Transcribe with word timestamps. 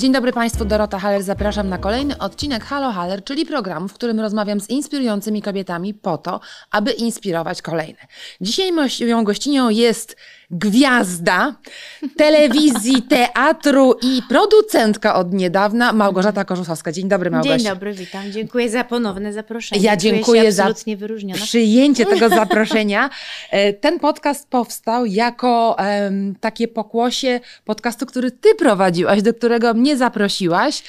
Dzień 0.00 0.12
dobry 0.12 0.32
Państwu, 0.32 0.64
Dorota 0.64 0.98
Haller. 0.98 1.22
Zapraszam 1.22 1.68
na 1.68 1.78
kolejny 1.78 2.18
odcinek 2.18 2.64
Halo 2.64 2.92
Haller, 2.92 3.24
czyli 3.24 3.46
programu, 3.46 3.88
w 3.88 3.92
którym 3.92 4.20
rozmawiam 4.20 4.60
z 4.60 4.70
inspirującymi 4.70 5.42
kobietami 5.42 5.94
po 5.94 6.18
to, 6.18 6.40
aby 6.70 6.92
inspirować 6.92 7.62
kolejne. 7.62 7.98
Dzisiaj 8.40 8.72
moją 8.72 9.24
gościnią 9.24 9.68
jest 9.68 10.16
gwiazda 10.50 11.54
telewizji, 12.16 13.02
teatru 13.16 13.94
i 14.02 14.22
producentka 14.28 15.14
od 15.14 15.32
niedawna, 15.32 15.92
Małgorzata 15.92 16.44
Korzusowska. 16.44 16.92
Dzień 16.92 17.08
dobry, 17.08 17.30
Małgosia. 17.30 17.58
Dzień 17.58 17.66
dobry, 17.66 17.92
witam. 17.92 18.32
Dziękuję 18.32 18.70
za 18.70 18.84
ponowne 18.84 19.32
zaproszenie. 19.32 19.82
Ja 19.82 19.96
dziękuję 19.96 20.42
się 20.42 20.52
za 20.52 20.74
przyjęcie 21.34 22.06
tego 22.06 22.28
zaproszenia. 22.40 23.10
E, 23.50 23.72
Ten 23.72 23.98
podcast 23.98 24.48
powstał 24.48 25.06
jako 25.06 25.76
em, 25.78 26.34
takie 26.40 26.68
pokłosie 26.68 27.40
podcastu, 27.64 28.06
który 28.06 28.30
ty 28.30 28.54
prowadziłaś, 28.54 29.22
do 29.22 29.34
którego 29.34 29.74
mnie 29.74 29.89
zaprosiłaś. 29.96 30.82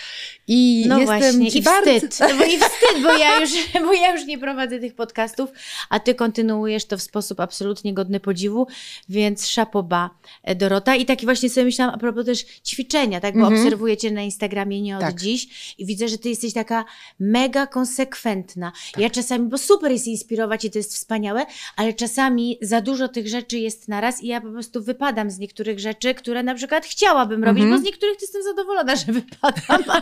I 0.48 0.86
No 0.88 1.00
jestem 1.00 1.20
właśnie, 1.36 1.50
i 1.60 1.62
bardzo... 1.62 1.94
wstyd, 1.94 2.20
no 2.20 2.28
bo 2.38 2.44
i 2.46 2.58
wstyd, 2.60 3.04
bo 3.04 3.14
ja, 3.18 3.40
już, 3.40 3.50
bo 3.86 3.94
ja 3.94 4.16
już 4.16 4.26
nie 4.26 4.38
prowadzę 4.38 4.80
tych 4.80 4.96
podcastów, 4.96 5.50
a 5.90 6.00
ty 6.00 6.16
kontynuujesz 6.16 6.86
to 6.86 6.98
w 6.98 7.02
sposób 7.02 7.40
absolutnie 7.40 7.94
godny 7.94 8.20
podziwu, 8.20 8.68
więc 9.10 9.48
szapoba 9.48 10.10
e, 10.44 10.56
Dorota. 10.56 10.96
I 10.96 11.06
taki 11.06 11.26
właśnie 11.26 11.50
sobie 11.50 11.66
myślałam 11.66 11.96
a 11.96 11.98
propos 11.98 12.26
też 12.26 12.46
ćwiczenia, 12.66 13.20
tak, 13.20 13.34
bo 13.34 13.40
Mhm. 13.42 13.58
obserwuję 13.62 13.98
cię 13.98 14.12
na 14.12 14.22
Instagramie 14.22 14.82
nie 14.82 14.96
od 14.96 15.02
Tak. 15.02 15.20
dziś 15.22 15.48
i 15.78 15.86
widzę, 15.86 16.08
że 16.08 16.18
ty 16.18 16.30
jesteś 16.30 16.54
taka 16.54 16.86
mega 17.20 17.68
konsekwentna. 17.68 18.72
Ja 18.98 19.10
czasami, 19.10 19.48
bo 19.50 19.58
super 19.58 19.92
jest 19.92 20.08
inspirować 20.08 20.66
i 20.66 20.72
to 20.72 20.80
jest 20.80 20.94
wspaniałe, 20.96 21.46
ale 21.76 21.94
czasami 21.94 22.58
za 22.62 22.82
dużo 22.82 23.08
tych 23.08 23.28
rzeczy 23.28 23.58
jest 23.60 23.88
naraz 23.88 24.24
i 24.24 24.28
ja 24.28 24.42
po 24.42 24.52
prostu 24.52 24.84
wypadam 24.84 25.32
z 25.32 25.40
niektórych 25.40 25.80
rzeczy, 25.80 26.14
które 26.14 26.44
na 26.44 26.56
przykład 26.56 26.86
chciałabym 26.86 27.44
robić, 27.44 27.64
Mhm. 27.64 27.80
bo 27.82 27.84
z 27.84 27.86
niektórych 27.86 28.22
jestem 28.22 28.44
zadowolona, 28.44 28.91
że 28.96 29.12
wypadam. 29.14 29.84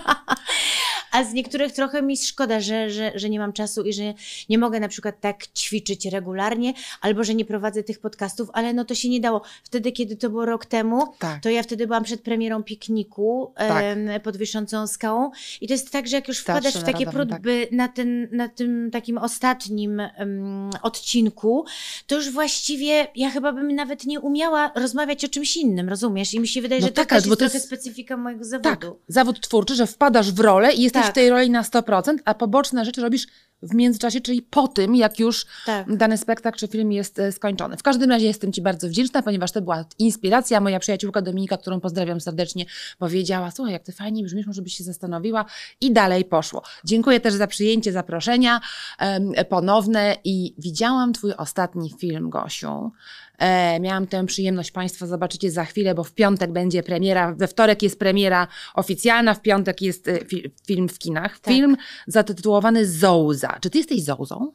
A 1.12 1.23
z 1.23 1.34
niektórych 1.34 1.72
trochę 1.72 2.02
mi 2.02 2.18
szkoda, 2.18 2.59
że, 2.59 2.90
że, 2.90 3.12
że 3.16 3.30
nie 3.30 3.40
mam 3.40 3.54
czasu 3.54 3.84
i 3.84 3.94
że 3.94 4.14
nie 4.50 4.58
mogę 4.58 4.80
na 4.80 4.88
przykład 4.88 5.20
tak 5.22 5.48
ćwiczyć 5.48 6.06
regularnie, 6.06 6.73
albo 7.02 7.23
że 7.23 7.36
nie 7.36 7.46
prowadzę 7.46 7.84
tych 7.84 8.00
podcastów, 8.00 8.50
ale 8.54 8.73
no 8.73 8.86
to 8.86 8.96
się 8.96 9.09
nie 9.09 9.20
dało. 9.20 9.42
Wtedy, 9.64 9.92
kiedy 9.92 10.16
to 10.16 10.30
było 10.30 10.46
rok 10.46 10.66
temu, 10.66 11.14
Tak. 11.20 11.42
to 11.44 11.50
ja 11.50 11.64
wtedy 11.64 11.88
byłam 11.88 12.04
przed 12.04 12.22
premierą 12.22 12.64
pikniku 12.64 13.54
Tak. 13.58 13.84
em, 13.84 14.09
pod 14.23 14.38
Wiszącą 14.38 14.88
Skałą 14.88 15.31
i 15.62 15.68
to 15.68 15.74
jest 15.74 15.92
tak, 15.92 16.08
że 16.08 16.16
jak 16.16 16.28
już 16.28 16.40
wpadasz 16.40 16.74
w 16.74 16.84
takie 16.84 17.06
tak. 17.06 17.14
próby 17.14 17.68
na, 17.72 17.88
ten, 17.88 18.28
na 18.31 18.50
tym 18.50 18.90
takim 18.92 19.18
ostatnim 19.18 20.00
em, 20.00 20.70
odcinku, 20.81 21.66
to 22.08 22.16
już 22.16 22.30
właściwie 22.31 23.08
ja 23.16 23.30
chyba 23.31 23.52
bym 23.53 23.76
nawet 23.76 24.06
nie 24.06 24.20
umiała 24.20 24.72
rozmawiać 24.76 25.26
o 25.26 25.30
czymś 25.30 25.58
innym, 25.58 25.90
rozumiesz? 25.90 26.34
I 26.34 26.40
mi 26.40 26.48
się 26.48 26.62
wydaje, 26.62 26.81
No 26.81 26.88
że 26.88 26.94
to 26.94 27.02
tak, 27.02 27.09
też 27.09 27.24
bo 27.24 27.30
jest 27.30 27.30
to 27.30 27.36
trochę 27.46 27.58
jest- 27.58 27.68
specyfika 27.68 28.18
mojego 28.18 28.44
zawodu. 28.46 28.70
Tak, 28.81 28.91
zawód 29.08 29.39
twórczy, 29.41 29.75
że 29.75 29.88
wpadasz 29.88 30.31
w 30.31 30.39
rolę 30.39 30.73
i 30.73 30.81
jesteś 30.81 31.02
Tak. 31.02 31.11
w 31.11 31.16
tej 31.16 31.30
roli 31.30 31.49
na 31.49 31.63
100%, 31.63 32.16
a 32.25 32.33
poboczne 32.33 32.85
rzeczy 32.85 33.02
robisz 33.02 33.27
w 33.61 33.73
międzyczasie, 33.73 34.22
czyli 34.22 34.41
po 34.41 34.67
tym, 34.67 34.95
jak 34.95 35.19
już 35.19 35.45
Tak. 35.66 35.95
dany 35.97 36.17
spektakl 36.17 36.59
czy 36.59 36.67
film 36.67 36.91
jest 36.91 37.19
e, 37.19 37.31
skończony. 37.31 37.77
W 37.77 37.83
każdym 37.83 38.09
razie 38.09 38.25
jestem 38.25 38.53
Ci 38.53 38.61
bardzo 38.61 38.88
wdzięczna, 38.88 39.22
ponieważ 39.22 39.52
to 39.52 39.61
była 39.61 39.85
inspiracja. 40.00 40.61
Moja 40.61 40.80
przyjaciółka 40.80 41.22
Dominika, 41.22 41.57
którą 41.57 41.80
pozdrawiam 41.80 42.22
serdecznie, 42.22 42.66
powiedziała, 42.97 43.52
słuchaj, 43.52 43.73
jak 43.73 43.83
Ty 43.83 43.91
fajnie 43.91 44.23
brzmisz, 44.23 44.47
może 44.47 44.61
byś 44.61 44.77
się 44.77 44.83
zastanowiła 44.83 45.45
i 45.81 45.91
dalej 45.91 46.25
poszło. 46.25 46.61
Dziękuję 46.83 47.19
też 47.19 47.33
za 47.33 47.47
przyjęcie 47.47 47.91
zaproszenia 47.91 48.61
em, 49.00 49.31
ponowne 49.50 50.16
i 50.23 50.55
widziałam 50.57 51.13
Twój 51.13 51.33
ostatni 51.33 51.94
film, 52.00 52.30
Gosiu. 52.30 52.91
E, 53.40 53.80
miałam 53.80 54.08
tę 54.08 54.26
przyjemność, 54.26 54.72
Państwo 54.72 55.08
zobaczycie 55.08 55.52
za 55.52 55.66
chwilę, 55.66 55.95
bo 55.95 56.04
w 56.04 56.12
piątek 56.12 56.52
będzie 56.52 56.84
premiera, 56.84 57.36
we 57.36 57.48
wtorek 57.48 57.84
jest 57.84 58.00
premiera 58.00 58.48
oficjalna, 58.73 59.34
w 59.34 59.41
piątek 59.41 59.81
jest 59.81 60.08
e, 60.08 60.25
fi, 60.25 60.52
film 60.68 60.90
w 60.90 61.00
kinach. 61.00 61.40
Tak. 61.40 61.53
Film 61.53 61.78
zatytułowany 62.08 62.88
Zouza. 62.88 63.58
Czy 63.62 63.69
Ty 63.69 63.78
jesteś 63.78 64.03
Zouzą? 64.03 64.52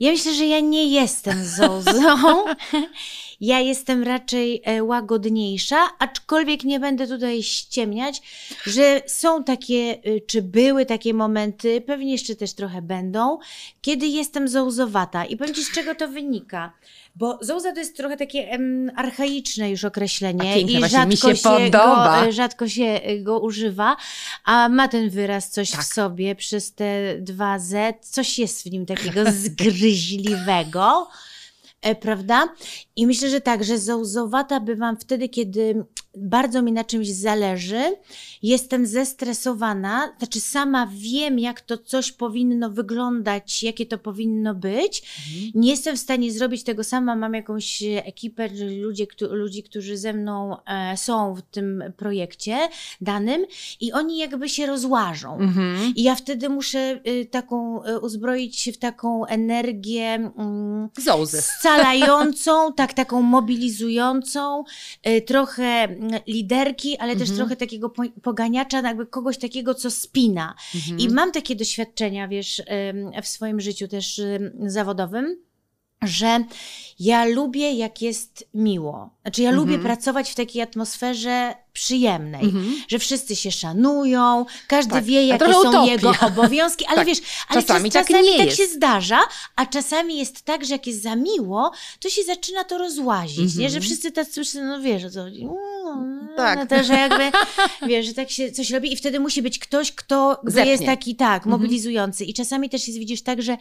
Ja 0.00 0.10
myślę, 0.10 0.34
że 0.34 0.46
ja 0.46 0.60
nie 0.60 0.90
jestem 0.90 1.44
zozą. 1.44 2.44
Ja 3.40 3.60
jestem 3.60 4.02
raczej 4.02 4.62
e, 4.64 4.84
łagodniejsza, 4.84 5.88
aczkolwiek 5.98 6.64
nie 6.64 6.80
będę 6.80 7.06
tutaj 7.06 7.42
ściemniać, 7.42 8.22
że 8.64 9.02
są 9.06 9.44
takie, 9.44 9.98
y, 10.06 10.20
czy 10.26 10.42
były 10.42 10.86
takie 10.86 11.14
momenty, 11.14 11.80
pewnie 11.80 12.12
jeszcze 12.12 12.36
też 12.36 12.54
trochę 12.54 12.82
będą, 12.82 13.38
kiedy 13.80 14.06
jestem 14.06 14.48
zołzowata. 14.48 15.24
I 15.24 15.36
powiem 15.36 15.54
Ci, 15.54 15.64
z 15.64 15.72
czego 15.72 15.94
to 15.94 16.08
wynika. 16.08 16.72
Bo 17.16 17.38
zołza 17.42 17.72
to 17.72 17.78
jest 17.78 17.96
trochę 17.96 18.16
takie 18.16 18.50
em, 18.50 18.90
archaiczne 18.96 19.70
już 19.70 19.84
określenie 19.84 20.50
A 20.50 20.54
piękne, 20.54 20.86
i 20.86 20.90
rzadko 20.90 21.06
mi 21.08 21.16
się 21.16 21.36
się, 21.36 21.42
podoba. 21.42 22.24
Go, 22.24 22.32
rzadko 22.32 22.68
się 22.68 22.84
e, 22.84 23.18
go 23.18 23.40
używa, 23.40 23.96
a 24.44 24.68
ma 24.68 24.88
ten 24.88 25.10
wyraz 25.10 25.50
coś 25.50 25.70
Tak. 25.70 25.80
w 25.80 25.84
sobie 25.84 26.34
przez 26.34 26.74
te 26.74 27.18
dwa 27.20 27.58
Z, 27.58 28.06
coś 28.06 28.38
jest 28.38 28.62
w 28.62 28.70
nim 28.70 28.86
takiego 28.86 29.20
zgryźliwego. 29.42 31.08
E, 31.82 31.94
prawda? 31.94 32.48
I 32.96 33.06
myślę, 33.06 33.30
że 33.30 33.40
tak, 33.40 33.64
że 33.64 33.78
zołzowata 33.78 34.60
bywam 34.60 34.96
wtedy, 34.96 35.28
kiedy 35.28 35.84
bardzo 36.16 36.62
mi 36.62 36.72
na 36.72 36.84
czymś 36.84 37.08
zależy, 37.08 37.96
jestem 38.42 38.86
zestresowana, 38.86 40.12
znaczy 40.18 40.40
sama 40.40 40.88
wiem, 40.92 41.38
jak 41.38 41.60
to 41.60 41.78
coś 41.78 42.12
powinno 42.12 42.70
wyglądać, 42.70 43.62
jakie 43.62 43.86
to 43.86 43.98
powinno 43.98 44.54
być. 44.54 45.02
Nie 45.54 45.70
jestem 45.70 45.96
w 45.96 46.00
stanie 46.00 46.32
zrobić 46.32 46.62
tego 46.64 46.84
sama, 46.84 47.16
mam 47.16 47.34
jakąś 47.34 47.82
ekipę, 47.82 48.48
czyli 48.50 48.80
ludzie, 48.80 49.06
któ- 49.06 49.34
ludzi, 49.34 49.62
którzy 49.62 49.96
ze 49.96 50.12
mną 50.12 50.56
e, 50.66 50.96
są 50.96 51.34
w 51.34 51.42
tym 51.42 51.84
projekcie 51.96 52.56
danym 53.00 53.46
i 53.80 53.92
oni 53.92 54.18
jakby 54.18 54.48
się 54.48 54.66
rozłażą. 54.66 55.38
Mhm. 55.38 55.92
I 55.96 56.02
ja 56.02 56.14
wtedy 56.14 56.48
muszę 56.48 57.00
y, 57.08 57.26
taką, 57.30 57.84
y, 57.84 58.00
uzbroić 58.00 58.58
się 58.60 58.72
w 58.72 58.78
taką 58.78 59.26
energię 59.26 60.30
Zouzy. 61.04 61.42
scalającą, 61.42 62.72
tak, 62.72 62.85
taką 62.94 63.22
mobilizującą, 63.22 64.64
y, 65.08 65.20
trochę 65.22 65.64
mm, 65.64 66.10
liderki, 66.26 66.98
ale 66.98 67.12
też 67.12 67.28
Mhm. 67.30 67.36
trochę 67.36 67.56
takiego 67.56 67.90
po, 67.90 68.02
poganiacza, 68.22 68.80
jakby 68.80 69.06
kogoś 69.06 69.38
takiego, 69.38 69.74
co 69.74 69.90
spina. 69.90 70.54
Mhm. 70.74 70.98
I 70.98 71.08
mam 71.08 71.32
takie 71.32 71.56
doświadczenia, 71.56 72.28
wiesz, 72.28 72.62
w 73.22 73.26
swoim 73.28 73.60
życiu 73.60 73.88
też 73.88 74.18
ym, 74.18 74.70
zawodowym, 74.70 75.36
że 76.02 76.44
ja 77.00 77.24
lubię, 77.24 77.72
jak 77.72 78.02
jest 78.02 78.48
miło. 78.54 79.10
Znaczy, 79.22 79.42
ja 79.42 79.50
lubię 79.50 79.74
Mhm. 79.74 79.82
pracować 79.82 80.30
w 80.30 80.34
takiej 80.34 80.62
atmosferze 80.62 81.54
przyjemnej 81.72 82.44
Mhm. 82.44 82.82
że 82.88 82.98
wszyscy 82.98 83.36
się 83.36 83.50
szanują, 83.52 84.46
każdy 84.68 84.92
Tak, 84.92 85.04
wie, 85.04 85.26
jakie 85.26 85.52
są 85.52 85.60
utopia. 85.60 85.84
jego 85.92 86.12
obowiązki, 86.28 86.86
ale 86.86 86.96
Tak, 86.96 87.06
wiesz, 87.06 87.18
ale 87.48 87.62
czasami 87.62 87.90
czas, 87.90 88.06
tak 88.06 88.06
czasami 88.16 88.28
nie 88.30 88.36
tak 88.38 88.46
jest. 88.46 88.58
się 88.58 88.66
zdarza, 88.66 89.18
a 89.56 89.66
czasami 89.66 90.18
jest 90.18 90.42
tak, 90.42 90.64
że 90.64 90.72
jak 90.74 90.86
jest 90.86 91.02
za 91.02 91.16
miło, 91.16 91.70
to 92.00 92.08
się 92.10 92.22
zaczyna 92.22 92.64
to 92.64 92.78
rozłazić, 92.78 93.38
nie? 93.38 93.44
Mhm. 93.64 93.70
Że 93.70 93.80
wszyscy 93.80 94.12
tacy, 94.12 94.40
no 94.62 94.80
wiesz 94.80 95.04
o 95.04 95.10
co 95.10 95.22
chodzi. 95.22 95.42
Mm, 95.42 96.28
Tak. 96.36 96.58
No 96.58 96.66
to, 96.66 96.84
że 96.84 96.92
jakby, 96.94 97.30
wiesz, 97.88 98.06
że 98.06 98.14
tak 98.14 98.30
się 98.30 98.52
coś 98.52 98.70
robi 98.70 98.92
i 98.92 98.96
wtedy 98.96 99.20
musi 99.20 99.42
być 99.42 99.58
ktoś, 99.58 99.92
kto 99.92 100.40
Zepnie. 100.44 100.70
jest 100.70 100.84
taki, 100.84 101.16
tak, 101.16 101.42
Mhm. 101.46 101.50
mobilizujący. 101.60 102.24
I 102.24 102.34
czasami 102.34 102.70
też 102.70 102.86
jest, 102.88 102.98
widzisz, 103.00 103.22
tak, 103.22 103.42
że 103.42 103.56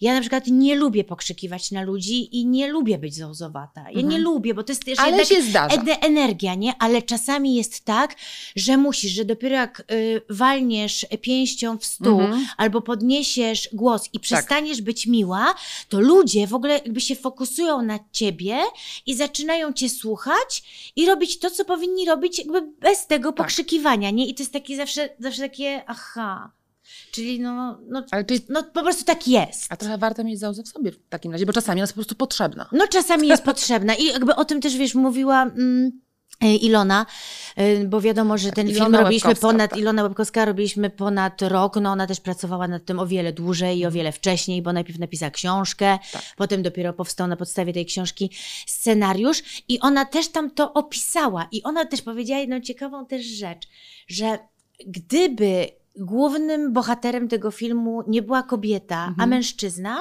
ja 0.00 0.14
na 0.14 0.20
przykład 0.20 0.46
nie 0.46 0.76
lubię 0.76 1.04
pokrzykiwać 1.04 1.70
na 1.76 1.82
ludzi 1.82 2.36
i 2.40 2.46
nie 2.46 2.68
lubię 2.68 2.98
być 2.98 3.14
zołzowata. 3.14 3.80
Ja 3.80 3.88
Mhm. 3.88 4.08
nie 4.08 4.18
lubię, 4.18 4.54
bo 4.54 4.62
to 4.64 4.72
jest 4.72 4.84
też 4.84 4.98
Ale 4.98 5.26
się 5.26 5.42
zdarza. 5.42 5.82
energia, 6.02 6.54
nie? 6.54 6.72
Ale 6.78 7.02
czasami 7.02 7.54
jest 7.54 7.84
tak, 7.84 8.14
że 8.56 8.76
musisz, 8.76 9.12
że 9.12 9.24
dopiero 9.24 9.54
jak 9.54 9.82
y, 9.92 10.22
walniesz 10.30 11.06
pięścią 11.20 11.78
w 11.78 11.84
stół 11.84 12.20
Mhm. 12.20 12.46
albo 12.56 12.80
podniesiesz 12.80 13.68
głos 13.72 14.08
i 14.12 14.20
przestaniesz 14.20 14.82
być 14.82 15.06
miła, 15.06 15.54
to 15.88 16.00
ludzie 16.00 16.46
w 16.46 16.54
ogóle 16.54 16.74
jakby 16.74 17.00
się 17.00 17.16
fokusują 17.16 17.82
na 17.82 17.98
ciebie 18.12 18.56
i 19.06 19.14
zaczynają 19.14 19.72
cię 19.72 19.88
słuchać 19.88 20.62
i 20.96 21.06
robić 21.06 21.38
to, 21.38 21.50
co 21.50 21.64
powinni 21.64 22.04
robić 22.06 22.38
jakby 22.38 22.62
bez 22.80 23.06
tego 23.06 23.28
Tak. 23.32 23.36
pokrzykiwania, 23.36 24.10
nie? 24.10 24.26
I 24.26 24.34
to 24.34 24.42
jest 24.42 24.52
takie 24.52 24.76
zawsze, 24.76 25.08
zawsze 25.18 25.42
takie, 25.42 25.82
aha. 25.86 26.50
Czyli 27.10 27.40
no, 27.40 27.78
no, 27.88 28.04
Ale 28.10 28.24
czy, 28.24 28.40
no 28.48 28.62
po 28.62 28.82
prostu 28.82 29.04
tak 29.04 29.28
jest. 29.28 29.66
a 29.72 29.76
trochę 29.76 29.98
warto 29.98 30.24
mieć 30.24 30.38
zauzę 30.38 30.62
w 30.62 30.68
sobie 30.68 30.92
w 30.92 31.08
takim 31.08 31.32
razie, 31.32 31.46
bo 31.46 31.52
czasami 31.52 31.80
jest 31.80 31.92
po 31.92 31.96
prostu 31.96 32.14
potrzebna. 32.14 32.68
No 32.72 32.88
czasami 32.88 33.28
jest 33.28 33.42
potrzebna 33.42 33.94
i 33.94 34.06
jakby 34.06 34.34
o 34.34 34.44
tym 34.44 34.60
też, 34.60 34.76
wiesz, 34.76 34.94
mówiła 34.94 35.42
mm, 35.42 36.00
e, 36.40 36.56
Ilona, 36.56 37.06
e, 37.56 37.84
bo 37.84 38.00
wiadomo, 38.00 38.38
że 38.38 38.52
ten 38.52 38.68
Ilona 38.68 38.84
film 38.84 38.94
robiliśmy 38.94 39.28
Łebkowska, 39.28 39.48
ponad, 39.48 39.70
tak. 39.70 39.80
Ilona 39.80 40.02
Łebkowska 40.02 40.44
robiliśmy 40.44 40.90
ponad 40.90 41.42
rok, 41.42 41.76
no 41.76 41.90
ona 41.90 42.06
też 42.06 42.20
pracowała 42.20 42.68
nad 42.68 42.84
tym 42.84 42.98
o 42.98 43.06
wiele 43.06 43.32
dłużej 43.32 43.78
i 43.78 43.86
o 43.86 43.90
wiele 43.90 44.12
wcześniej, 44.12 44.62
bo 44.62 44.72
najpierw 44.72 44.98
napisała 44.98 45.30
książkę, 45.30 45.98
Tak. 46.12 46.22
potem 46.36 46.62
dopiero 46.62 46.92
powstał 46.92 47.26
na 47.26 47.36
podstawie 47.36 47.72
tej 47.72 47.86
książki 47.86 48.30
scenariusz 48.66 49.42
i 49.68 49.80
ona 49.80 50.04
też 50.04 50.28
tam 50.28 50.50
to 50.50 50.72
opisała 50.72 51.48
i 51.52 51.62
ona 51.62 51.84
też 51.84 52.02
powiedziała 52.02 52.40
jedną 52.40 52.60
ciekawą 52.60 53.06
też 53.06 53.26
rzecz, 53.26 53.68
że 54.08 54.38
gdyby 54.86 55.68
głównym 55.98 56.72
bohaterem 56.72 57.28
tego 57.28 57.50
filmu 57.50 58.02
nie 58.06 58.22
była 58.22 58.42
kobieta, 58.42 58.96
a 58.98 59.08
Mhm. 59.08 59.30
mężczyzna, 59.30 59.98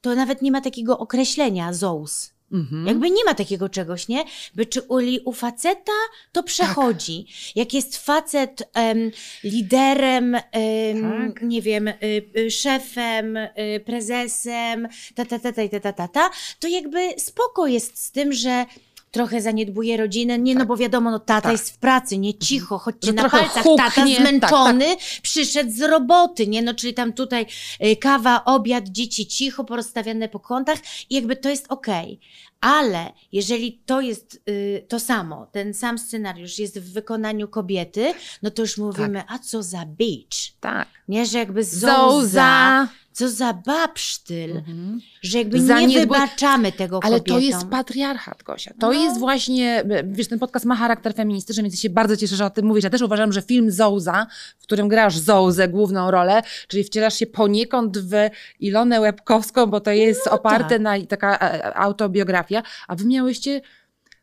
to 0.00 0.14
nawet 0.14 0.42
nie 0.42 0.52
ma 0.52 0.60
takiego 0.60 0.98
określenia 0.98 1.72
Zeus. 1.72 2.32
Mhm. 2.52 2.86
Jakby 2.86 3.10
nie 3.10 3.24
ma 3.24 3.34
takiego 3.34 3.68
czegoś, 3.68 4.08
nie? 4.08 4.24
By 4.54 4.66
czy 4.66 4.82
u, 4.82 4.98
u 5.24 5.32
faceta 5.32 5.92
to 6.32 6.42
przechodzi. 6.42 7.26
Jak 7.56 7.74
jest 7.74 7.96
facet 7.96 8.70
em, 8.74 9.10
liderem, 9.44 10.34
em, 10.34 11.32
Tak. 11.34 11.42
nie 11.42 11.62
wiem, 11.62 11.88
y, 11.88 11.94
y, 12.38 12.50
szefem, 12.50 13.36
y, 13.36 13.50
prezesem, 13.86 14.88
ta, 15.14 15.24
ta, 15.24 15.38
ta, 15.38 15.52
ta, 15.52 15.62
ta, 15.80 15.92
ta, 15.92 16.08
ta, 16.08 16.30
to 16.58 16.68
jakby 16.68 17.00
spoko 17.18 17.66
jest 17.66 18.04
z 18.04 18.10
tym, 18.10 18.32
że 18.32 18.66
trochę 19.10 19.42
zaniedbuje 19.42 19.96
rodzinę, 19.96 20.38
nie 20.38 20.54
no 20.54 20.66
bo 20.66 20.76
wiadomo, 20.76 21.10
no 21.10 21.18
tata 21.18 21.40
Tak. 21.40 21.52
jest 21.52 21.70
w 21.70 21.78
pracy, 21.78 22.18
nie 22.18 22.34
cicho, 22.34 22.78
chodźcie 22.78 23.06
Że 23.06 23.12
na 23.12 23.22
trochę 23.22 23.38
palcach, 23.38 23.62
huknie, 23.62 23.84
tata 23.84 24.04
tak, 24.06 24.08
zmęczony, 24.08 24.96
przyszedł 25.22 25.70
z 25.70 25.80
roboty, 25.80 26.46
nie 26.46 26.62
no, 26.62 26.74
czyli 26.74 26.94
tam 26.94 27.12
tutaj 27.12 27.46
y, 27.84 27.96
kawa, 27.96 28.44
obiad, 28.44 28.88
dzieci 28.88 29.26
cicho, 29.26 29.64
porozstawiane 29.64 30.28
po 30.28 30.40
kątach 30.40 30.78
i 31.10 31.14
jakby 31.14 31.36
to 31.36 31.48
jest 31.48 31.66
okej. 31.68 32.20
Ale 32.60 33.12
jeżeli 33.32 33.82
to 33.86 34.00
jest 34.00 34.42
y, 34.48 34.86
to 34.88 35.00
samo, 35.00 35.46
ten 35.52 35.74
sam 35.74 35.98
scenariusz 35.98 36.58
jest 36.58 36.78
w 36.78 36.92
wykonaniu 36.92 37.48
kobiety, 37.48 38.14
no 38.42 38.50
to 38.50 38.62
już 38.62 38.78
mówimy, 38.78 39.22
a 39.28 39.38
co 39.38 39.62
za 39.62 39.86
bitch. 39.86 40.38
Tak. 40.60 40.88
Nie, 41.08 41.26
że 41.26 41.38
jakby 41.38 41.64
zołza, 41.64 41.96
Zołza. 41.96 42.88
Co 43.12 43.28
za 43.28 43.52
babsztyl, 43.52 44.50
Mhm. 44.56 45.00
że 45.22 45.38
jakby 45.38 45.60
nie 45.60 45.66
Zaniedbu- 45.66 46.00
wybaczamy 46.00 46.72
tego 46.72 47.00
Ale 47.02 47.18
kobietom. 47.18 47.36
to 47.40 47.46
jest 47.46 47.66
patriarchat, 47.68 48.42
Gosia. 48.42 48.74
To 48.80 48.86
No. 48.86 48.92
jest 48.92 49.18
właśnie, 49.18 49.84
wiesz, 50.04 50.28
ten 50.28 50.38
podcast 50.38 50.64
ma 50.66 50.76
charakter 50.76 51.14
feministyczny, 51.14 51.62
więc 51.62 51.74
ja 51.74 51.80
się 51.80 51.90
bardzo 51.90 52.16
cieszę, 52.16 52.36
że 52.36 52.44
o 52.46 52.50
tym 52.50 52.66
mówisz. 52.66 52.84
Ja 52.84 52.90
też 52.90 53.02
uważam, 53.02 53.32
że 53.32 53.42
film 53.42 53.70
Zołza, 53.70 54.26
w 54.58 54.62
którym 54.62 54.88
grasz 54.88 55.18
Zołzę, 55.18 55.68
główną 55.68 56.10
rolę, 56.10 56.42
czyli 56.68 56.84
wcielasz 56.84 57.14
się 57.14 57.26
poniekąd 57.26 57.98
w 57.98 58.12
Ilonę 58.60 59.00
Łebkowską, 59.00 59.66
bo 59.66 59.80
to 59.80 59.90
jest 59.90 60.26
oparte 60.26 60.68
tak. 60.68 60.80
na 60.80 61.06
taka 61.08 61.38
e, 61.38 61.76
autobiografia, 61.76 62.62
a 62.88 62.96
wy 62.96 63.04
miałyście 63.04 63.60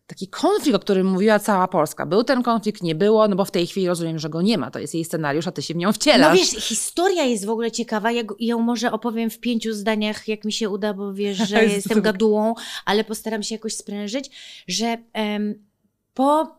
taki 0.07 0.27
konflikt, 0.27 0.75
o 0.75 0.79
którym 0.79 1.07
mówiła 1.07 1.39
cała 1.39 1.67
Polska. 1.67 2.05
Był 2.05 2.23
ten 2.23 2.43
konflikt, 2.43 2.83
nie 2.83 2.95
było, 2.95 3.27
no 3.27 3.35
bo 3.35 3.45
w 3.45 3.51
tej 3.51 3.67
chwili 3.67 3.87
rozumiem, 3.87 4.19
że 4.19 4.29
go 4.29 4.41
nie 4.41 4.57
ma. 4.57 4.71
To 4.71 4.79
jest 4.79 4.93
jej 4.93 5.05
scenariusz, 5.05 5.47
a 5.47 5.51
ty 5.51 5.61
się 5.61 5.73
w 5.73 5.77
nią 5.77 5.87
No 5.87 5.93
wcielasz. 5.93 6.37
wiesz, 6.37 6.49
historia 6.49 7.23
jest 7.23 7.45
w 7.45 7.49
ogóle 7.49 7.71
ciekawa. 7.71 8.11
Ja 8.11 8.23
ją 8.39 8.59
może 8.59 8.91
opowiem 8.91 9.29
w 9.29 9.39
pięciu 9.39 9.73
zdaniach, 9.73 10.27
jak 10.27 10.45
mi 10.45 10.53
się 10.53 10.69
uda, 10.69 10.93
bo 10.93 11.13
wiesz, 11.13 11.37
że 11.37 11.65
jestem 11.75 12.01
gadułą, 12.01 12.53
ale 12.85 13.03
postaram 13.03 13.43
się 13.43 13.55
jakoś 13.55 13.75
sprężyć, 13.75 14.29
że 14.67 14.97
em, 15.13 15.65
po 16.13 16.57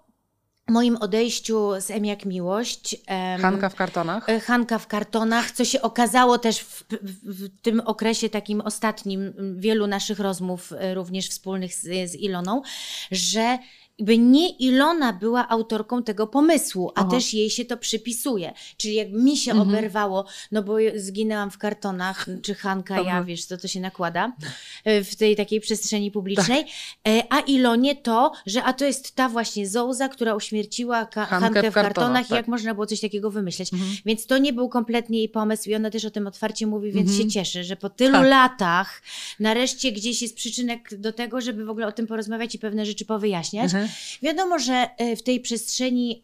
moim 0.69 0.97
odejściu 0.97 1.71
z 1.81 1.91
M 1.91 2.05
jak 2.05 2.25
Miłość... 2.25 2.97
em, 3.07 3.41
Hanka 3.41 3.69
w 3.69 3.75
kartonach. 3.75 4.29
e, 4.29 4.41
Hanka 4.41 4.79
w 4.79 4.87
kartonach, 4.87 5.51
co 5.51 5.65
się 5.65 5.83
okazało 5.83 6.39
też 6.39 6.59
w, 6.61 6.85
w, 7.23 7.49
tym 7.63 7.81
okresie 7.81 8.29
takim 8.29 8.61
ostatnim 8.61 9.35
wielu 9.59 9.87
naszych 9.87 10.21
rozmów, 10.21 10.73
e, 10.73 10.95
również 10.95 11.29
wspólnych 11.29 11.75
z, 11.75 12.11
z 12.11 12.15
Iloną, 12.15 12.63
że 13.11 13.59
jakby 13.99 14.19
nie 14.19 14.49
Ilona 14.49 15.13
była 15.13 15.49
autorką 15.49 16.03
tego 16.03 16.27
pomysłu, 16.27 16.91
a 16.95 17.01
Aha. 17.01 17.11
też 17.11 17.35
jej 17.35 17.51
się 17.51 17.65
to 17.65 17.77
przypisuje. 17.77 18.53
Czyli 18.77 18.95
jak 18.95 19.13
mi 19.13 19.37
się 19.37 19.51
Mhm. 19.51 19.69
oberwało, 19.69 20.25
no 20.53 20.63
bo 20.63 20.77
zginęłam 20.97 21.51
w 21.51 21.59
kartonach, 21.59 22.27
czy 22.45 22.55
Hanka, 22.55 23.01
ja 23.01 23.25
wiesz, 23.25 23.47
to 23.47 23.57
to 23.57 23.69
się 23.69 23.81
nakłada 23.81 24.33
e, 24.85 25.05
w 25.05 25.17
tej 25.17 25.37
takiej 25.37 25.61
przestrzeni 25.61 26.11
publicznej, 26.11 26.65
e, 27.09 27.23
a 27.31 27.41
Ilonie 27.41 27.97
to, 27.97 28.33
że 28.47 28.65
a 28.65 28.73
to 28.73 28.85
jest 28.85 29.15
ta 29.15 29.29
właśnie 29.29 29.69
Zołza, 29.69 30.09
która 30.09 30.35
uśmierciła 30.35 31.07
ka- 31.07 31.27
Hankę 31.27 31.45
Hankę, 31.55 31.71
w 31.71 31.75
kartonach, 31.75 31.95
kartonach, 31.95 32.27
i 32.27 32.29
tak. 32.29 32.37
jak 32.37 32.49
można 32.49 32.75
było 32.75 32.87
coś 32.87 33.01
takiego 33.01 33.31
wymyśleć. 33.31 33.73
Mhm. 33.73 33.91
Więc 34.07 34.27
to 34.27 34.39
nie 34.39 34.53
był 34.53 34.69
kompletnie 34.69 35.19
jej 35.19 35.29
pomysł 35.29 35.71
i 35.71 35.75
ona 35.75 35.91
też 35.91 36.05
o 36.05 36.11
tym 36.11 36.27
otwarcie 36.27 36.67
mówi, 36.67 36.93
więc 36.93 37.11
Mhm. 37.11 37.29
się 37.29 37.35
cieszę, 37.35 37.65
że 37.65 37.77
po 37.77 37.91
tylu 37.91 38.13
Tak. 38.13 38.27
latach 38.27 39.03
nareszcie 39.41 39.93
gdzieś 39.93 40.23
jest 40.23 40.37
przyczynek 40.37 40.97
do 40.99 41.13
tego, 41.13 41.41
żeby 41.41 41.65
w 41.65 41.71
ogóle 41.71 41.87
o 41.87 41.93
tym 41.93 42.07
porozmawiać 42.07 42.55
i 42.55 42.59
pewne 42.59 42.87
rzeczy 42.87 43.05
powyjaśniać. 43.05 43.65
Mhm. 43.65 43.88
Wiadomo, 44.23 44.59
że 44.59 44.87
e, 44.99 45.17
w 45.17 45.23
tej 45.23 45.41
przestrzeni 45.41 46.23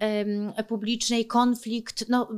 publicznej 0.69 1.27
konflikt, 1.27 2.05
no, 2.09 2.29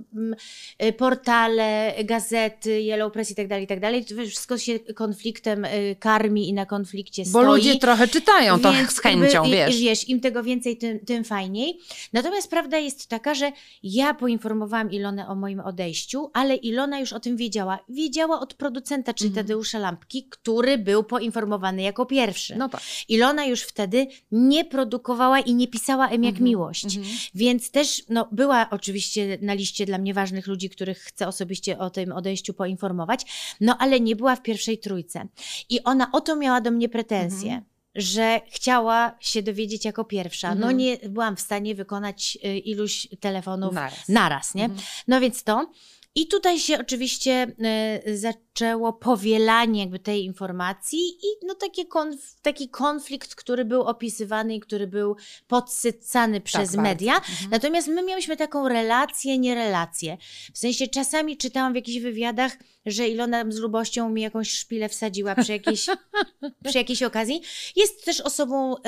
e, 0.78 0.92
portale, 0.92 1.94
gazety, 2.04 2.80
Yellow 2.80 3.12
Press 3.12 3.30
i 3.30 3.34
tak 3.34 3.48
dalej, 3.48 3.64
i 3.64 3.66
tak 3.66 3.80
dalej, 3.80 4.04
to 4.04 4.14
wszystko 4.14 4.58
się 4.58 4.78
konfliktem 4.78 5.64
e, 5.64 5.94
karmi 5.94 6.48
i 6.48 6.52
na 6.52 6.66
konflikcie 6.66 7.22
Bo 7.22 7.28
stoi. 7.28 7.46
ludzie 7.46 7.76
trochę 7.78 8.08
czytają 8.08 8.60
to 8.60 8.72
z 8.88 8.98
chęcią, 8.98 9.44
i- 9.44 9.50
wiesz. 9.50 9.80
Wiesz, 9.80 10.08
im 10.08 10.20
tego 10.20 10.42
więcej, 10.42 10.76
tym, 10.76 11.00
tym 11.00 11.24
fajniej. 11.24 11.78
Natomiast 12.12 12.50
prawda 12.50 12.78
jest 12.78 13.06
taka, 13.08 13.34
że 13.34 13.52
ja 13.82 14.14
poinformowałam 14.14 14.90
Ilonę 14.90 15.28
o 15.28 15.34
moim 15.34 15.60
odejściu, 15.60 16.30
ale 16.34 16.54
Ilona 16.56 17.00
już 17.00 17.12
o 17.12 17.20
tym 17.20 17.36
wiedziała. 17.36 17.78
Wiedziała 17.88 18.40
od 18.40 18.54
producenta, 18.54 19.14
czyli 19.14 19.28
Mhm. 19.28 19.46
Tadeusza 19.46 19.78
Lampki, 19.78 20.26
który 20.30 20.78
był 20.78 21.04
poinformowany 21.04 21.82
jako 21.82 22.06
pierwszy. 22.06 22.56
No 22.56 22.68
tak. 22.68 22.80
Ilona 23.08 23.44
już 23.44 23.60
wtedy 23.62 24.06
nie 24.32 24.64
produkowała 24.64 25.15
i 25.44 25.54
nie 25.54 25.68
pisała 25.68 26.08
M 26.08 26.24
jak 26.24 26.32
Mhm, 26.32 26.44
miłość. 26.44 26.84
mhm. 26.84 27.04
Więc 27.34 27.70
też 27.70 28.02
no, 28.08 28.28
była 28.32 28.70
oczywiście 28.70 29.38
na 29.42 29.54
liście 29.54 29.86
dla 29.86 29.98
mnie 29.98 30.14
ważnych 30.14 30.46
ludzi, 30.46 30.70
których 30.70 30.98
chcę 30.98 31.28
osobiście 31.28 31.78
o 31.78 31.90
tym 31.90 32.12
odejściu 32.12 32.54
poinformować, 32.54 33.26
no 33.60 33.76
ale 33.78 34.00
nie 34.00 34.16
była 34.16 34.36
w 34.36 34.42
pierwszej 34.42 34.78
trójce. 34.78 35.26
I 35.70 35.82
ona 35.84 36.12
o 36.12 36.20
to 36.20 36.36
miała 36.36 36.60
do 36.60 36.70
mnie 36.70 36.88
pretensje. 36.88 37.48
Mhm. 37.52 37.64
Że 37.94 38.40
chciała 38.50 39.16
się 39.20 39.42
dowiedzieć 39.42 39.84
jako 39.84 40.04
pierwsza. 40.04 40.48
No 40.48 40.54
Mhm. 40.70 40.76
nie 40.76 40.96
byłam 41.08 41.36
w 41.36 41.40
stanie 41.40 41.74
wykonać 41.74 42.38
y, 42.44 42.58
iluś 42.58 43.08
telefonów 43.20 43.74
Naraz. 43.74 44.08
naraz, 44.08 44.54
nie? 44.54 44.64
Mhm. 44.64 44.80
No 45.08 45.20
więc 45.20 45.42
to. 45.42 45.70
I 46.14 46.28
tutaj 46.28 46.58
się 46.58 46.78
oczywiście 46.80 47.46
y, 48.06 48.18
zaczęło 48.56 48.92
powielanie 48.92 49.80
jakby 49.80 49.98
tej 49.98 50.24
informacji 50.24 50.98
i 51.08 51.46
no 51.46 51.54
takie 51.54 51.84
konf- 51.84 52.36
taki 52.42 52.68
konflikt, 52.68 53.34
który 53.34 53.64
był 53.64 53.82
opisywany 53.82 54.54
i 54.54 54.60
który 54.60 54.86
był 54.86 55.16
podsycany 55.46 56.40
przez 56.40 56.60
bardzo. 56.76 56.82
media. 56.82 57.14
Mhm. 57.14 57.50
Natomiast 57.50 57.88
my 57.88 58.02
miałyśmy 58.02 58.36
taką 58.36 58.68
relację, 58.68 59.38
nierelację. 59.38 60.16
W 60.54 60.58
sensie 60.58 60.88
czasami 60.88 61.36
czytałam 61.36 61.72
w 61.72 61.76
jakichś 61.76 61.98
wywiadach, 62.02 62.52
że 62.86 63.08
Ilona 63.08 63.44
z 63.48 63.56
lubością 63.58 64.10
mi 64.10 64.22
jakąś 64.22 64.50
szpilę 64.50 64.88
wsadziła 64.88 65.34
przy 65.34 65.52
jakiejś, 65.52 65.86
przy 66.68 66.78
jakiejś 66.78 67.02
okazji. 67.02 67.42
Jest 67.76 68.04
też 68.04 68.20
osobą 68.20 68.76
y, 68.76 68.80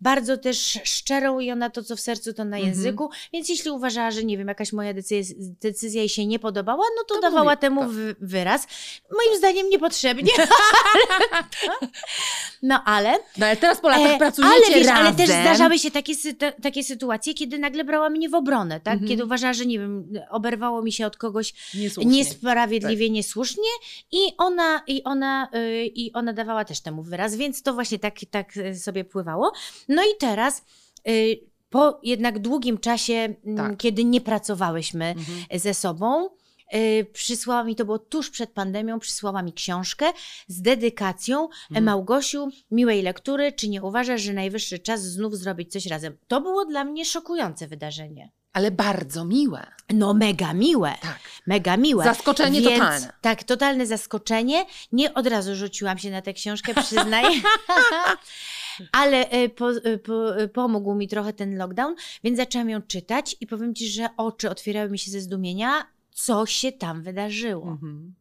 bardzo 0.00 0.36
też 0.38 0.78
szczerą 0.84 1.40
i 1.40 1.50
ona 1.50 1.70
to, 1.70 1.82
co 1.82 1.96
w 1.96 2.00
sercu, 2.00 2.32
to 2.34 2.44
na 2.44 2.56
Mhm. 2.56 2.66
języku. 2.74 3.10
Więc 3.32 3.48
jeśli 3.48 3.70
uważała, 3.70 4.10
że 4.10 4.24
nie 4.24 4.38
wiem, 4.38 4.48
jakaś 4.48 4.72
moja 4.72 4.94
decyzja, 4.94 5.36
decyzja 5.38 6.00
jej 6.00 6.08
się 6.08 6.26
nie 6.26 6.38
podobała, 6.38 6.84
no 6.96 7.04
to, 7.08 7.14
To 7.14 7.20
dawała 7.20 7.44
mówi, 7.52 7.60
temu 7.60 7.80
tak. 7.80 7.90
wy, 7.90 8.16
wyraz. 8.20 8.66
Moim 9.12 9.38
zdaniem 9.38 9.68
niepotrzebnie. 9.70 10.32
no 12.62 12.82
ale... 12.84 13.18
No 13.38 13.46
ale 13.46 13.56
teraz 13.56 13.80
po 13.80 13.88
latach 13.88 14.12
E, 14.14 14.18
pracujecie 14.18 14.54
ale, 14.66 14.74
wiesz, 14.74 14.86
razem. 14.86 15.06
ale 15.06 15.14
też 15.16 15.26
zdarzały 15.28 15.78
się 15.78 15.90
takie, 15.90 16.12
takie 16.62 16.84
sytuacje, 16.84 17.34
kiedy 17.34 17.58
nagle 17.58 17.84
brała 17.84 18.10
mnie 18.10 18.28
w 18.28 18.34
obronę, 18.34 18.80
tak? 18.80 18.92
Mhm. 18.94 19.08
Kiedy 19.08 19.24
uważała, 19.24 19.52
że 19.52 19.66
nie 19.66 19.78
wiem, 19.78 20.12
oberwało 20.30 20.82
mi 20.82 20.92
się 20.92 21.06
od 21.06 21.16
kogoś 21.16 21.54
Niesłusznie. 21.74 22.12
niesprawiedliwie, 22.12 23.10
niesłusznie 23.10 23.68
i 24.12 24.18
ona, 24.38 24.82
i, 24.86 25.04
ona, 25.04 25.48
y, 25.54 25.86
i 25.86 26.12
ona 26.12 26.32
dawała 26.32 26.64
też 26.64 26.80
temu 26.80 27.02
wyraz, 27.02 27.36
więc 27.36 27.62
to 27.62 27.74
właśnie 27.74 27.98
tak, 27.98 28.14
tak 28.30 28.56
y, 28.56 28.78
sobie 28.78 29.04
pływało. 29.04 29.52
No 29.88 30.02
i 30.02 30.16
teraz 30.18 30.64
y, 31.08 31.40
po 31.70 32.00
jednak 32.02 32.38
długim 32.38 32.78
czasie, 32.78 33.34
m, 33.46 33.56
Tak. 33.56 33.76
kiedy 33.76 34.04
nie 34.04 34.20
pracowałyśmy 34.20 35.04
Mhm. 35.04 35.60
ze 35.60 35.74
sobą, 35.74 36.28
przysłała 37.12 37.64
mi, 37.64 37.76
to 37.76 37.84
było 37.84 37.98
tuż 37.98 38.30
przed 38.30 38.50
pandemią, 38.50 38.98
przysłała 38.98 39.42
mi 39.42 39.52
książkę 39.52 40.06
z 40.48 40.62
dedykacją 40.62 41.48
Mhm. 41.70 41.84
Małgosiu, 41.84 42.48
miłej 42.70 43.02
lektury, 43.02 43.52
czy 43.52 43.68
nie 43.68 43.82
uważasz, 43.82 44.22
że 44.22 44.32
najwyższy 44.32 44.78
czas 44.78 45.02
znów 45.02 45.36
zrobić 45.36 45.72
coś 45.72 45.86
razem? 45.86 46.16
To 46.28 46.40
było 46.40 46.64
dla 46.64 46.84
mnie 46.84 47.04
szokujące 47.04 47.66
wydarzenie. 47.66 48.30
Ale 48.52 48.70
bardzo 48.70 49.24
miłe. 49.24 49.66
No 49.94 50.14
mega 50.14 50.52
miłe. 50.52 50.94
Tak. 51.02 51.18
Mega 51.46 51.76
miłe. 51.76 52.04
Zaskoczenie 52.04 52.60
Więc, 52.60 52.74
totalne. 52.74 53.12
Tak, 53.20 53.44
totalne 53.44 53.86
zaskoczenie. 53.86 54.66
Nie 54.92 55.14
od 55.14 55.26
razu 55.26 55.54
rzuciłam 55.54 55.98
się 55.98 56.10
na 56.10 56.22
tę 56.22 56.32
książkę, 56.32 56.74
przyznaję. 56.74 57.28
Ale 58.92 59.28
e, 59.28 59.48
po, 59.48 59.70
e, 59.70 59.98
po, 59.98 60.36
e, 60.36 60.48
pomógł 60.48 60.94
mi 60.94 61.08
trochę 61.08 61.32
ten 61.32 61.56
lockdown, 61.56 61.94
więc 62.24 62.36
zaczęłam 62.36 62.70
ją 62.70 62.82
czytać 62.82 63.36
i 63.40 63.46
powiem 63.46 63.74
Ci, 63.74 63.88
że 63.88 64.08
oczy 64.16 64.50
otwierały 64.50 64.90
mi 64.90 64.98
się 64.98 65.10
ze 65.10 65.20
zdumienia, 65.20 65.86
co 66.14 66.46
się 66.46 66.72
tam 66.72 67.02
wydarzyło. 67.02 67.68
Mhm. 67.68 68.14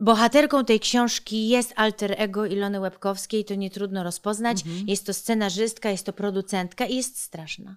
Bohaterką 0.00 0.64
tej 0.64 0.80
książki 0.80 1.48
jest 1.48 1.72
alter 1.76 2.14
ego 2.18 2.46
Ilony 2.46 2.80
Łebkowskiej, 2.80 3.44
to 3.44 3.54
nie 3.54 3.70
trudno 3.70 4.02
rozpoznać. 4.02 4.62
Mhm. 4.66 4.88
Jest 4.88 5.06
to 5.06 5.14
scenarzystka, 5.14 5.90
jest 5.90 6.06
to 6.06 6.12
producentka 6.12 6.86
i 6.86 6.96
jest 6.96 7.18
straszna. 7.18 7.76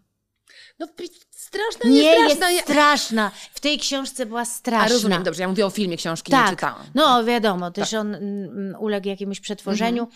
No 0.79 0.87
straszna, 1.31 1.89
Nie 1.89 1.91
nie 1.91 2.01
jest 2.03 2.35
straszna. 2.35 2.51
ja- 2.51 2.61
straszna. 2.63 3.31
W 3.53 3.59
tej 3.59 3.79
książce 3.79 4.25
była 4.25 4.41
A 4.41 4.45
straszna. 4.45 4.87
rozumiem, 4.93 5.23
dobrze, 5.23 5.41
ja 5.41 5.47
mówię 5.47 5.65
o 5.65 5.69
filmie, 5.69 5.97
książki 5.97 6.31
nie 6.31 6.37
Tak, 6.37 6.49
czytałam. 6.49 6.85
no 6.95 7.23
wiadomo, 7.23 7.71
też 7.71 7.93
on 7.93 8.15
mm, 8.15 8.75
uległ 8.79 9.07
jakiemuś 9.07 9.39
przetworzeniu. 9.39 10.07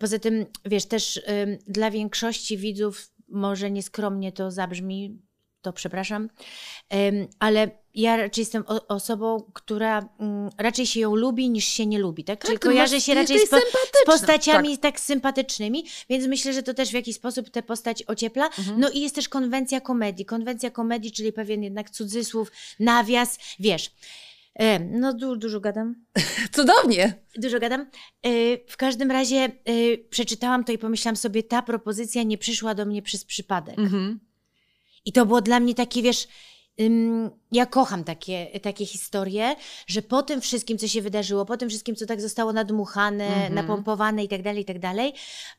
Poza 0.00 0.18
tym, 0.18 0.46
wiesz, 0.64 0.86
też 0.86 1.16
ym, 1.16 1.58
dla 1.66 1.90
większości 1.90 2.58
widzów 2.58 3.10
może 3.28 3.70
nieskromnie 3.70 4.32
to 4.32 4.50
zabrzmi, 4.50 5.18
to 5.62 5.72
przepraszam. 5.72 6.28
Ale 7.38 7.70
ja 7.94 8.16
raczej 8.16 8.42
jestem 8.42 8.64
osobą, 8.88 9.50
która 9.52 10.08
mm, 10.20 10.50
raczej 10.58 10.86
się 10.86 11.00
ją 11.00 11.14
lubi 11.14 11.50
niż 11.50 11.64
się 11.64 11.86
nie 11.86 11.98
lubi, 11.98 12.24
tak? 12.24 12.44
Czyli 12.44 12.58
ty 12.58 12.68
kojarzę 12.68 12.96
masz- 12.96 13.04
się 13.04 13.14
raczej 13.14 13.38
z, 13.38 13.50
po, 13.50 13.56
z 13.58 14.04
postaciami 14.06 14.78
tak. 14.78 15.00
sympatycznymi, 15.00 15.84
więc 16.08 16.26
myślę, 16.26 16.52
że 16.52 16.62
to 16.62 16.74
też 16.74 16.90
w 16.90 16.94
jakiś 16.94 17.16
sposób 17.16 17.50
tę 17.50 17.62
postać 17.62 18.02
ociepla. 18.06 18.46
Mhm. 18.46 18.80
No 18.80 18.90
i 18.90 19.00
jest 19.00 19.14
też 19.14 19.28
konwencja 19.28 19.80
komedii. 19.80 20.24
Konwencja 20.24 20.70
komedii, 20.70 21.12
czyli 21.12 21.32
pewien 21.32 21.62
jednak 21.62 21.90
cudzysłów, 21.90 22.52
nawias, 22.80 23.38
wiesz. 23.60 23.90
No 24.90 25.12
du, 25.14 25.36
dużo 25.36 25.60
gadam. 25.60 25.94
Cudownie. 26.56 27.14
Dużo 27.36 27.60
gadam. 27.60 27.86
Y, 28.26 28.60
W 28.68 28.76
każdym 28.76 29.10
razie 29.10 29.50
y, 29.68 30.04
przeczytałam 30.10 30.64
to 30.64 30.72
i 30.72 30.78
pomyślałam 30.78 31.16
sobie, 31.16 31.42
ta 31.42 31.62
propozycja 31.62 32.22
nie 32.22 32.38
przyszła 32.38 32.74
do 32.74 32.86
mnie 32.86 33.02
przez 33.02 33.24
przypadek. 33.24 33.78
Mhm. 33.78 34.20
I 35.04 35.12
to 35.12 35.26
było 35.26 35.40
dla 35.40 35.60
mnie 35.60 35.74
takie, 35.74 36.02
wiesz, 36.02 36.28
ja 37.52 37.66
kocham 37.66 38.04
takie, 38.04 38.46
takie 38.62 38.86
historie, 38.86 39.56
że 39.86 40.02
po 40.02 40.22
tym 40.22 40.40
wszystkim, 40.40 40.78
co 40.78 40.88
się 40.88 41.02
wydarzyło, 41.02 41.44
po 41.44 41.56
tym 41.56 41.68
wszystkim, 41.68 41.96
co 41.96 42.06
tak 42.06 42.20
zostało 42.20 42.52
nadmuchane, 42.52 43.24
Mhm. 43.26 43.54
napompowane 43.54 44.24
i 44.24 44.28
tak 44.28 44.42
dalej, 44.42 44.62
i 44.62 44.64
tak 44.64 44.78
dalej, 44.78 45.12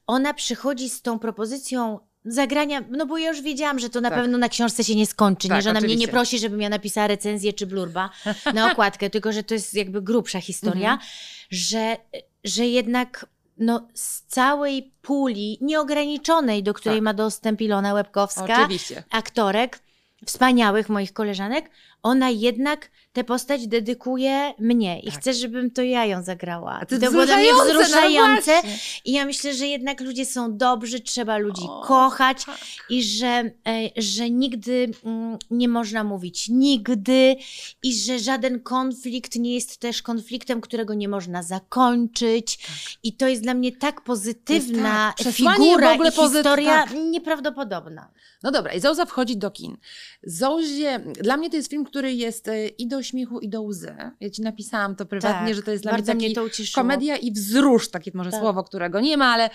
ona 0.08 0.34
przychodzi 0.34 0.90
z 0.90 1.02
tą 1.02 1.20
propozycją 1.20 2.00
zagrania, 2.26 2.84
no 2.90 3.06
bo 3.06 3.18
ja 3.18 3.30
już 3.30 3.42
wiedziałam, 3.42 3.80
że 3.80 3.90
to 3.90 4.02
na 4.02 4.10
Tak. 4.10 4.20
pewno 4.20 4.38
na 4.38 4.50
książce 4.50 4.84
się 4.84 4.96
nie 4.96 5.06
skończy, 5.08 5.48
nie, 5.48 5.54
Tak, 5.54 5.62
że 5.64 5.70
ona 5.70 5.80
mnie 5.80 5.88
nie 5.88 5.94
oczywiście. 5.96 6.12
prosi, 6.12 6.40
żebym 6.40 6.62
ja 6.62 6.70
napisała 6.70 7.08
recenzję 7.08 7.54
czy 7.54 7.68
blurba 7.68 8.10
na 8.54 8.72
okładkę, 8.72 9.10
tylko 9.14 9.32
że 9.34 9.44
to 9.44 9.54
jest 9.54 9.74
jakby 9.74 10.02
grubsza 10.02 10.42
historia, 10.42 10.92
Mhm. 10.92 11.10
że, 11.52 11.98
że 12.44 12.68
jednak 12.68 13.26
no, 13.62 13.88
z 13.94 14.22
całej 14.22 14.92
puli 15.02 15.58
nieograniczonej, 15.62 16.64
do 16.64 16.74
której 16.74 16.98
Tak. 16.98 17.04
ma 17.04 17.14
dostęp 17.14 17.62
Ilona 17.62 17.94
Łebkowska, 17.94 18.60
Oczywiście. 18.60 19.04
aktorek, 19.12 19.80
wspaniałych 20.26 20.90
moich 20.90 21.14
koleżanek, 21.14 21.70
ona 22.04 22.30
jednak 22.30 22.90
tę 23.14 23.24
postać 23.24 23.68
dedykuje 23.68 24.54
mnie 24.60 25.00
i 25.00 25.12
Tak. 25.12 25.20
chce, 25.20 25.34
żebym 25.34 25.72
to 25.72 25.82
ja 25.82 26.06
ją 26.06 26.24
zagrała. 26.24 26.80
A 26.82 26.86
to 26.86 27.00
to 27.00 27.12
było 27.12 27.26
dla 27.26 27.38
mnie 27.38 27.50
wzruszające, 27.66 28.52
no. 28.64 28.70
I 29.06 29.12
ja 29.12 29.26
myślę, 29.26 29.54
że 29.54 29.68
jednak 29.68 30.02
ludzie 30.02 30.26
są 30.26 30.58
dobrzy, 30.58 31.00
trzeba 31.00 31.38
ludzi 31.38 31.62
O, 31.70 31.82
kochać 31.82 32.46
tak. 32.46 32.58
i 32.90 33.04
że, 33.04 33.28
e, 33.28 33.52
że 33.98 34.30
nigdy 34.30 34.92
mm, 35.06 35.38
nie 35.52 35.68
można 35.68 36.04
mówić 36.04 36.50
nigdy 36.50 37.36
i 37.84 37.96
że 37.96 38.20
żaden 38.20 38.60
konflikt 38.60 39.36
nie 39.36 39.54
jest 39.54 39.78
też 39.78 40.02
konfliktem, 40.02 40.62
którego 40.62 40.94
nie 40.94 41.08
można 41.08 41.44
zakończyć. 41.44 42.60
I 43.04 43.14
to 43.14 43.28
jest 43.28 43.42
dla 43.42 43.54
mnie 43.54 43.72
tak 43.72 44.02
pozytywna 44.02 45.14
tak, 45.24 45.34
figura 45.34 45.90
w 45.90 45.94
ogóle 45.94 46.10
i 46.10 46.14
historia 46.14 46.84
tak. 46.84 46.94
nieprawdopodobna. 46.94 48.12
No 48.44 48.52
dobra, 48.52 48.74
i 48.74 48.80
Zauza 48.80 49.06
wchodzi 49.06 49.38
do 49.38 49.52
kin. 49.52 49.78
Zouzie, 50.24 51.00
dla 51.00 51.38
mnie 51.38 51.50
to 51.50 51.56
jest 51.56 51.70
film, 51.70 51.86
który 51.92 52.14
jest 52.14 52.48
e, 52.48 52.68
i 52.68 52.88
do 52.88 53.04
śmiechu, 53.04 53.40
i 53.40 53.50
do 53.50 53.62
łzy. 53.62 53.96
Ja 54.20 54.30
ci 54.30 54.42
napisałam 54.42 54.96
to 54.96 55.06
prywatnie, 55.06 55.48
Tak, 55.48 55.56
że 55.56 55.64
to 55.64 55.72
jest 55.72 55.84
dla 55.84 55.94
mnie 55.94 56.04
taki 56.04 56.34
to 56.34 56.42
komedia 56.76 57.18
i 57.18 57.32
wzrusz, 57.32 57.90
takie 57.90 58.12
może 58.14 58.32
Tak. 58.32 58.40
słowo, 58.40 58.64
którego 58.64 59.00
nie 59.00 59.18
ma, 59.18 59.26
ale 59.26 59.50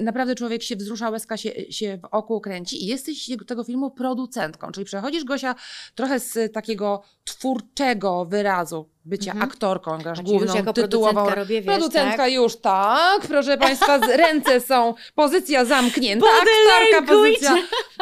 naprawdę 0.00 0.34
człowiek 0.34 0.62
się 0.62 0.76
wzrusza, 0.76 1.10
łezka 1.10 1.36
się, 1.36 1.50
się 1.70 1.98
w 2.02 2.04
oku 2.04 2.40
kręci 2.40 2.84
i 2.84 2.86
jesteś 2.86 3.30
tego 3.46 3.64
filmu 3.64 3.90
producentką, 3.90 4.72
czyli 4.72 4.84
przechodzisz, 4.84 5.24
Gosia, 5.24 5.54
trochę 5.94 6.20
z 6.20 6.52
takiego 6.52 7.02
twórczego 7.24 8.24
wyrazu 8.24 8.88
bycia 9.04 9.30
Mhm. 9.32 9.50
aktorką, 9.50 9.90
grasz 9.98 10.18
Znaczy 10.18 10.22
główną, 10.30 10.54
jako 10.54 10.72
tytułową. 10.72 11.10
producentka 11.12 11.40
robię, 11.40 11.62
wiesz, 11.62 11.74
Producentka 11.74 12.16
tak? 12.16 12.32
już 12.32 12.56
tak, 12.56 13.20
proszę 13.28 13.58
Państwa, 13.58 13.98
ręce 13.98 14.60
są, 14.60 14.94
pozycja 15.14 15.64
zamknięta, 15.64 16.26
Body 16.26 16.50
aktorka 16.50 17.12
language. 17.12 17.30
pozycja 17.32 17.56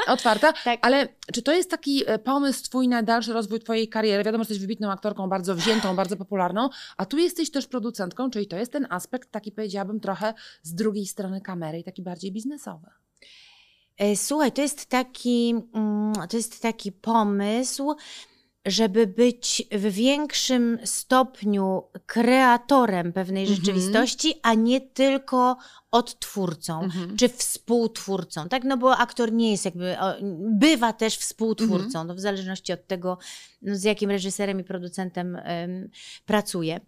otwarta, 0.07 0.52
Tak. 0.52 0.78
ale 0.83 1.09
czy 1.35 1.43
to 1.43 1.52
jest 1.52 1.71
taki 1.71 2.02
e, 2.07 2.19
pomysł 2.19 2.62
twój 2.64 2.88
na 2.88 3.02
dalszy 3.02 3.33
rozwój 3.33 3.61
twojej 3.61 3.88
kariery? 3.88 4.25
Wiadomo, 4.25 4.45
że 4.45 4.49
jesteś 4.49 4.59
wybitną 4.59 4.90
aktorką, 4.90 5.28
bardzo 5.28 5.55
wziętą, 5.55 5.97
bardzo 5.97 6.17
popularną, 6.17 6.69
a 6.97 7.07
tu 7.07 7.19
jesteś 7.19 7.50
też 7.50 7.67
producentką, 7.67 8.31
czyli 8.31 8.47
to 8.47 8.57
jest 8.57 8.73
ten 8.73 8.87
aspekt 8.90 9.31
taki 9.31 9.52
powiedziałabym 9.52 10.00
trochę 10.00 10.35
z 10.62 10.75
drugiej 10.75 11.07
strony 11.07 11.40
kamery 11.40 11.78
i 11.78 11.85
taki 11.85 12.02
bardziej 12.02 12.33
biznesowy. 12.33 12.87
E, 13.99 14.17
Słuchaj, 14.17 14.52
to 14.52 14.62
jest 14.62 14.87
taki, 14.87 15.55
mm, 15.75 16.12
to 16.28 16.37
jest 16.37 16.62
taki 16.62 16.93
pomysł, 16.93 17.95
żeby 18.69 19.07
być 19.07 19.63
w 19.73 19.93
większym 19.93 20.79
stopniu 20.85 21.83
kreatorem 22.07 23.13
pewnej 23.13 23.43
Mhm. 23.43 23.57
rzeczywistości, 23.61 24.35
a 24.43 24.55
nie 24.55 24.81
tylko 24.81 25.57
odtwórcą 25.90 26.83
Mhm. 26.83 27.16
czy 27.16 27.28
współtwórcą, 27.28 28.49
tak? 28.49 28.64
No 28.64 28.76
bo 28.76 28.97
aktor 28.97 29.33
nie 29.33 29.50
jest 29.50 29.64
jakby, 29.64 29.99
o, 29.99 30.14
bywa 30.50 30.92
też 30.92 31.16
współtwórcą, 31.16 31.85
Mhm. 31.87 32.07
no 32.07 32.14
w 32.14 32.21
zależności 32.21 32.73
od 32.73 32.87
tego, 32.87 33.18
no 33.62 33.76
z 33.76 33.83
jakim 33.85 34.11
reżyserem 34.11 34.61
i 34.61 34.64
producentem 34.64 35.37
em, 35.37 35.90
pracuje. 36.26 36.80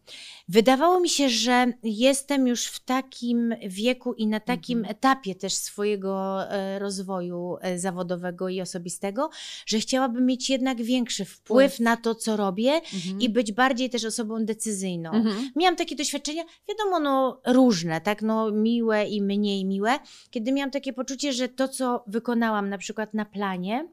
Wydawało 0.48 1.00
mi 1.00 1.08
się, 1.08 1.28
że 1.28 1.72
jestem 1.82 2.46
już 2.46 2.66
w 2.66 2.80
takim 2.84 3.54
wieku 3.66 4.14
i 4.14 4.26
na 4.26 4.40
takim 4.40 4.78
Mhm. 4.78 4.96
etapie 4.96 5.34
też 5.34 5.54
swojego 5.54 6.42
e, 6.50 6.78
rozwoju 6.78 7.56
e, 7.60 7.78
zawodowego 7.78 8.48
i 8.48 8.60
osobistego, 8.60 9.30
że 9.66 9.78
chciałabym 9.78 10.26
mieć 10.26 10.50
jednak 10.50 10.82
większy 10.82 11.24
wpływ 11.24 11.40
Wpływ. 11.72 11.80
na 11.80 11.96
to, 11.96 12.14
co 12.14 12.36
robię 12.36 12.72
Mhm. 12.94 13.20
i 13.20 13.28
być 13.28 13.52
bardziej 13.52 13.90
też 13.90 14.04
osobą 14.04 14.44
decyzyjną. 14.44 15.10
Mhm. 15.12 15.50
Miałam 15.56 15.76
takie 15.76 15.96
doświadczenia, 15.96 16.42
wiadomo, 16.68 17.00
no 17.00 17.40
różne, 17.46 18.00
tak, 18.00 18.22
no 18.22 18.50
miłe 18.50 18.89
i 18.98 19.22
mniej 19.22 19.64
miłe, 19.64 19.98
kiedy 20.30 20.52
miałam 20.52 20.70
takie 20.70 20.92
poczucie, 20.92 21.32
że 21.32 21.48
to, 21.48 21.68
co 21.68 22.04
wykonałam 22.06 22.68
na 22.68 22.78
przykład 22.78 23.14
na 23.14 23.24
planie, 23.24 23.88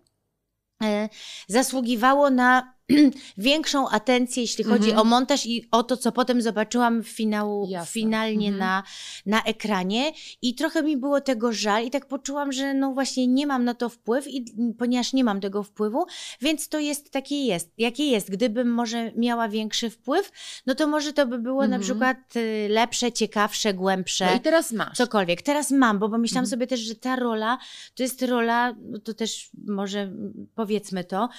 e, 0.83 1.09
zasługiwało 1.47 2.29
na 2.29 2.76
większą 3.37 3.89
atencję, 3.89 4.41
jeśli 4.43 4.63
chodzi 4.63 4.89
Mhm. 4.89 4.99
o 4.99 5.03
montaż 5.03 5.45
i 5.45 5.67
o 5.71 5.83
to, 5.83 5.97
co 5.97 6.11
potem 6.11 6.41
zobaczyłam 6.41 7.03
w 7.03 7.07
finału, 7.07 7.67
Jasne. 7.69 7.91
finalnie 7.91 8.47
Mhm. 8.47 8.59
na, 8.59 8.83
na 9.25 9.43
ekranie. 9.43 10.11
I 10.41 10.55
trochę 10.55 10.83
mi 10.83 10.97
było 10.97 11.21
tego 11.21 11.53
żal 11.53 11.85
i 11.85 11.91
tak 11.91 12.05
poczułam, 12.05 12.51
że 12.51 12.73
no 12.73 12.93
właśnie 12.93 13.27
nie 13.27 13.47
mam 13.47 13.63
na 13.63 13.73
to 13.73 13.89
wpływ, 13.89 14.27
i, 14.27 14.45
ponieważ 14.77 15.13
nie 15.13 15.23
mam 15.23 15.41
tego 15.41 15.63
wpływu, 15.63 16.05
więc 16.41 16.69
to 16.69 16.79
jest 16.79 17.11
takie 17.11 17.45
jest, 17.45 17.71
jakie 17.77 18.05
jest. 18.05 18.31
Gdybym 18.31 18.73
może 18.73 19.11
miała 19.15 19.49
większy 19.49 19.89
wpływ, 19.89 20.31
no 20.65 20.75
to 20.75 20.87
może 20.87 21.13
to 21.13 21.27
by 21.27 21.39
było 21.39 21.61
na 21.61 21.65
Mhm. 21.65 21.81
przykład 21.81 22.17
y, 22.35 22.67
lepsze, 22.69 23.11
ciekawsze, 23.11 23.73
głębsze. 23.73 24.25
No 24.25 24.35
i 24.37 24.39
teraz 24.39 24.71
masz. 24.71 24.97
Cokolwiek. 24.97 25.41
Teraz 25.41 25.71
mam, 25.71 25.99
bo 25.99 26.09
pomyślałam 26.09 26.43
Mhm. 26.45 26.49
sobie 26.49 26.67
też, 26.67 26.79
że 26.79 26.95
ta 26.95 27.15
rola 27.15 27.57
to 27.95 28.03
jest 28.03 28.21
rola, 28.21 28.75
no 28.81 28.99
to 28.99 29.13
też 29.13 29.49
może 29.67 29.99
mm, 30.01 30.47
powiedzmy 30.55 31.03
to, 31.03 31.29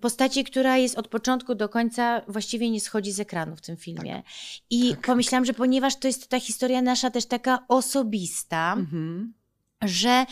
postaci, 0.00 0.44
która 0.44 0.76
jest 0.76 0.98
od 0.98 1.08
początku 1.08 1.54
do 1.54 1.68
końca 1.68 2.22
właściwie 2.28 2.70
nie 2.70 2.80
schodzi 2.80 3.12
z 3.12 3.20
ekranu 3.20 3.56
w 3.56 3.60
tym 3.60 3.76
filmie. 3.76 4.22
I 4.70 4.96
pomyślałam, 5.06 5.44
że 5.44 5.52
ponieważ 5.54 5.96
to 5.96 6.08
jest 6.08 6.28
ta 6.28 6.40
historia 6.40 6.82
nasza 6.82 7.10
też 7.10 7.26
taka 7.26 7.64
osobista, 7.68 8.72
Mhm. 8.78 9.34
Że 9.82 10.26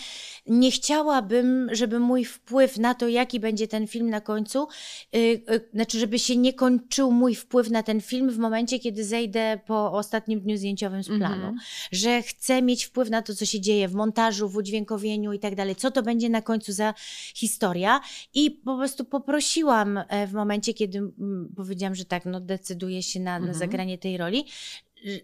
nie 0.47 0.71
chciałabym, 0.71 1.69
żeby 1.73 2.01
mój 2.01 2.25
wpływ 2.25 2.79
na 2.79 2.95
to, 2.95 3.09
jaki 3.09 3.41
będzie 3.41 3.69
ten 3.69 3.87
film 3.87 4.11
na 4.11 4.21
końcu, 4.21 4.69
yy, 5.13 5.21
yy, 5.21 5.69
znaczy, 5.75 5.99
żeby 5.99 6.19
się 6.19 6.37
nie 6.37 6.53
kończył 6.53 7.13
mój 7.13 7.35
wpływ 7.35 7.71
na 7.71 7.83
ten 7.83 8.01
film 8.01 8.31
w 8.31 8.39
momencie, 8.39 8.79
kiedy 8.79 9.05
zejdę 9.05 9.61
po 9.67 9.93
ostatnim 9.93 10.41
dniu 10.41 10.57
zdjęciowym 10.57 11.03
z 11.03 11.07
planu. 11.07 11.35
Mhm. 11.35 11.57
Że 11.93 12.23
chcę 12.23 12.63
mieć 12.63 12.85
wpływ 12.85 13.11
na 13.11 13.23
to, 13.23 13.35
co 13.35 13.47
się 13.47 13.61
dzieje 13.61 13.89
w 13.89 13.95
montażu, 13.95 14.49
w 14.49 14.57
udźwiękowieniu 14.57 15.33
i 15.33 15.39
tak 15.39 15.55
dalej, 15.55 15.77
co 15.77 15.91
to 15.91 16.03
będzie 16.03 16.29
na 16.29 16.43
końcu 16.43 16.73
za 16.73 16.95
historia. 17.35 18.01
I 18.35 18.51
po 18.51 18.77
prostu 18.77 19.05
poprosiłam 19.05 19.99
e, 20.09 20.27
w 20.27 20.33
momencie, 20.33 20.75
kiedy 20.75 20.99
mm, 20.99 21.53
powiedziałam, 21.57 21.95
że 21.95 22.05
tak, 22.05 22.25
no 22.25 22.41
decyduję 22.41 23.03
się 23.03 23.21
na, 23.21 23.31
na 23.31 23.37
Mhm. 23.37 23.55
zagranie 23.59 23.99
tej 23.99 24.17
roli, 24.17 24.45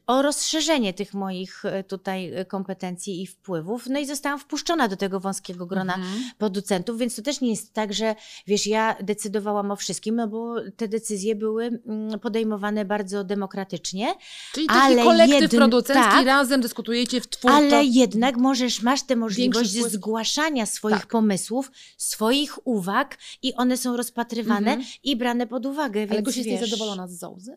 o 0.06 0.22
rozszerzenie 0.22 0.94
tych 0.94 1.14
moich 1.14 1.64
e, 1.64 1.84
tutaj 1.84 2.34
e, 2.34 2.44
kompetencji 2.44 3.22
i 3.22 3.26
wpływów. 3.26 3.86
No 3.86 3.98
i 3.98 4.06
zostałam 4.06 4.38
wpuszczona 4.38 4.88
do 4.88 4.96
tego 4.96 5.20
wąskiego 5.20 5.66
grona 5.66 5.94
Mhm. 5.94 6.30
producentów, 6.38 6.98
więc 6.98 7.16
to 7.16 7.22
też 7.22 7.40
nie 7.40 7.50
jest 7.50 7.72
tak, 7.72 7.92
że 7.92 8.14
wiesz, 8.46 8.66
ja 8.66 8.96
decydowałam 9.02 9.70
o 9.70 9.76
wszystkim, 9.76 10.16
no 10.16 10.28
bo 10.28 10.54
te 10.76 10.88
decyzje 10.88 11.34
były 11.36 11.64
mm, 11.86 12.20
podejmowane 12.20 12.84
bardzo 12.84 13.24
demokratycznie, 13.24 14.14
Czyli 14.52 14.66
taki 14.66 14.80
Ale 14.80 15.02
kolektyw 15.04 15.40
jedn- 15.42 15.56
producencki, 15.56 16.10
tak. 16.10 16.26
razem 16.26 16.60
dyskutujecie 16.60 17.20
w 17.20 17.28
twórczo... 17.28 17.56
ale 17.56 17.84
jednak 17.84 18.36
możesz, 18.36 18.82
masz 18.82 19.02
tę 19.02 19.16
możliwość 19.16 19.70
zgłaszania 19.70 20.66
swoich 20.66 20.96
Tak. 20.96 21.06
pomysłów, 21.06 21.70
swoich 21.96 22.66
uwag 22.66 23.18
i 23.42 23.54
one 23.54 23.76
są 23.76 23.96
rozpatrywane 23.96 24.70
Mhm. 24.70 24.84
i 25.04 25.16
brane 25.16 25.46
pod 25.46 25.66
uwagę, 25.66 26.00
Ale 26.00 26.08
więc 26.08 26.24
Gosia, 26.26 26.38
jesteś 26.40 26.60
wiesz, 26.60 26.70
zadowolona 26.70 27.08
z 27.08 27.18
Zouzy? 27.18 27.56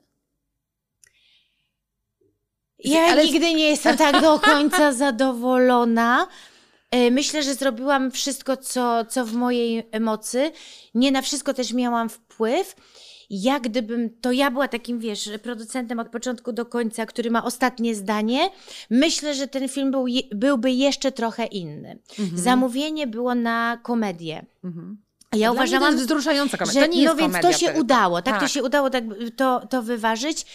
Ja 2.83 2.99
Ale- 3.01 3.25
nigdy 3.25 3.53
nie 3.53 3.69
jestem 3.69 3.97
tak 3.97 4.21
do 4.21 4.39
końca 4.39 4.93
zadowolona. 5.03 6.27
E, 6.91 7.11
Myślę, 7.11 7.43
że 7.43 7.53
zrobiłam 7.53 8.11
wszystko, 8.11 8.57
co, 8.57 9.05
co 9.05 9.25
w 9.25 9.33
mojej 9.33 9.89
mocy. 9.99 10.51
Nie 10.95 11.11
na 11.11 11.21
wszystko 11.21 11.53
też 11.53 11.73
miałam 11.73 12.09
wpływ. 12.09 12.75
Jak 13.29 13.63
gdybym, 13.63 14.09
to 14.21 14.31
ja 14.31 14.51
była 14.51 14.67
takim, 14.67 14.99
wiesz, 14.99 15.29
producentem 15.43 15.99
od 15.99 16.09
początku 16.09 16.51
do 16.53 16.65
końca, 16.65 17.05
który 17.05 17.31
ma 17.31 17.43
ostatnie 17.43 17.95
zdanie, 17.95 18.49
myślę, 18.89 19.33
że 19.35 19.47
ten 19.47 19.69
film 19.69 19.91
był, 19.91 20.05
byłby 20.35 20.71
jeszcze 20.71 21.11
trochę 21.11 21.45
inny. 21.45 21.99
Mhm. 22.19 22.37
Zamówienie 22.37 23.07
było 23.07 23.35
na 23.35 23.79
komedię. 23.83 24.45
Mhm. 24.63 24.97
Ja 25.35 25.39
Dla 25.39 25.51
uważałam, 25.51 25.83
to 25.87 25.91
jest 25.91 26.05
wzruszająca 26.05 26.57
komedia. 26.57 26.81
że 26.81 26.87
to 26.87 26.93
nie 26.93 27.01
jest 27.01 27.15
no 27.15 27.21
więc 27.29 27.41
to 27.41 27.53
się 27.53 27.65
tylko. 27.65 27.81
udało, 27.81 28.21
tak, 28.21 28.33
to 28.35 28.39
Tak. 28.39 28.49
się 28.49 28.63
udało 28.63 28.89
tak 28.89 29.03
to, 29.35 29.67
to 29.69 29.83
wyważyć. 29.83 30.45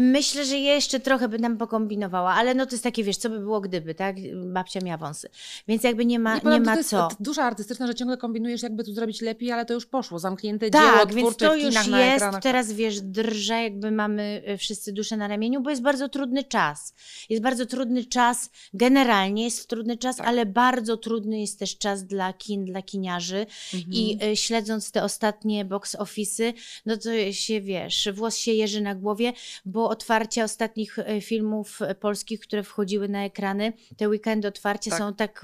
Myślę, 0.00 0.44
że 0.44 0.56
jeszcze 0.56 1.00
trochę 1.00 1.28
by 1.28 1.38
nam 1.38 1.56
pokombinowała, 1.58 2.34
ale 2.34 2.54
no 2.54 2.66
to 2.66 2.72
jest 2.72 2.84
takie, 2.84 3.04
wiesz, 3.04 3.16
co 3.16 3.30
by 3.30 3.38
było 3.38 3.60
gdyby, 3.60 3.94
tak? 3.94 4.16
Babcia 4.52 4.80
miała 4.80 4.96
wąsy. 4.98 5.28
Więc 5.68 5.82
jakby 5.84 6.06
nie 6.06 6.18
ma, 6.18 6.34
Nie, 6.34 6.40
nie 6.50 6.60
ma 6.60 6.72
to 6.72 6.78
jest 6.78 6.90
co. 6.90 7.08
duża 7.20 7.42
artystyczna, 7.44 7.86
że 7.86 7.94
ciągle 7.94 8.16
kombinujesz, 8.16 8.62
jakby 8.62 8.84
tu 8.84 8.92
zrobić 8.94 9.20
lepiej, 9.20 9.52
ale 9.52 9.66
to 9.66 9.74
już 9.74 9.86
poszło. 9.86 10.18
Zamknięte 10.18 10.70
dzieło 10.70 10.84
Tak, 10.84 11.14
więc 11.14 11.28
twórcze 11.28 11.46
to 11.48 11.54
już 11.56 11.74
jest, 11.74 11.88
ekranach. 12.16 12.42
teraz 12.42 12.72
wiesz, 12.72 13.00
drże, 13.00 13.62
jakby 13.62 13.90
mamy 13.90 14.42
y, 14.48 14.58
wszyscy 14.58 14.92
duszę 14.92 15.16
na 15.16 15.28
ramieniu, 15.28 15.60
bo 15.60 15.70
jest 15.70 15.82
bardzo 15.82 16.08
trudny 16.08 16.44
czas. 16.44 16.94
Jest 17.28 17.42
bardzo 17.42 17.66
trudny 17.66 18.04
czas, 18.04 18.50
generalnie 18.74 19.44
jest 19.44 19.68
trudny 19.68 19.96
czas, 19.98 20.16
Tak. 20.16 20.26
ale 20.26 20.46
bardzo 20.46 20.96
trudny 20.96 21.40
jest 21.40 21.58
też 21.58 21.78
czas 21.78 22.04
dla 22.06 22.32
kin, 22.32 22.64
dla 22.64 22.82
kiniarzy 22.82 23.46
Mhm. 23.74 23.92
i 23.92 24.18
śledząc 24.34 24.90
te 24.90 25.02
ostatnie 25.02 25.64
box 25.64 25.96
office'y, 25.96 26.52
no 26.86 26.96
to 26.96 27.32
się, 27.32 27.60
wiesz, 27.60 28.08
włos 28.14 28.36
się 28.36 28.52
jeży 28.52 28.80
na 28.80 28.94
głowie, 28.94 29.32
bo 29.64 29.88
otwarcia 29.88 30.44
ostatnich 30.44 30.98
y, 30.98 31.20
filmów 31.20 31.80
y, 31.90 31.94
polskich, 31.94 32.40
które 32.40 32.62
wchodziły 32.62 33.08
na 33.08 33.24
ekrany, 33.24 33.72
te 33.96 34.08
weekendy 34.08 34.48
otwarcia 34.48 34.90
Tak. 34.90 34.98
są 34.98 35.14
tak 35.14 35.42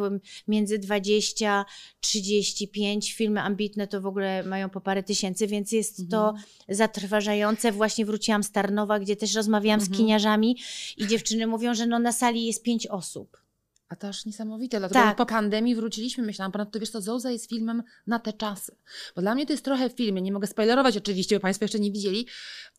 między 0.49 0.79
20, 0.79 1.65
35, 2.01 3.13
filmy 3.13 3.41
ambitne 3.41 3.87
to 3.87 4.01
w 4.01 4.07
ogóle 4.07 4.43
mają 4.43 4.71
po 4.71 4.81
parę 4.81 5.03
tysięcy, 5.03 5.47
więc 5.47 5.73
jest 5.73 6.11
to 6.11 6.29
Mhm. 6.29 6.45
zatrważające. 6.69 7.73
Właśnie 7.73 8.05
wróciłam 8.07 8.43
z 8.43 8.53
Tarnowa, 8.53 8.99
gdzie 8.99 9.17
też 9.17 9.35
rozmawiałam 9.35 9.81
z 9.81 9.85
Mhm. 9.85 9.99
kiniarzami 9.99 10.59
i 10.97 11.07
dziewczyny 11.07 11.47
mówią, 11.47 11.75
że 11.75 11.87
no 11.87 11.99
na 11.99 12.13
sali 12.13 12.47
jest 12.47 12.63
pięć 12.63 12.87
osób. 12.87 13.48
A 13.89 13.97
to 13.97 14.09
aż 14.09 14.27
niesamowite, 14.27 14.79
dlatego 14.79 15.01
Tak. 15.01 15.17
po 15.17 15.27
pandemii 15.27 15.75
wróciliśmy, 15.75 16.25
myślałam, 16.25 16.53
ponadto 16.53 16.81
wiesz 16.81 16.91
co, 16.91 17.01
Zouza 17.01 17.31
jest 17.31 17.49
filmem 17.49 17.83
na 18.07 18.19
te 18.19 18.33
czasy. 18.33 18.77
Bo 19.17 19.23
dla 19.23 19.35
mnie 19.35 19.47
to 19.47 19.53
jest 19.53 19.65
trochę 19.65 19.91
film, 19.91 20.17
ja 20.17 20.23
nie 20.23 20.33
mogę 20.33 20.47
spoilerować 20.47 20.97
oczywiście, 20.97 21.37
bo 21.37 21.41
Państwo 21.41 21.65
jeszcze 21.65 21.79
nie 21.81 21.93
widzieli, 21.93 22.27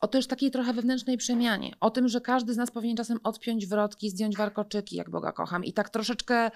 o 0.01 0.07
też 0.07 0.27
takiej 0.27 0.51
trochę 0.51 0.73
wewnętrznej 0.73 1.17
przemianie. 1.17 1.75
O 1.79 1.89
tym, 1.89 2.07
że 2.07 2.21
każdy 2.21 2.53
z 2.53 2.57
nas 2.57 2.71
powinien 2.71 2.97
czasem 2.97 3.19
odpiąć 3.23 3.65
wrotki, 3.67 4.09
zdjąć 4.09 4.37
warkoczyki, 4.37 4.95
jak 4.95 5.09
Boga 5.09 5.31
kocham 5.31 5.65
i 5.65 5.73
tak 5.73 5.89
troszeczkę 5.89 6.51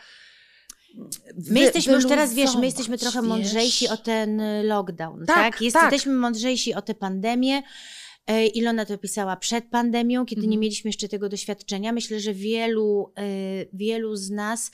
My 1.49 1.59
jesteśmy 1.59 1.93
już 1.93 2.07
teraz, 2.07 2.33
wiesz, 2.33 2.55
my 2.55 2.65
jesteśmy 2.65 2.97
trochę 2.97 3.21
wiesz. 3.21 3.29
mądrzejsi 3.29 3.89
o 3.89 3.97
ten 3.97 4.39
y, 4.39 4.63
lockdown, 4.63 5.25
tak? 5.25 5.35
Tak, 5.35 5.53
tak. 5.73 5.91
Jesteśmy 5.91 6.13
mądrzejsi 6.13 6.73
o 6.73 6.81
tę 6.81 6.95
pandemię. 6.95 7.61
E, 8.27 8.47
Ilona 8.47 8.85
to 8.85 8.97
pisała 8.97 9.35
przed 9.37 9.65
pandemią, 9.65 10.25
kiedy 10.25 10.41
nie 10.41 10.45
Mhm. 10.47 10.59
mieliśmy 10.59 10.89
jeszcze 10.89 11.09
tego 11.09 11.29
doświadczenia. 11.29 11.91
Myślę, 11.91 12.19
że 12.19 12.33
wielu, 12.33 13.13
e, 13.17 13.23
wielu 13.73 14.15
z 14.15 14.29
nas 14.29 14.71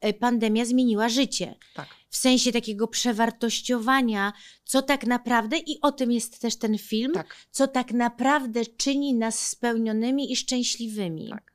e, 0.00 0.12
pandemia 0.12 0.64
zmieniła 0.64 1.08
życie. 1.08 1.54
Tak. 1.74 1.88
W 2.10 2.16
sensie 2.16 2.52
takiego 2.52 2.88
przewartościowania, 2.88 4.32
co 4.64 4.82
tak 4.82 5.06
naprawdę, 5.06 5.58
i 5.58 5.80
o 5.80 5.92
tym 5.92 6.12
jest 6.12 6.40
też 6.40 6.56
ten 6.56 6.78
film, 6.78 7.12
Tak, 7.14 7.36
co 7.50 7.68
tak 7.68 7.92
naprawdę 7.92 8.66
czyni 8.66 9.14
nas 9.14 9.48
spełnionymi 9.48 10.32
i 10.32 10.36
szczęśliwymi. 10.36 11.28
tak. 11.30 11.52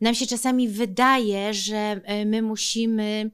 Nam 0.00 0.14
się 0.14 0.26
czasami 0.26 0.68
wydaje, 0.68 1.54
że 1.54 2.00
my 2.26 2.42
musimy, 2.42 3.30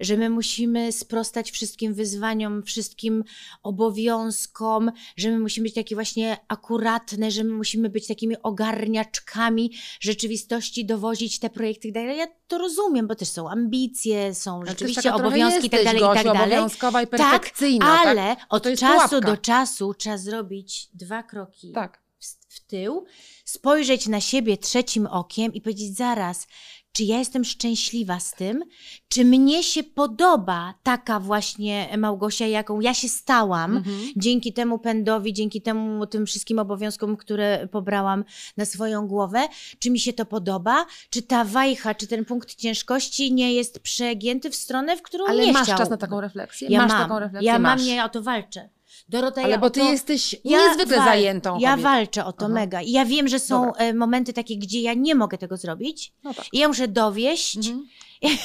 że 0.00 0.16
my 0.16 0.30
musimy 0.30 0.92
sprostać 0.92 1.50
wszystkim 1.50 1.94
wyzwaniom, 1.94 2.62
wszystkim 2.62 3.24
obowiązkom, 3.62 4.92
że 5.16 5.30
my 5.30 5.38
musimy 5.38 5.64
być 5.64 5.74
takie 5.74 5.94
właśnie 5.94 6.36
akuratne, 6.48 7.30
że 7.30 7.44
my 7.44 7.50
musimy 7.52 7.88
być 7.90 8.06
takimi 8.06 8.42
ogarniaczkami 8.42 9.72
rzeczywistości, 10.00 10.84
dowozić 10.84 11.38
te 11.38 11.50
projekty 11.50 11.88
i 11.88 11.92
tak 11.92 12.02
dalej. 12.02 12.18
Ja 12.18 12.26
to 12.46 12.58
rozumiem, 12.58 13.06
bo 13.06 13.14
też 13.14 13.28
są 13.28 13.50
ambicje, 13.50 14.34
są 14.34 14.66
rzeczywiście 14.66 15.14
obowiązki 15.14 15.66
i 15.66 15.70
tak 15.70 15.84
dalej, 15.84 16.00
i 16.02 16.04
tak 16.04 16.14
Gosiu, 16.14 16.24
dalej. 16.24 16.52
obowiązkowa 16.52 17.02
i 17.02 17.06
Tak, 17.06 17.20
perfekcyjna. 17.20 17.86
tak? 17.86 18.06
ale 18.06 18.36
od 18.48 18.62
To 18.62 18.68
jest 18.68 18.80
czasu 18.80 19.08
pułapka. 19.08 19.30
do 19.30 19.36
czasu 19.36 19.94
trzeba 19.94 20.18
zrobić 20.18 20.88
dwa 20.94 21.22
kroki 21.22 21.72
Tak. 21.72 22.00
w 22.48 22.60
tył, 22.60 23.04
spojrzeć 23.44 24.06
na 24.08 24.20
siebie 24.20 24.56
trzecim 24.58 25.06
okiem 25.06 25.54
i 25.54 25.60
powiedzieć 25.60 25.96
zaraz, 25.96 26.46
czy 26.92 27.04
ja 27.04 27.18
jestem 27.18 27.44
szczęśliwa 27.44 28.20
z 28.20 28.32
tym, 28.34 28.64
czy 29.08 29.24
mnie 29.24 29.62
się 29.62 29.82
podoba 29.82 30.74
taka 30.82 31.20
właśnie 31.20 31.88
Małgosia, 31.98 32.46
jaką 32.46 32.80
ja 32.80 32.94
się 32.94 33.08
stałam, 33.08 33.76
Mhm. 33.76 33.98
dzięki 34.16 34.52
temu 34.52 34.78
pędowi, 34.78 35.32
dzięki 35.32 35.62
temu 35.62 36.06
tym 36.06 36.26
wszystkim 36.26 36.58
obowiązkom, 36.58 37.16
które 37.16 37.68
pobrałam 37.72 38.24
na 38.56 38.64
swoją 38.64 39.06
głowę, 39.06 39.40
czy 39.78 39.90
mi 39.90 40.00
się 40.00 40.12
to 40.12 40.26
podoba, 40.26 40.86
czy 41.10 41.22
ta 41.22 41.44
wajcha, 41.44 41.94
czy 41.94 42.06
ten 42.06 42.24
punkt 42.24 42.54
ciężkości 42.54 43.32
nie 43.32 43.52
jest 43.54 43.80
przegięty 43.80 44.50
w 44.50 44.54
stronę, 44.54 44.96
w 44.96 45.02
którą 45.02 45.24
Ale 45.28 45.46
nie 45.46 45.52
masz 45.52 45.62
chciał. 45.66 45.78
czas 45.78 45.90
na 45.90 45.96
taką 45.96 46.20
refleksję? 46.20 46.68
Ja 46.70 46.78
masz 46.82 46.90
mam, 46.92 47.02
taką 47.02 47.18
refleksję? 47.18 47.46
ja 47.46 47.58
mam, 47.58 47.78
masz. 47.78 47.86
ja 47.88 48.04
o 48.04 48.08
to 48.08 48.22
walczę. 48.22 48.68
Dorota, 49.08 49.42
Ale 49.42 49.50
ja 49.50 49.58
bo 49.58 49.70
ty 49.70 49.80
to... 49.80 49.90
jesteś 49.90 50.36
Ja 50.44 50.68
niezwykle 50.68 50.96
wal- 50.96 51.04
zajętą 51.06 51.58
Ja 51.58 51.70
kobietą. 51.70 51.82
walczę 51.90 52.24
o 52.24 52.32
to 52.32 52.44
Aha. 52.44 52.54
mega. 52.54 52.82
I 52.82 52.90
ja 52.90 53.04
wiem, 53.04 53.28
że 53.28 53.38
są 53.38 53.66
Dobra. 53.66 53.80
e, 53.80 53.94
momenty 53.94 54.32
takie, 54.32 54.56
gdzie 54.56 54.80
ja 54.80 54.94
nie 54.94 55.14
mogę 55.14 55.38
tego 55.38 55.56
zrobić. 55.56 56.12
No 56.24 56.34
tak. 56.34 56.46
I 56.52 56.58
ja 56.58 56.68
muszę 56.68 56.88
dowieść, 56.88 57.56
Mhm. 57.56 57.86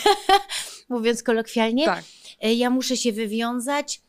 mówiąc 0.89 1.23
kolokwialnie. 1.23 1.85
Tak. 1.85 2.03
E, 2.41 2.53
Ja 2.53 2.69
muszę 2.69 2.97
się 2.97 3.11
wywiązać. 3.11 4.01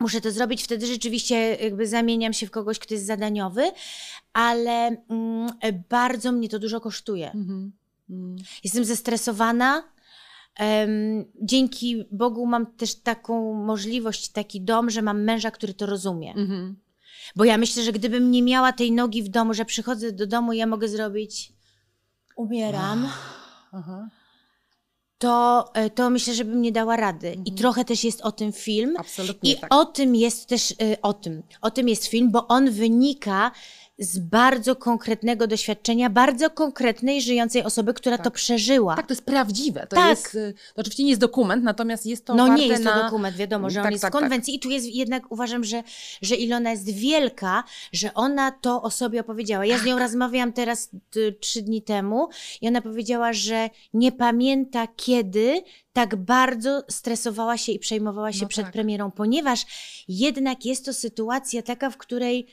Muszę 0.00 0.20
to 0.20 0.30
zrobić, 0.30 0.62
wtedy 0.64 0.86
rzeczywiście 0.86 1.54
jakby 1.62 1.86
zamieniam 1.86 2.32
się 2.32 2.46
w 2.46 2.50
kogoś, 2.50 2.78
kto 2.78 2.94
jest 2.94 3.06
zadaniowy, 3.06 3.70
ale 4.32 4.96
mm, 5.08 5.52
e, 5.60 5.72
bardzo 5.72 6.32
mnie 6.32 6.48
to 6.48 6.58
dużo 6.58 6.80
kosztuje. 6.80 7.26
Mhm. 7.32 7.72
Mhm. 8.10 8.36
Jestem 8.64 8.84
zestresowana. 8.84 9.82
Dzięki 11.42 12.04
Bogu 12.10 12.46
mam 12.46 12.66
też 12.66 12.94
taką 12.94 13.54
możliwość, 13.54 14.28
taki 14.28 14.60
dom, 14.60 14.90
że 14.90 15.02
mam 15.02 15.22
męża, 15.22 15.50
który 15.50 15.74
to 15.74 15.86
rozumie. 15.86 16.34
Mhm. 16.34 16.76
Bo 17.36 17.44
ja 17.44 17.58
myślę, 17.58 17.82
że 17.82 17.92
gdybym 17.92 18.30
nie 18.30 18.42
miała 18.42 18.72
tej 18.72 18.92
nogi 18.92 19.22
w 19.22 19.28
domu, 19.28 19.54
że 19.54 19.64
przychodzę 19.64 20.12
do 20.12 20.26
domu 20.26 20.52
i 20.52 20.58
ja 20.58 20.66
mogę 20.66 20.88
zrobić 20.88 21.52
umieram, 22.36 23.08
Aha. 23.72 24.08
to, 25.18 25.64
e, 25.74 25.90
to 25.90 26.10
myślę, 26.10 26.34
że 26.34 26.44
bym 26.44 26.62
nie 26.62 26.72
dała 26.72 26.96
rady. 26.96 27.28
I 27.32 27.38
Mhm. 27.38 27.56
trochę 27.56 27.84
też 27.84 28.04
jest 28.04 28.20
o 28.20 28.32
tym 28.32 28.52
film. 28.52 28.96
Absolutnie 28.98 29.52
I 29.52 29.56
tak. 29.60 29.74
o 29.74 29.84
tym 29.84 30.14
jest 30.16 30.46
też, 30.48 30.70
y, 30.70 30.76
o 31.02 31.12
tym, 31.12 31.42
o 31.60 31.70
tym 31.70 31.88
jest 31.88 32.06
film, 32.06 32.30
bo 32.30 32.48
on 32.48 32.70
wynika 32.70 33.50
z 34.04 34.18
bardzo 34.18 34.76
konkretnego 34.76 35.46
doświadczenia, 35.46 36.10
bardzo 36.10 36.50
konkretnej, 36.50 37.22
żyjącej 37.22 37.64
osoby, 37.64 37.94
która 37.94 38.16
Tak. 38.18 38.24
to 38.24 38.30
przeżyła. 38.30 38.96
Tak, 38.96 39.06
to 39.06 39.12
jest 39.12 39.24
prawdziwe. 39.24 39.80
To 39.80 39.96
Tak. 39.96 40.10
jest, 40.10 40.34
y, 40.34 40.54
to 40.74 40.80
oczywiście 40.80 41.02
nie 41.04 41.10
jest 41.10 41.20
dokument, 41.20 41.64
natomiast 41.64 42.06
jest 42.06 42.24
to 42.24 42.34
No 42.34 42.48
nie 42.56 42.66
jest 42.66 42.84
to 42.84 42.90
na... 42.94 43.02
dokument, 43.02 43.36
wiadomo, 43.36 43.70
że 43.70 43.80
on 43.80 43.84
Tak, 43.84 43.92
jest 43.92 44.02
tak, 44.02 44.12
w 44.12 44.18
konwencji 44.18 44.54
i 44.54 44.60
tu 44.60 44.70
jest 44.70 44.86
jednak 44.86 45.32
uważam, 45.32 45.64
że, 45.64 45.82
że 46.22 46.34
Ilona 46.36 46.70
jest 46.70 46.90
wielka, 46.90 47.64
że 47.92 48.14
ona 48.14 48.50
to 48.50 48.82
o 48.82 48.90
sobie 48.90 49.20
opowiedziała. 49.20 49.66
Ja 49.66 49.76
z 49.76 49.78
Tak. 49.80 49.86
nią 49.88 49.98
rozmawiałam 49.98 50.52
teraz 50.52 50.90
y, 51.16 51.36
trzy 51.40 51.62
dni 51.62 51.82
temu 51.82 52.28
i 52.60 52.68
ona 52.68 52.82
powiedziała, 52.82 53.32
że 53.32 53.70
nie 53.94 54.12
pamięta 54.12 54.86
kiedy 54.96 55.62
tak 55.92 56.16
bardzo 56.16 56.82
stresowała 56.90 57.56
się 57.58 57.72
i 57.72 57.78
przejmowała 57.78 58.32
się 58.32 58.42
No 58.42 58.48
przed 58.48 58.64
tak. 58.64 58.72
premierą, 58.72 59.10
ponieważ 59.10 59.66
jednak 60.08 60.64
jest 60.64 60.84
to 60.84 60.92
sytuacja 60.92 61.62
taka, 61.62 61.90
w 61.90 61.96
której 61.96 62.46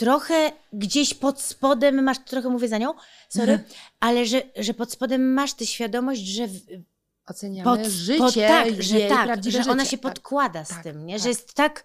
trochę 0.00 0.52
gdzieś 0.72 1.14
pod 1.14 1.40
spodem 1.42 2.02
masz, 2.02 2.18
trochę 2.18 2.48
mówię 2.48 2.68
za 2.68 2.78
nią, 2.78 2.94
sorry, 3.28 3.52
Mhm. 3.52 3.70
ale 4.00 4.26
że, 4.26 4.42
że 4.56 4.74
pod 4.74 4.92
spodem 4.92 5.32
masz 5.32 5.54
tę 5.54 5.66
świadomość, 5.66 6.20
że 6.20 6.46
w, 6.48 6.60
Oceniamy 7.26 7.64
pod, 7.64 7.86
życie, 7.86 8.18
pod, 8.18 8.34
tak, 8.34 8.82
że 8.82 9.00
tak, 9.00 9.44
że 9.44 9.60
ona 9.70 9.84
życie. 9.84 9.90
się 9.90 9.98
tak. 9.98 10.12
podkłada 10.12 10.64
z 10.64 10.68
tak, 10.68 10.82
tym, 10.82 11.06
nie? 11.06 11.14
tak. 11.14 11.22
że 11.22 11.28
jest 11.28 11.54
tak 11.54 11.84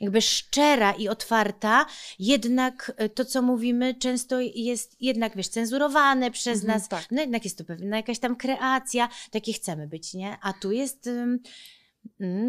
jakby 0.00 0.22
szczera 0.22 0.92
i 0.92 1.08
otwarta, 1.08 1.86
jednak 2.18 2.92
e, 2.96 3.08
to, 3.08 3.24
co 3.24 3.42
mówimy, 3.42 3.94
często 3.94 4.40
jest 4.40 4.96
jednak, 5.00 5.36
wiesz, 5.36 5.48
cenzurowane 5.48 6.30
przez 6.30 6.60
Mhm, 6.60 6.78
nas, 6.78 6.88
tak. 6.88 7.04
no 7.10 7.20
jednak 7.20 7.44
jest 7.44 7.58
to 7.58 7.64
pewna 7.64 7.96
jakaś 7.96 8.18
tam 8.18 8.36
kreacja, 8.36 9.08
takie 9.30 9.52
chcemy 9.52 9.88
być, 9.88 10.14
nie? 10.14 10.36
A 10.42 10.52
tu 10.52 10.72
jest, 10.72 11.06
mm, 11.06 11.38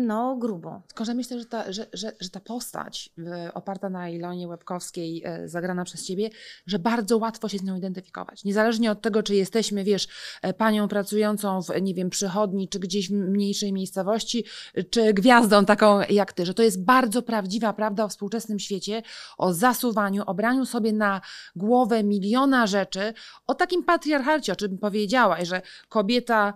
no, 0.05 0.37
grubo. 0.37 0.81
Że 1.01 1.13
myślę, 1.13 1.39
że 1.39 1.45
ta, 1.45 1.71
że, 1.71 1.87
że, 1.93 2.11
że 2.19 2.29
ta 2.29 2.39
postać 2.39 3.09
oparta 3.53 3.89
na 3.89 4.09
Ilonie 4.09 4.47
Łebkowskiej, 4.47 5.21
e, 5.25 5.49
zagrana 5.49 5.83
przez 5.83 6.05
ciebie, 6.05 6.29
że 6.67 6.79
bardzo 6.79 7.17
łatwo 7.17 7.49
się 7.49 7.57
z 7.57 7.63
nią 7.63 7.75
identyfikować. 7.75 8.43
Niezależnie 8.43 8.91
od 8.91 9.01
tego, 9.01 9.23
czy 9.23 9.35
jesteśmy, 9.35 9.83
wiesz, 9.83 10.07
e, 10.41 10.53
panią 10.53 10.87
pracującą 10.87 11.61
w, 11.61 11.81
nie 11.81 11.93
wiem, 11.93 12.09
przychodni, 12.09 12.69
czy 12.69 12.79
gdzieś 12.79 13.09
w 13.09 13.13
mniejszej 13.13 13.73
miejscowości, 13.73 14.45
czy 14.89 15.13
gwiazdą 15.13 15.65
taką 15.65 16.01
jak 16.09 16.33
ty, 16.33 16.45
że 16.45 16.53
to 16.53 16.63
jest 16.63 16.83
bardzo 16.83 17.21
prawdziwa 17.21 17.73
prawda 17.73 18.03
o 18.03 18.09
współczesnym 18.09 18.59
świecie, 18.59 19.01
o 19.37 19.53
zasuwaniu, 19.53 20.23
o 20.25 20.33
braniu 20.33 20.65
sobie 20.65 20.93
na 20.93 21.21
głowę 21.55 22.03
miliona 22.03 22.67
rzeczy, 22.67 23.13
o 23.47 23.55
takim 23.55 23.83
patriarchacie, 23.83 24.53
o 24.53 24.55
czym 24.55 24.77
powiedziałaś, 24.77 25.47
że 25.47 25.61
kobieta 25.89 26.53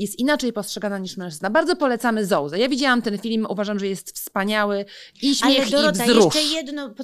jest 0.00 0.18
inaczej 0.18 0.52
postrzegana 0.52 0.98
niż 0.98 1.16
mężczyzna. 1.16 1.50
Bardzo 1.50 1.76
polecamy 1.76 2.26
Zołzę. 2.26 2.58
Ja 2.58 2.68
widziałam 2.68 3.02
ten 3.02 3.18
film, 3.18 3.46
uważam, 3.48 3.78
że 3.78 3.86
jest 3.86 4.16
wspaniały 4.16 4.84
i 5.22 5.34
śmiech 5.34 5.60
Ale 5.60 5.70
Dorota, 5.70 6.04
i 6.04 6.08
wzrusz. 6.08 6.24
jeszcze 6.24 6.42
jedno 6.42 6.94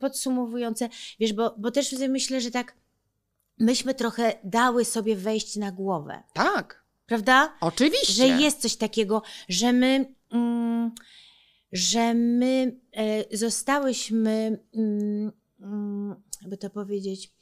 podsumowujące, 0.00 0.88
wiesz, 1.20 1.32
bo, 1.32 1.54
bo 1.58 1.70
też 1.70 1.92
myślę, 2.08 2.40
że 2.40 2.50
tak 2.50 2.76
myśmy 3.58 3.94
trochę 3.94 4.32
dały 4.44 4.84
sobie 4.84 5.16
wejść 5.16 5.56
na 5.56 5.72
głowę, 5.72 6.22
Tak, 6.32 6.84
prawda? 7.06 7.56
oczywiście. 7.60 8.12
Że 8.12 8.26
jest 8.28 8.60
coś 8.60 8.76
takiego, 8.76 9.22
że 9.48 9.72
my. 9.72 10.14
Mm, 10.32 10.90
że 11.72 12.14
my 12.14 12.80
e, 12.92 13.36
zostałyśmy, 13.36 14.58
mm, 14.74 15.32
mm, 15.60 16.22
jakby 16.40 16.56
to 16.56 16.70
powiedzieć, 16.70 17.32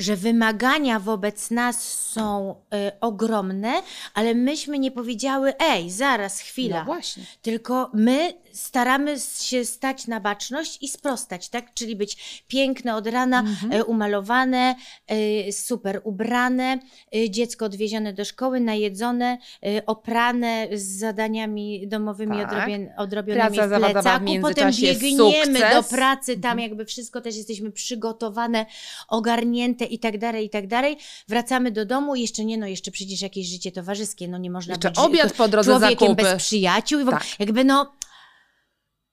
że 0.00 0.16
wymagania 0.16 1.00
wobec 1.00 1.50
nas 1.50 1.98
są 1.98 2.54
e, 2.74 2.92
ogromne, 3.00 3.72
ale 4.14 4.34
myśmy 4.34 4.78
nie 4.78 4.90
powiedziały, 4.90 5.52
ej, 5.58 5.90
zaraz, 5.90 6.40
chwila. 6.40 6.78
No 6.78 6.84
właśnie. 6.84 7.22
Tylko 7.42 7.90
my 7.94 8.34
staramy 8.52 9.16
się 9.40 9.64
stać 9.64 10.06
na 10.06 10.20
baczność 10.20 10.78
i 10.80 10.88
sprostać, 10.88 11.48
tak? 11.48 11.74
Czyli 11.74 11.96
być 11.96 12.42
piękne 12.48 12.94
od 12.96 13.06
rana, 13.06 13.40
Mhm. 13.40 13.72
e, 13.72 13.84
umalowane, 13.84 14.74
e, 15.06 15.52
super 15.52 16.00
ubrane, 16.04 16.78
e, 17.14 17.30
dziecko 17.30 17.64
odwiezione 17.64 18.12
do 18.12 18.24
szkoły, 18.24 18.60
najedzone, 18.60 19.38
oprane 19.86 20.68
z 20.72 20.98
zadaniami 20.98 21.88
domowymi 21.88 22.36
Tak. 22.36 22.52
odrobien, 22.52 22.90
odrobionymi 22.96 23.46
Praca 23.56 23.66
w 23.66 23.70
zawodowa 23.70 24.00
w 24.18 24.22
plecaku, 24.22 24.40
potem 24.42 24.70
biegniemy 24.72 25.58
do 25.60 25.66
sukces. 25.76 25.88
pracy, 25.88 26.32
tam 26.36 26.50
Mhm. 26.50 26.58
jakby 26.70 26.84
wszystko 26.84 27.20
też 27.20 27.36
jesteśmy 27.36 27.72
przygotowane, 27.72 28.66
ogarnięte 29.08 29.84
i 29.84 29.98
tak 29.98 30.18
dalej, 30.18 30.46
i 30.46 30.50
tak 30.50 30.66
dalej. 30.66 30.96
Wracamy 31.28 31.70
do 31.70 31.86
domu, 31.86 32.16
jeszcze 32.16 32.44
nie, 32.44 32.58
no 32.58 32.66
jeszcze 32.66 32.90
przecież 32.90 33.22
jakieś 33.22 33.46
życie 33.46 33.72
towarzyskie, 33.72 34.28
no 34.28 34.38
nie 34.38 34.50
można 34.50 34.72
Jeszcze 34.74 34.88
być 34.90 34.98
obiad 34.98 35.32
po 35.32 35.48
drodze, 35.48 35.70
człowiekiem 35.70 36.08
zakupy. 36.08 36.22
bez 36.22 36.42
przyjaciół 36.44 37.04
Tak. 37.10 37.26
jakby 37.38 37.64
no, 37.64 37.92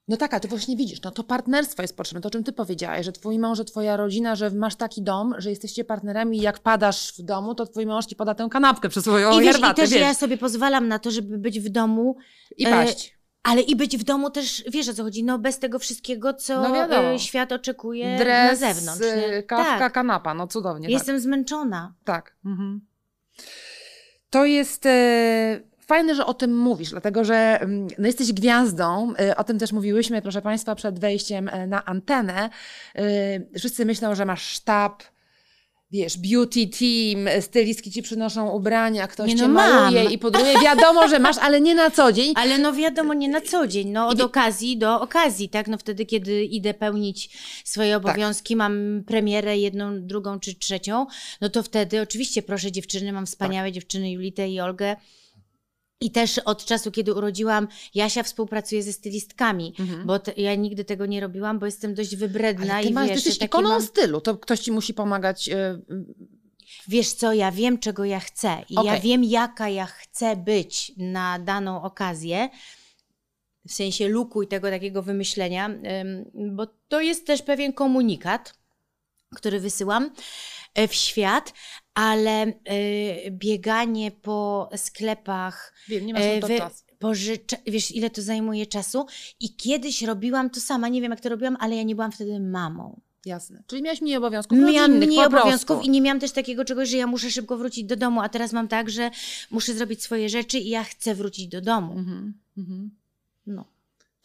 No 0.08 0.18
tak, 0.18 0.34
a 0.34 0.40
ty 0.40 0.48
właśnie 0.48 0.76
widzisz, 0.76 1.02
no 1.02 1.12
to 1.12 1.24
partnerstwo 1.24 1.82
jest 1.82 1.98
potrzebne, 1.98 2.22
to 2.22 2.28
o 2.28 2.32
czym 2.32 2.44
ty 2.44 2.54
powiedziałaś, 2.54 3.06
że 3.06 3.12
twój 3.12 3.40
mąż, 3.40 3.58
że 3.58 3.66
twoja 3.66 3.98
rodzina, 3.98 4.36
że 4.36 4.52
masz 4.52 4.76
taki 4.76 5.02
dom, 5.02 5.36
że 5.38 5.50
jesteście 5.50 5.84
partnerami 5.84 6.38
i 6.38 6.42
jak 6.42 6.60
padasz 6.60 7.14
w 7.18 7.22
domu, 7.22 7.56
to 7.56 7.66
twój 7.66 7.86
mąż 7.86 8.06
ci 8.06 8.16
poda 8.16 8.36
tę 8.36 8.48
kanapkę 8.52 8.90
przy 8.90 9.02
swoją 9.02 9.40
I 9.40 9.42
wiesz, 9.44 9.52
herbatę, 9.52 9.82
i 9.82 9.86
też 9.86 9.94
wiesz, 9.94 10.02
ja 10.02 10.14
sobie 10.14 10.38
pozwalam 10.38 10.88
na 10.88 11.00
to, 11.00 11.12
żeby 11.12 11.38
być 11.38 11.60
w 11.60 11.70
domu, 11.70 12.16
i 12.58 12.68
e, 12.68 12.70
paść. 12.70 13.18
ale 13.44 13.62
i 13.62 13.76
być 13.76 13.98
w 13.98 14.04
domu 14.04 14.30
też, 14.30 14.64
wiesz 14.68 14.90
o 14.90 14.94
co 14.94 15.04
chodzi, 15.04 15.24
no 15.24 15.40
bez 15.40 15.60
tego 15.60 15.80
wszystkiego, 15.80 16.34
co 16.34 16.62
No 16.62 16.74
wiadomo. 16.74 17.10
e, 17.10 17.20
świat 17.20 17.52
oczekuje 17.52 18.18
Dres, 18.18 18.62
na 18.62 18.74
zewnątrz. 18.74 19.02
y, 19.06 19.32
nie? 19.32 19.44
kawka, 19.44 19.80
tak. 19.80 19.94
kanapa, 19.94 20.34
no 20.34 20.48
cudownie. 20.48 20.90
Jestem 20.90 21.20
zmęczona. 21.20 21.94
Tak. 22.04 22.26
tak. 22.26 22.36
Mhm. 22.46 22.82
To 24.30 24.46
jest 24.46 24.86
e, 24.86 25.62
fajne, 25.88 26.16
że 26.16 26.26
o 26.26 26.34
tym 26.34 26.58
mówisz, 26.58 26.90
dlatego 26.90 27.24
że 27.24 27.36
mm, 27.62 27.88
no, 27.98 28.08
jesteś 28.08 28.34
gwiazdą. 28.34 29.14
E, 29.20 29.36
o 29.38 29.44
tym 29.44 29.60
też 29.60 29.72
mówiłyśmy, 29.72 30.22
proszę 30.22 30.42
Państwa, 30.42 30.76
przed 30.76 31.00
wejściem 31.00 31.50
e, 31.50 31.68
na 31.68 31.86
antenę. 31.86 32.50
E, 32.96 33.60
wszyscy 33.60 33.86
myślą, 33.86 34.16
że 34.16 34.26
masz 34.26 34.42
sztab. 34.42 35.04
Wiesz, 35.92 36.18
beauty 36.18 36.68
team, 36.68 37.42
stylistki 37.42 37.92
ci 37.92 38.02
przynoszą 38.02 38.50
ubrania, 38.50 39.08
ktoś 39.08 39.28
Nie, 39.30 39.36
cię 39.36 39.42
no 39.48 39.54
mam. 39.54 39.84
maluje 39.84 40.04
i 40.04 40.18
pudruje. 40.18 40.54
Wiadomo, 40.64 41.08
że 41.08 41.20
masz, 41.20 41.38
ale 41.38 41.62
nie 41.62 41.76
na 41.76 41.92
co 41.92 42.12
dzień. 42.12 42.34
Ale 42.36 42.58
no 42.58 42.74
wiadomo, 42.74 43.14
nie 43.14 43.30
na 43.30 43.42
co 43.42 43.68
dzień, 43.68 43.90
no 43.90 44.08
od 44.08 44.20
I- 44.20 44.22
okazji 44.22 44.78
do 44.78 45.02
okazji, 45.02 45.50
tak? 45.50 45.68
No 45.68 45.78
wtedy, 45.78 46.06
kiedy 46.06 46.44
idę 46.44 46.74
pełnić 46.74 47.38
swoje 47.64 47.94
Tak. 47.94 48.06
obowiązki, 48.06 48.56
mam 48.56 49.04
premierę 49.08 49.58
jedną, 49.58 50.02
drugą 50.08 50.40
czy 50.40 50.56
trzecią, 50.56 51.06
no 51.42 51.50
to 51.50 51.64
wtedy 51.64 52.02
oczywiście 52.02 52.42
proszę 52.42 52.72
dziewczyny, 52.72 53.14
mam 53.14 53.26
wspaniałe 53.26 53.72
dziewczyny 53.72 54.12
Julitę 54.12 54.50
i 54.50 54.60
Olgę. 54.60 54.96
I 56.02 56.12
też 56.12 56.38
od 56.38 56.66
czasu, 56.66 56.92
kiedy 56.92 57.14
urodziłam 57.14 57.68
Jasia, 57.96 58.24
współpracuję 58.24 58.84
ze 58.84 58.94
stylistkami, 58.94 59.74
Mhm. 59.80 60.06
bo 60.08 60.20
te, 60.20 60.34
ja 60.38 60.56
nigdy 60.56 60.86
tego 60.86 61.06
nie 61.06 61.20
robiłam, 61.22 61.60
bo 61.60 61.66
jestem 61.66 61.94
dość 61.94 62.16
wybredna 62.16 62.74
Ale 62.74 62.84
ty 62.84 62.90
i 62.90 62.94
masz, 62.94 63.08
wiesz, 63.08 63.26
jesteś 63.26 63.46
ikoną 63.48 63.70
mam, 63.70 63.82
stylu, 63.82 64.22
to 64.22 64.38
ktoś 64.38 64.60
ci 64.60 64.72
musi 64.72 64.94
pomagać. 64.94 65.50
e, 65.50 65.80
Wiesz 66.88 67.14
co, 67.14 67.34
ja 67.34 67.52
wiem, 67.52 67.78
czego 67.80 68.06
ja 68.06 68.20
chcę 68.20 68.58
i 68.70 68.74
ja 68.74 68.82
Okej. 68.82 69.02
wiem, 69.02 69.24
jaka 69.24 69.70
ja 69.70 69.86
chcę 69.86 70.36
być 70.36 70.92
na 70.98 71.40
daną 71.40 71.82
okazję. 71.84 72.50
W 73.68 73.74
sensie 73.74 74.08
luku 74.08 74.42
i 74.44 74.48
tego 74.48 74.70
takiego 74.70 75.04
wymyślenia, 75.04 75.66
ym, 75.70 76.56
bo 76.56 76.68
to 76.88 77.02
jest 77.02 77.28
też 77.28 77.42
pewien 77.42 77.74
komunikat, 77.74 78.54
który 79.36 79.60
wysyłam 79.60 80.12
e, 80.74 80.88
w 80.88 80.94
świat, 80.94 81.54
ale 81.94 82.48
y, 82.48 82.54
bieganie 83.32 84.12
po 84.12 84.70
sklepach, 84.76 85.74
Wiem, 85.88 86.06
nie 86.06 86.14
masz 86.14 86.24
e, 86.24 86.36
na 86.36 86.42
to 86.42 86.48
wy- 86.48 86.58
czasu. 86.58 86.84
pożycza- 87.00 87.58
wiesz, 87.68 87.92
ile 87.92 88.10
to 88.10 88.22
zajmuje 88.22 88.66
czasu? 88.66 89.06
I 89.40 89.56
kiedyś 89.56 90.02
robiłam 90.02 90.50
to 90.50 90.60
sama, 90.60 90.88
nie 90.88 91.02
wiem 91.02 91.12
jak 91.12 91.22
to 91.22 91.30
robiłam, 91.30 91.58
ale 91.60 91.76
ja 91.76 91.84
nie 91.84 91.96
byłam 91.96 92.12
wtedy 92.12 92.40
mamą. 92.40 93.02
Jasne. 93.26 93.64
Czyli 93.68 93.82
miałaś 93.82 94.02
mniej 94.02 94.18
obowiązków 94.18 94.58
Miałam 94.58 94.76
rodzinnych, 94.76 95.08
mniej 95.10 95.18
prostu. 95.20 95.38
obowiązków 95.38 95.84
i 95.84 95.90
nie 95.90 96.02
miałam 96.02 96.20
też 96.20 96.32
takiego 96.32 96.66
czegoś, 96.66 96.90
że 96.90 96.98
ja 96.98 97.08
muszę 97.08 97.32
szybko 97.32 97.58
wrócić 97.58 97.84
do 97.84 97.96
domu, 97.96 98.22
a 98.22 98.30
teraz 98.30 98.54
mam 98.54 98.68
tak, 98.68 98.90
że 98.90 99.12
muszę 99.52 99.74
zrobić 99.74 100.04
swoje 100.04 100.30
rzeczy 100.30 100.60
i 100.60 100.70
ja 100.70 100.84
chcę 100.84 101.16
wrócić 101.16 101.48
do 101.48 101.62
domu. 101.62 101.94
Mhm, 101.94 102.34
mhm. 102.58 102.92
No. 103.48 103.66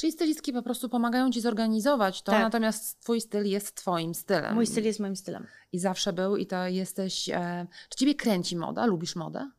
Czyli 0.02 0.12
stylistki 0.12 0.52
po 0.52 0.62
prostu 0.62 0.88
pomagają 0.88 1.30
ci 1.30 1.40
zorganizować 1.40 2.22
to, 2.22 2.32
Tak. 2.32 2.42
natomiast 2.42 3.00
twój 3.00 3.20
styl 3.20 3.46
jest 3.46 3.74
twoim 3.74 4.14
stylem. 4.14 4.54
Mój 4.54 4.66
styl 4.66 4.84
jest 4.84 5.00
moim 5.00 5.16
stylem. 5.16 5.46
I 5.72 5.78
zawsze 5.78 6.12
był 6.12 6.36
i 6.36 6.46
to 6.46 6.66
jesteś... 6.66 7.28
E... 7.28 7.66
Czy 7.88 7.98
ciebie 7.98 8.14
kręci 8.14 8.56
moda? 8.56 8.86
Lubisz 8.86 9.16
modę? 9.16 9.50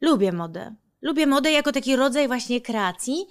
Lubię 0.00 0.32
modę. 0.32 0.74
Lubię 1.02 1.26
modę 1.26 1.50
jako 1.52 1.72
taki 1.72 1.96
rodzaj 1.96 2.26
właśnie 2.26 2.60
kreacji. 2.60 3.26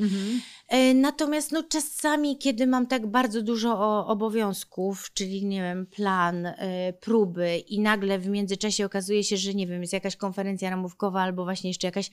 E, 0.67 0.93
Natomiast 0.93 1.51
no, 1.51 1.63
czasami, 1.63 2.37
kiedy 2.37 2.67
mam 2.67 2.87
tak 2.87 3.07
bardzo 3.07 3.41
dużo 3.41 4.07
obowiązków, 4.07 5.13
czyli 5.13 5.45
nie 5.45 5.61
wiem, 5.61 5.85
plan, 5.85 6.45
e, 6.45 6.93
próby 6.93 7.57
i 7.57 7.79
nagle 7.79 8.19
w 8.19 8.27
międzyczasie 8.27 8.85
okazuje 8.85 9.23
się, 9.23 9.37
że 9.37 9.53
nie 9.53 9.67
wiem, 9.67 9.81
jest 9.81 9.93
jakaś 9.93 10.15
konferencja 10.15 10.69
ramówkowa 10.69 11.21
albo 11.21 11.43
właśnie 11.43 11.69
jeszcze 11.69 11.87
jakaś 11.87 12.11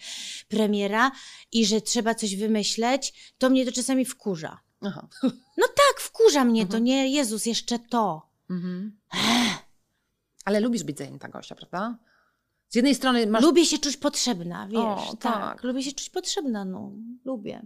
premiera 0.49 1.11
i 1.53 1.67
że 1.67 1.81
trzeba 1.81 2.15
coś 2.15 2.37
wymyśleć, 2.37 3.35
to 3.39 3.51
mnie 3.51 3.67
to 3.67 3.73
czasami 3.73 4.05
wkurza. 4.05 4.59
Aha. 4.81 5.09
Tak, 5.57 6.01
wkurza 6.01 6.45
mnie 6.45 6.61
to, 6.63 6.67
Mhm. 6.67 6.85
nie 6.85 7.09
Jezus, 7.11 7.47
jeszcze 7.47 7.79
to. 7.79 8.23
Mhm. 8.51 8.99
Ale 10.45 10.61
lubisz 10.61 10.83
być 10.85 10.99
zajęta 10.99 11.29
gościa, 11.29 11.55
prawda? 11.55 11.99
Z 12.69 12.75
jednej 12.75 12.95
strony 12.95 13.27
masz... 13.27 13.43
Lubię 13.43 13.67
się 13.67 13.79
czuć 13.79 13.97
potrzebna, 13.97 14.69
wiesz, 14.69 14.79
O, 14.81 15.17
tak. 15.21 15.35
tak. 15.35 15.65
Lubię 15.65 15.83
się 15.83 15.93
czuć 15.93 16.11
potrzebna, 16.11 16.65
no, 16.65 16.93
lubię. 17.25 17.63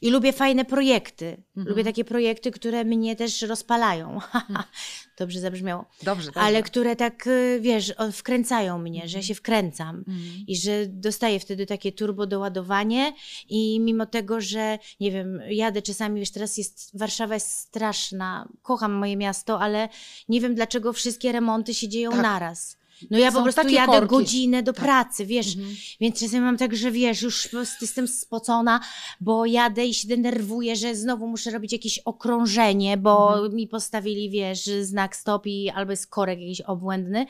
I 0.00 0.10
lubię 0.10 0.32
fajne 0.32 0.64
projekty. 0.64 1.42
Mhm. 1.56 1.68
Lubię 1.68 1.84
takie 1.84 2.04
projekty, 2.04 2.50
które 2.50 2.84
mnie 2.84 3.16
też 3.16 3.42
rozpalają. 3.42 4.18
Dobrze 5.18 5.40
zabrzmiało. 5.40 5.84
Dobrze, 6.02 6.26
dobrze. 6.26 6.40
Ale 6.40 6.62
które 6.62 6.96
tak, 6.96 7.26
y, 7.26 7.58
wiesz, 7.60 7.94
wkręcają 8.12 8.78
mnie, 8.78 9.08
że 9.08 9.18
ja 9.18 9.22
się 9.22 9.34
wkręcam. 9.34 9.96
Mhm. 9.96 10.18
I 10.46 10.56
że 10.56 10.86
dostaję 10.86 11.40
wtedy 11.40 11.66
takie 11.66 11.92
turbo 11.92 12.26
doładowanie 12.26 13.12
i 13.48 13.80
mimo 13.80 14.06
tego, 14.06 14.40
że 14.40 14.78
nie 15.00 15.10
wiem, 15.10 15.40
jadę 15.50 15.82
czasami, 15.82 16.20
wiesz, 16.20 16.30
teraz 16.30 16.56
jest, 16.56 16.98
Warszawa 16.98 17.34
jest 17.34 17.50
straszna, 17.50 18.48
kocham 18.62 18.92
moje 18.92 19.16
miasto, 19.16 19.60
ale 19.60 19.88
nie 20.28 20.40
wiem 20.40 20.54
dlaczego 20.54 20.92
wszystkie 20.92 21.32
remonty 21.32 21.74
się 21.74 21.88
dzieją 21.88 22.10
Tak. 22.10 22.22
naraz. 22.22 22.79
No 23.10 23.18
ja 23.18 23.32
po 23.32 23.42
prostu 23.42 23.68
jadę 23.68 23.92
korki. 23.92 24.08
godzinę 24.08 24.62
do 24.62 24.72
Tak. 24.72 24.84
pracy, 24.84 25.26
wiesz, 25.26 25.56
Mhm. 25.56 25.76
więc 26.00 26.20
czasami 26.20 26.40
mam 26.42 26.56
tak, 26.56 26.76
że 26.76 26.90
wiesz, 26.90 27.22
już 27.22 27.48
jestem 27.80 28.08
spocona, 28.08 28.80
bo 29.20 29.46
jadę 29.46 29.86
i 29.86 29.94
się 29.94 30.08
denerwuję, 30.08 30.76
że 30.76 30.94
znowu 30.94 31.26
muszę 31.26 31.50
robić 31.50 31.72
jakieś 31.72 31.98
okrążenie, 31.98 32.96
bo 32.96 33.32
Mhm. 33.34 33.54
mi 33.54 33.68
postawili, 33.68 34.30
wiesz, 34.30 34.64
znak 34.82 35.16
stop 35.16 35.46
i 35.46 35.70
albo 35.70 35.90
jest 35.90 36.06
korek 36.06 36.40
jakiś 36.40 36.60
obłędny. 36.60 37.26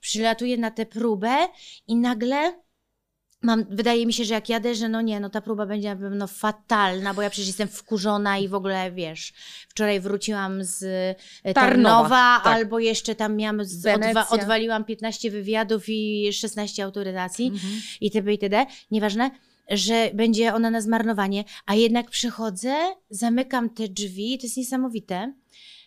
Przylatuję 0.00 0.56
na 0.58 0.70
tę 0.70 0.86
próbę 0.86 1.36
i 1.88 1.96
nagle 1.96 2.64
mam, 3.44 3.64
wydaje 3.70 4.06
mi 4.06 4.12
się, 4.12 4.24
że 4.24 4.34
jak 4.34 4.48
jadę, 4.48 4.74
że 4.74 4.88
no 4.88 5.00
nie, 5.00 5.20
no 5.20 5.30
ta 5.30 5.40
próba 5.40 5.66
będzie 5.66 5.94
na 5.94 6.00
pewno 6.00 6.26
fatalna, 6.26 7.14
bo 7.14 7.22
ja 7.22 7.30
przecież 7.30 7.46
jestem 7.46 7.68
wkurzona 7.68 8.38
i 8.38 8.48
w 8.48 8.54
ogóle, 8.54 8.92
wiesz, 8.92 9.32
wczoraj 9.68 10.00
wróciłam 10.00 10.64
z 10.64 10.82
e, 11.44 11.54
Tarnowa, 11.54 11.90
Tarnowa, 11.92 12.40
tak. 12.44 12.54
albo 12.54 12.78
jeszcze 12.78 13.14
tam 13.14 13.36
miałam, 13.36 13.64
z, 13.64 13.86
odwa, 13.86 14.28
odwaliłam 14.28 14.84
15 14.84 15.30
wywiadów 15.30 15.84
i 15.88 16.32
16 16.32 16.84
autoryzacji 16.84 17.46
Mhm. 17.46 17.72
itd., 18.00 18.32
itd., 18.32 18.66
nieważne, 18.90 19.30
że 19.70 20.10
będzie 20.14 20.54
ona 20.54 20.70
na 20.70 20.80
zmarnowanie, 20.80 21.44
a 21.66 21.74
jednak 21.74 22.10
przychodzę, 22.10 22.74
zamykam 23.10 23.70
te 23.70 23.88
drzwi, 23.88 24.38
to 24.38 24.46
jest 24.46 24.56
niesamowite, 24.56 25.34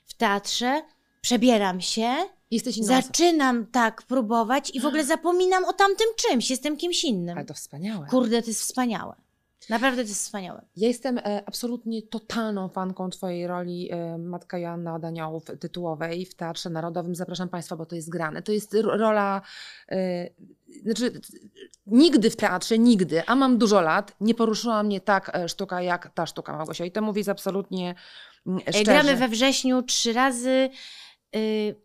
w 0.06 0.13
teatrze, 0.13 0.82
przebieram 1.22 1.82
się, 1.82 2.15
Jesteś 2.52 2.78
inną 2.78 2.88
zaczynam 2.88 3.66
tak 3.66 4.04
próbować 4.04 4.76
i 4.76 4.80
w 4.80 4.86
ogóle 4.86 5.06
zapominam 5.16 5.66
o 5.66 5.74
tamtym 5.74 6.08
czymś, 6.16 6.50
jestem 6.50 6.78
kimś 6.78 7.04
innym. 7.04 7.38
Ale 7.38 7.46
to 7.46 7.54
wspaniałe. 7.54 8.08
Kurde, 8.08 8.42
to 8.42 8.48
jest 8.48 8.62
wspaniałe. 8.62 9.16
Naprawdę 9.70 10.04
to 10.04 10.10
jest 10.10 10.22
wspaniałe. 10.22 10.66
Ja 10.76 10.88
jestem 10.88 11.18
e, 11.18 11.44
absolutnie 11.46 12.02
totalną 12.02 12.70
fanką 12.70 13.10
Twojej 13.10 13.48
roli 13.48 13.90
e, 13.92 14.18
Matka 14.18 14.58
Joanna 14.58 14.96
od 14.96 15.06
Aniołów 15.06 15.44
tytułowej 15.60 16.26
w 16.26 16.36
Teatrze 16.36 16.70
Narodowym. 16.70 17.16
Zapraszam 17.16 17.50
Państwa, 17.50 17.76
bo 17.76 17.86
to 17.86 17.96
jest 17.96 18.10
grane. 18.10 18.42
To 18.42 18.52
jest 18.52 18.74
ro- 18.74 18.98
rola... 18.98 19.42
E, 19.90 20.30
znaczy, 20.84 21.22
nigdy 21.88 22.30
w 22.30 22.36
teatrze, 22.36 22.80
nigdy, 22.80 23.26
a 23.26 23.36
mam 23.36 23.58
dużo 23.58 23.82
lat, 23.82 24.16
nie 24.22 24.36
poruszyła 24.36 24.84
mnie 24.84 25.02
tak 25.02 25.32
e, 25.36 25.50
sztuka 25.50 25.82
jak 25.82 26.12
ta 26.14 26.26
sztuka 26.26 26.58
Małgosia. 26.58 26.86
I 26.86 26.92
to 26.92 27.02
mówię 27.02 27.24
z 27.24 27.30
absolutnie 27.30 27.96
mm, 28.48 28.60
szczerze. 28.60 28.84
Gramy 28.84 29.16
we 29.16 29.28
wrześniu 29.28 29.84
trzy 29.84 30.14
razy. 30.14 30.70
y, 31.36 31.76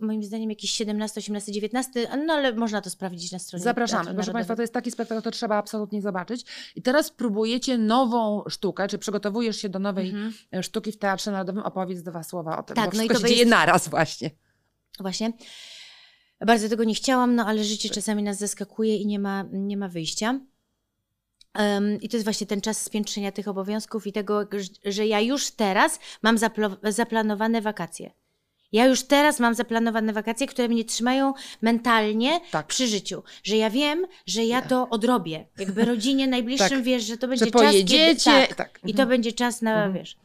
moim 0.00 0.22
zdaniem 0.22 0.50
jakiś 0.50 0.70
17, 0.70 1.18
18, 1.20 1.52
19, 1.52 2.08
no 2.26 2.32
ale 2.34 2.52
można 2.52 2.80
to 2.80 2.90
sprawdzić 2.90 3.32
na 3.32 3.38
stronie 3.38 3.64
Zapraszamy. 3.64 4.14
Proszę 4.14 4.32
Państwa, 4.32 4.56
to 4.56 4.62
jest 4.62 4.74
taki 4.74 4.90
spektakl, 4.90 5.22
to 5.22 5.30
trzeba 5.30 5.56
absolutnie 5.56 6.02
zobaczyć. 6.02 6.44
I 6.76 6.82
teraz 6.82 7.10
próbujecie 7.10 7.78
nową 7.78 8.44
sztukę, 8.48 8.88
czy 8.88 8.98
przygotowujesz 8.98 9.56
się 9.56 9.68
do 9.68 9.78
nowej 9.78 10.08
Mhm. 10.08 10.62
sztuki 10.62 10.92
w 10.92 10.98
Teatrze 10.98 11.30
Narodowym. 11.30 11.62
Opowiedz 11.62 12.02
dwa 12.02 12.22
słowa 12.22 12.58
o 12.58 12.62
tym, 12.62 12.76
Tak, 12.76 12.90
bo 12.90 12.96
no 12.96 13.02
i 13.02 13.08
to 13.08 13.14
się 13.14 13.20
dzieje 13.20 13.36
jest- 13.36 13.50
naraz 13.50 13.88
właśnie. 13.88 14.30
Właśnie. 15.00 15.32
Bardzo 16.46 16.68
tego 16.68 16.84
nie 16.84 16.94
chciałam, 16.94 17.34
no 17.34 17.46
ale 17.46 17.64
życie 17.64 17.90
czasami 17.90 18.22
nas 18.22 18.38
zaskakuje 18.38 18.96
i 18.96 19.06
nie 19.06 19.18
ma, 19.18 19.44
nie 19.52 19.76
ma 19.76 19.88
wyjścia. 19.88 20.40
Em, 21.54 22.00
I 22.00 22.08
to 22.08 22.16
jest 22.16 22.24
właśnie 22.26 22.46
ten 22.46 22.60
czas 22.60 22.82
spiętrzenia 22.82 23.32
tych 23.32 23.48
obowiązków 23.48 24.06
i 24.06 24.12
tego, 24.12 24.46
że- 24.84 25.06
ja 25.06 25.20
już 25.20 25.50
teraz 25.50 25.98
mam 26.22 26.36
zaplo- 26.36 26.92
zaplanowane 26.92 27.60
wakacje. 27.62 28.10
Ja 28.72 28.86
już 28.86 29.02
teraz 29.02 29.40
mam 29.40 29.54
zaplanowane 29.54 30.12
wakacje, 30.12 30.46
które 30.46 30.68
mnie 30.68 30.84
trzymają 30.84 31.32
mentalnie 31.62 32.40
Tak. 32.50 32.66
przy 32.66 32.86
życiu. 32.88 33.22
Że 33.44 33.56
ja 33.56 33.70
wiem, 33.70 34.06
że 34.26 34.44
ja 34.44 34.62
to 34.62 34.88
odrobię. 34.90 35.46
Jakby 35.58 35.84
rodzinie 35.84 36.26
najbliższym 36.36 36.68
Tak. 36.68 36.82
wiesz, 36.82 37.04
że 37.04 37.16
to 37.18 37.28
będzie 37.28 37.44
Że 37.44 37.50
czas, 37.50 37.60
pojedziecie. 37.62 38.14
kiedy... 38.14 38.46
Tak. 38.46 38.54
tak. 38.54 38.80
I 38.84 38.94
to 38.94 39.02
Mhm. 39.02 39.08
będzie 39.08 39.32
czas 39.32 39.62
na, 39.62 39.74
Mhm. 39.74 39.92
wiesz. 39.94 40.16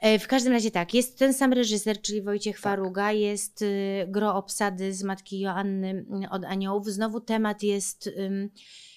E, 0.00 0.18
W 0.18 0.26
każdym 0.28 0.52
razie 0.52 0.70
tak, 0.70 0.94
jest 0.94 1.18
ten 1.18 1.34
sam 1.34 1.52
reżyser, 1.52 2.00
czyli 2.02 2.22
Wojciech 2.22 2.56
Tak. 2.56 2.62
Faruga, 2.62 3.12
jest 3.12 3.62
y, 3.62 4.06
gro 4.08 4.34
obsady 4.34 4.94
z 4.94 5.02
Matki 5.02 5.40
Joanny 5.40 6.04
y, 6.24 6.30
od 6.30 6.44
Aniołów. 6.44 6.86
Znowu 6.86 7.20
temat 7.20 7.62
jest, 7.62 8.10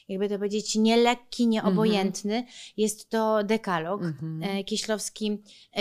jakby 0.10 0.30
to 0.30 0.36
powiedzieć, 0.36 0.76
nielekki, 0.76 1.48
nieobojętny. 1.48 2.46
Jest 2.78 3.10
to 3.10 3.44
dekalog. 3.44 4.02
Mhm. 4.04 4.44
E, 4.44 4.64
Kieślowski, 4.64 5.38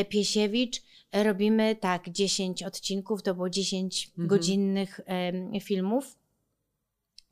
Piesiewicz. 0.08 0.82
Robimy 1.12 1.76
tak 1.76 2.10
10 2.10 2.62
odcinków, 2.62 3.22
to 3.22 3.34
było 3.34 3.50
10 3.50 4.08
Mhm. 4.08 4.28
godzinnych 4.28 5.00
em, 5.06 5.60
filmów 5.60 6.18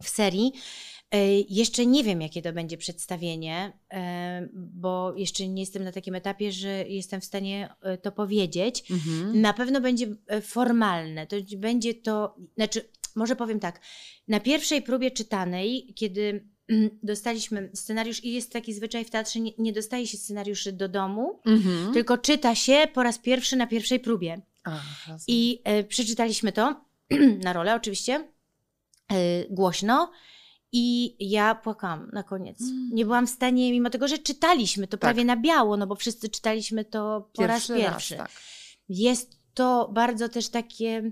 w 0.03 0.09
serii. 0.09 0.53
E, 1.11 1.41
Jeszcze 1.41 1.87
nie 1.87 2.05
wiem, 2.05 2.21
jakie 2.23 2.43
to 2.43 2.53
będzie 2.53 2.77
przedstawienie, 2.79 3.73
e, 3.93 4.49
bo 4.55 5.15
jeszcze 5.17 5.49
nie 5.49 5.63
jestem 5.63 5.85
na 5.85 5.93
takim 5.93 6.15
etapie, 6.15 6.53
że 6.53 6.69
jestem 6.89 7.21
w 7.21 7.25
stanie 7.25 7.69
e, 7.83 7.99
to 7.99 8.13
powiedzieć. 8.13 8.85
Mhm. 8.91 9.41
Na 9.41 9.53
pewno 9.53 9.81
będzie 9.81 10.07
formalne. 10.43 11.27
To 11.27 11.37
będzie 11.57 11.95
to, 11.95 12.37
znaczy, 12.57 12.89
może 13.17 13.37
powiem 13.37 13.61
tak. 13.61 13.81
Na 14.29 14.41
pierwszej 14.41 14.83
próbie 14.83 15.11
czytanej, 15.11 15.93
kiedy 15.95 16.49
dostaliśmy 17.03 17.71
scenariusz, 17.75 18.25
i 18.25 18.33
jest 18.33 18.53
taki 18.53 18.75
zwyczaj 18.75 19.05
w 19.05 19.11
teatrze, 19.11 19.41
nie, 19.41 19.53
nie 19.59 19.73
dostaje 19.73 20.07
się 20.07 20.17
scenariuszy 20.19 20.73
do 20.73 20.89
domu, 20.89 21.41
Mhm. 21.47 21.93
tylko 21.93 22.19
czyta 22.19 22.55
się 22.55 22.87
po 22.95 23.03
raz 23.03 23.19
pierwszy 23.19 23.57
na 23.57 23.67
pierwszej 23.67 24.01
próbie. 24.01 24.41
I 25.29 25.61
e, 25.65 25.85
przeczytaliśmy 25.85 26.53
to 26.53 26.85
na 27.45 27.53
rolę 27.53 27.75
oczywiście, 27.75 28.15
e, 28.15 29.45
głośno. 29.51 30.11
I 30.73 31.17
ja 31.31 31.55
płakałam 31.55 32.11
na 32.13 32.23
koniec. 32.23 32.61
Mm. 32.63 32.91
Nie 32.93 33.05
byłam 33.05 33.27
w 33.27 33.31
stanie, 33.31 33.73
mimo 33.73 33.91
tego, 33.91 34.09
że 34.09 34.19
czytaliśmy 34.19 34.87
to 34.87 34.91
Tak. 34.91 35.01
prawie 35.01 35.25
na 35.25 35.37
biało, 35.37 35.77
no 35.77 35.87
bo 35.87 35.95
wszyscy 35.95 36.29
czytaliśmy 36.29 36.85
to 36.85 37.31
po 37.35 37.47
raz 37.47 37.67
pierwszy. 37.69 38.17
tak. 38.17 38.31
Jest 38.89 39.39
to 39.55 39.91
bardzo 39.93 40.29
też 40.29 40.49
takie 40.49 41.11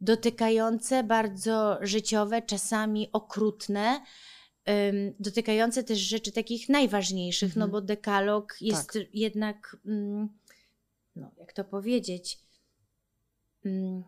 dotykające, 0.00 1.04
bardzo 1.04 1.78
życiowe, 1.80 2.42
czasami 2.42 3.08
okrutne, 3.12 4.00
dotykające 5.20 5.84
też 5.84 5.98
rzeczy 5.98 6.32
takich 6.32 6.68
najważniejszych, 6.68 7.48
Mhm. 7.56 7.60
no 7.60 7.72
bo 7.72 7.80
dekalog 7.80 8.56
jest 8.60 8.98
jednak, 9.14 9.76
mm, 9.86 10.28
no 11.16 11.30
jak 11.38 11.52
to 11.52 11.64
powiedzieć, 11.64 12.38
mm, 13.64 14.02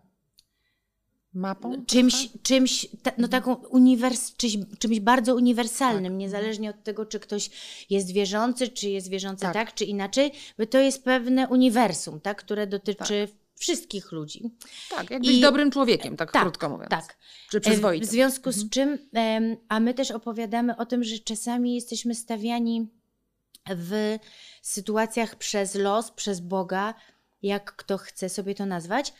Mapą? 1.34 1.84
czymś, 1.86 2.14
trochę? 2.28 2.38
czymś, 2.42 2.86
ta, 3.02 3.12
no 3.18 3.28
taką 3.28 3.54
uniwers, 3.54 4.36
czymś, 4.36 4.56
czymś 4.78 5.00
bardzo 5.00 5.34
uniwersalnym, 5.34 6.12
Tak. 6.12 6.18
niezależnie 6.20 6.70
od 6.70 6.82
tego, 6.84 7.06
czy 7.06 7.20
ktoś 7.20 7.50
jest 7.90 8.10
wierzący, 8.12 8.68
czy 8.68 8.88
jest 8.90 9.08
wierzący 9.08 9.42
tak, 9.42 9.54
Tak. 9.54 9.74
czy 9.74 9.84
inaczej, 9.84 10.32
bo 10.58 10.66
to 10.66 10.78
jest 10.78 11.04
pewne 11.04 11.48
uniwersum, 11.48 12.20
tak, 12.20 12.38
które 12.38 12.66
dotyczy 12.66 13.28
wszystkich 13.68 14.12
ludzi. 14.12 14.42
Tak, 14.90 15.10
jak 15.10 15.22
być 15.22 15.30
I- 15.30 15.40
dobrym 15.40 15.70
człowiekiem, 15.70 16.16
tak, 16.16 16.32
tak, 16.32 16.42
krótko 16.42 16.68
mówiąc. 16.68 16.90
Tak. 16.90 17.16
Czy 17.50 17.60
przyzwoitym. 17.60 18.08
W 18.08 18.10
związku 18.10 18.52
z 18.52 18.62
Mhm. 18.62 18.70
czym, 18.70 18.98
a 19.68 19.80
my 19.80 19.94
też 19.94 20.10
opowiadamy 20.10 20.76
o 20.76 20.86
tym, 20.86 21.04
że 21.04 21.18
czasami 21.18 21.74
jesteśmy 21.74 22.14
stawiani 22.14 22.88
w 23.70 24.18
sytuacjach 24.62 25.36
przez 25.36 25.74
los, 25.74 26.10
przez 26.10 26.40
Boga, 26.40 26.94
jak 27.42 27.76
kto 27.76 27.98
chce 27.98 28.28
sobie 28.28 28.54
to 28.54 28.66
nazwać, 28.66 29.12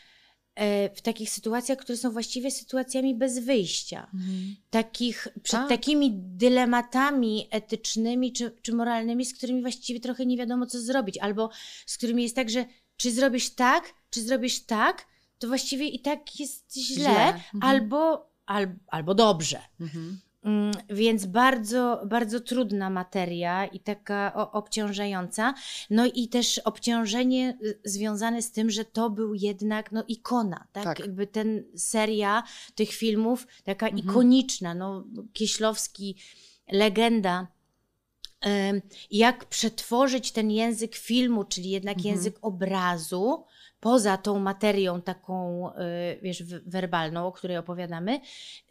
e, 0.55 0.89
w 0.95 1.01
takich 1.01 1.29
sytuacjach, 1.29 1.77
które 1.77 1.97
są 1.97 2.11
właściwie 2.11 2.51
sytuacjami 2.51 3.15
bez 3.15 3.39
wyjścia. 3.39 4.07
Mhm. 4.13 4.55
Takich, 4.69 5.27
przed 5.43 5.59
Tak. 5.59 5.69
takimi 5.69 6.11
dylematami 6.13 7.47
etycznymi 7.51 8.33
czy, 8.33 8.51
czy 8.61 8.73
moralnymi, 8.73 9.25
z 9.25 9.33
którymi 9.37 9.61
właściwie 9.61 9.99
trochę 9.99 10.25
nie 10.25 10.37
wiadomo, 10.37 10.65
co 10.65 10.79
zrobić, 10.79 11.17
albo 11.17 11.49
z 11.85 11.97
którymi 11.97 12.23
jest 12.23 12.35
tak, 12.35 12.49
że 12.49 12.65
czy 12.97 13.11
zrobisz 13.11 13.49
tak, 13.49 13.93
czy 14.15 14.21
zrobisz 14.21 14.59
tak, 14.65 15.05
to 15.39 15.47
właściwie 15.47 15.87
i 15.87 15.99
tak 15.99 16.39
jest 16.39 16.73
źle, 16.77 16.95
Źle. 16.95 17.27
Mhm. 17.27 17.41
albo, 17.61 18.29
al, 18.45 18.67
albo 18.87 19.13
dobrze. 19.15 19.61
Mhm. 19.79 20.19
Mm, 20.43 20.71
Więc 20.89 21.25
bardzo, 21.25 22.01
bardzo 22.05 22.39
trudna 22.39 22.89
materia 22.89 23.65
i 23.65 23.79
taka 23.79 24.51
obciążająca. 24.51 25.53
No 25.89 26.05
i 26.05 26.27
też 26.27 26.59
obciążenie 26.59 27.57
y, 27.63 27.79
związane 27.85 28.41
z 28.41 28.51
tym, 28.51 28.69
że 28.69 28.85
to 28.85 29.09
był 29.09 29.33
jednak 29.33 29.91
no, 29.91 30.03
ikona, 30.07 30.67
tak? 30.71 30.83
Tak. 30.83 30.99
Jakby 30.99 31.27
ten 31.27 31.63
seria 31.75 32.43
tych 32.75 32.89
filmów, 32.91 33.47
taka 33.63 33.87
Mhm. 33.87 34.05
ikoniczna, 34.09 34.73
no 34.75 35.03
Kieślowski, 35.33 36.15
legenda. 36.71 37.47
Jak 39.11 39.45
przetworzyć 39.45 40.31
ten 40.31 40.51
język 40.51 40.95
filmu, 40.95 41.43
czyli 41.43 41.69
jednak 41.69 41.97
Mhm. 41.97 42.15
język 42.15 42.37
obrazu, 42.41 43.43
poza 43.85 44.17
tą 44.17 44.39
materią 44.39 45.01
taką, 45.01 45.69
y, 45.69 45.73
wiesz, 46.21 46.43
werbalną, 46.65 47.27
o 47.27 47.31
której 47.31 47.57
opowiadamy, 47.57 48.19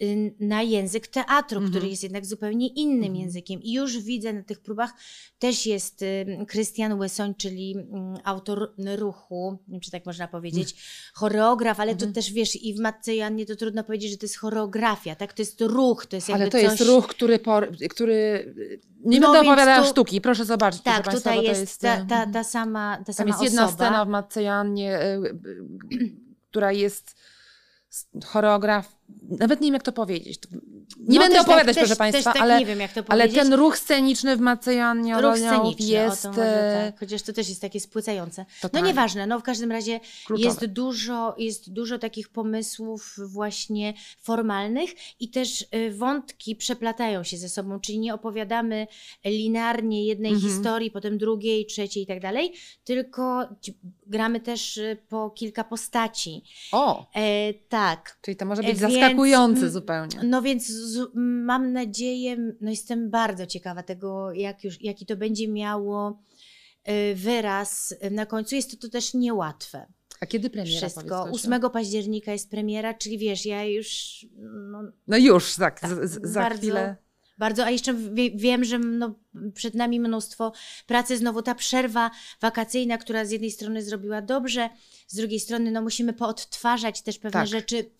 y, 0.03 0.35
na 0.41 0.63
język 0.63 1.07
teatru, 1.09 1.57
Mhm. 1.59 1.71
który 1.71 1.89
jest 1.89 2.03
jednak 2.03 2.27
zupełnie 2.27 2.67
innym 2.69 3.05
Mhm. 3.05 3.17
językiem. 3.17 3.63
I 3.63 3.73
już 3.73 3.99
widzę 3.99 4.33
na 4.33 4.43
tych 4.43 4.61
próbach, 4.61 4.91
też 5.39 5.67
jest 5.67 6.03
y, 6.03 6.27
Krystian 6.49 6.99
Łysoń, 7.01 7.35
czyli 7.35 7.77
mm, 7.93 8.17
autor 8.25 8.75
ruchu, 8.97 9.59
nie 9.69 9.73
wiem, 9.73 9.81
czy 9.81 9.91
tak 9.91 10.07
można 10.07 10.29
powiedzieć, 10.29 10.75
choreograf, 11.15 11.81
ale 11.81 11.93
Mhm. 11.93 12.11
to 12.11 12.15
też, 12.15 12.33
wiesz, 12.33 12.57
i 12.57 12.75
w 12.75 12.81
Matce 12.81 13.15
Joannie 13.17 13.47
to 13.47 13.57
trudno 13.57 13.85
powiedzieć, 13.85 14.11
że 14.11 14.17
to 14.17 14.25
jest 14.27 14.37
choreografia, 14.39 15.15
tak? 15.15 15.33
To 15.33 15.43
jest 15.43 15.61
ruch, 15.61 16.07
to 16.07 16.17
jest 16.17 16.29
jakby 16.29 16.43
Ale 16.43 16.51
to 16.51 16.59
coś... 16.59 16.63
jest 16.63 16.81
ruch, 16.81 17.07
który, 17.07 17.39
por, 17.39 17.69
który 17.91 18.55
nie 19.05 19.21
No 19.21 19.33
będę 19.33 19.51
opowiadała 19.51 19.83
tu- 19.83 19.89
sztuki, 19.89 20.21
proszę 20.21 20.45
zobaczyć, 20.45 20.83
Tak, 20.83 20.95
proszę 21.03 21.11
Państwa, 21.11 21.31
tutaj 21.31 21.45
to 21.45 21.51
jest, 21.51 21.61
jest... 21.61 21.81
ta, 21.81 22.05
ta, 22.09 22.27
ta 22.33 22.45
sama, 22.45 22.97
ta 22.99 23.05
Tam 23.05 23.15
sama 23.15 23.31
jest 23.31 23.43
jedna 23.43 23.65
osoba. 23.65 23.85
scena 23.85 24.05
w 24.05 24.09
Matce 24.09 24.43
Joannie, 24.43 24.99
y, 24.99 25.04
y, 25.04 25.04
która 26.51 26.73
jest 26.73 27.17
choreograf, 28.25 28.97
nawet 29.39 29.61
nie 29.61 29.67
wiem 29.67 29.75
jak 29.75 29.83
to 29.83 29.93
powiedzieć. 29.93 30.39
Nie 30.99 31.19
No, 31.19 31.25
będę 31.25 31.37
też 31.37 31.45
opowiadać, 31.45 31.67
tak, 31.67 31.75
proszę 31.75 31.89
też, 31.89 31.99
Państwa, 31.99 32.23
też 32.23 32.33
tak 32.33 32.43
ale, 32.43 32.59
nie 32.59 32.67
wiem, 32.67 32.81
jak 32.81 32.93
to 32.93 33.03
ale 33.09 33.29
ten 33.29 33.53
ruch 33.53 33.79
sceniczny 33.79 34.37
w 34.37 34.41
Matce 34.41 34.75
Joannie 34.75 35.21
ruch 35.21 35.37
sceniczny, 35.39 35.87
jest 35.87 36.27
o 36.27 36.29
to 36.29 36.35
może 36.37 36.71
e, 36.87 36.91
tak. 36.93 37.01
Chociaż 37.01 37.23
to 37.23 37.33
też 37.33 37.49
jest 37.49 37.61
takie 37.61 37.81
spłycające. 37.81 38.43
No 38.43 38.47
totalnie 38.69 38.89
nieważne, 38.89 39.27
no 39.27 39.39
w 39.41 39.43
każdym 39.43 39.73
razie 39.73 40.01
kluczowe. 40.27 40.49
jest 40.49 40.65
dużo, 40.67 41.35
jest 41.39 41.73
dużo 41.73 41.99
takich 41.99 42.29
pomysłów 42.29 43.15
właśnie 43.27 43.95
formalnych 44.21 44.91
i 45.21 45.31
też 45.31 45.63
y, 45.75 45.91
wątki 45.95 46.57
przeplatają 46.57 47.25
się 47.25 47.37
ze 47.37 47.49
sobą, 47.49 47.81
czyli 47.81 47.99
nie 47.99 48.15
opowiadamy 48.15 48.87
linearnie 49.25 50.05
jednej 50.07 50.33
Mhm. 50.33 50.53
historii, 50.53 50.91
potem 50.91 51.19
drugiej, 51.19 51.67
trzeciej 51.67 52.03
i 52.03 52.07
tak 52.07 52.21
dalej, 52.21 52.53
tylko 52.85 53.49
gramy 54.07 54.41
też 54.41 54.77
y, 54.77 54.97
po 55.09 55.31
kilka 55.31 55.65
postaci. 55.65 56.45
O, 56.73 57.11
E, 57.15 57.55
tak. 57.55 58.19
czyli 58.23 58.37
to 58.37 58.45
może 58.45 58.63
E, 58.63 58.65
być 59.01 59.61
więc, 59.61 59.73
zupełnie. 59.73 60.21
No 60.23 60.43
więc 60.43 60.67
z, 60.67 61.11
mam 61.15 61.73
nadzieję, 61.73 62.37
no 62.61 62.71
jestem 62.71 63.11
bardzo 63.11 63.47
ciekawa 63.47 63.83
tego, 63.83 64.33
jak 64.33 64.65
już, 64.65 64.83
jaki 64.83 65.07
to 65.07 65.17
będzie 65.17 65.49
miało 65.49 66.23
y, 66.89 67.15
wyraz 67.15 67.95
na 68.11 68.27
końcu. 68.27 68.55
Jest 68.55 68.71
to, 68.71 68.77
to 68.77 68.89
też 68.89 69.15
niełatwe. 69.15 69.87
A 70.21 70.27
kiedy 70.27 70.51
premiera? 70.51 70.77
Wszystko. 70.79 71.03
powiedz, 71.03 71.43
Tosiu? 71.43 71.49
8 71.55 71.71
października 71.71 72.33
jest 72.33 72.51
premiera, 72.51 72.95
czyli 72.95 73.19
wiesz, 73.19 73.47
ja 73.47 73.65
już 73.65 74.27
no, 74.71 74.83
No 75.07 75.17
już, 75.17 75.55
tak, 75.57 75.81
Tak, 75.81 75.91
z, 75.91 76.11
z, 76.11 76.33
za 76.33 76.41
bardzo- 76.41 76.59
chwilę. 76.59 76.97
bardzo, 77.39 77.65
a 77.65 77.71
jeszcze 77.71 77.95
wie, 77.95 78.31
wiem, 78.31 78.65
że 78.65 78.79
no, 78.79 79.15
przed 79.55 79.75
nami 79.75 80.01
mnóstwo 80.01 80.53
pracy, 80.87 81.17
znowu 81.17 81.43
ta 81.43 81.55
przerwa 81.55 82.11
wakacyjna, 82.41 82.99
która 82.99 83.25
z 83.25 83.31
jednej 83.31 83.51
strony 83.51 83.83
zrobiła 83.83 84.23
dobrze, 84.23 84.71
z 85.07 85.15
drugiej 85.17 85.41
strony 85.41 85.71
no, 85.71 85.83
musimy 85.83 86.13
poodtwarzać 86.13 87.03
też 87.03 87.19
pewne 87.19 87.41
Tak. 87.41 87.49
rzeczy. 87.49 87.91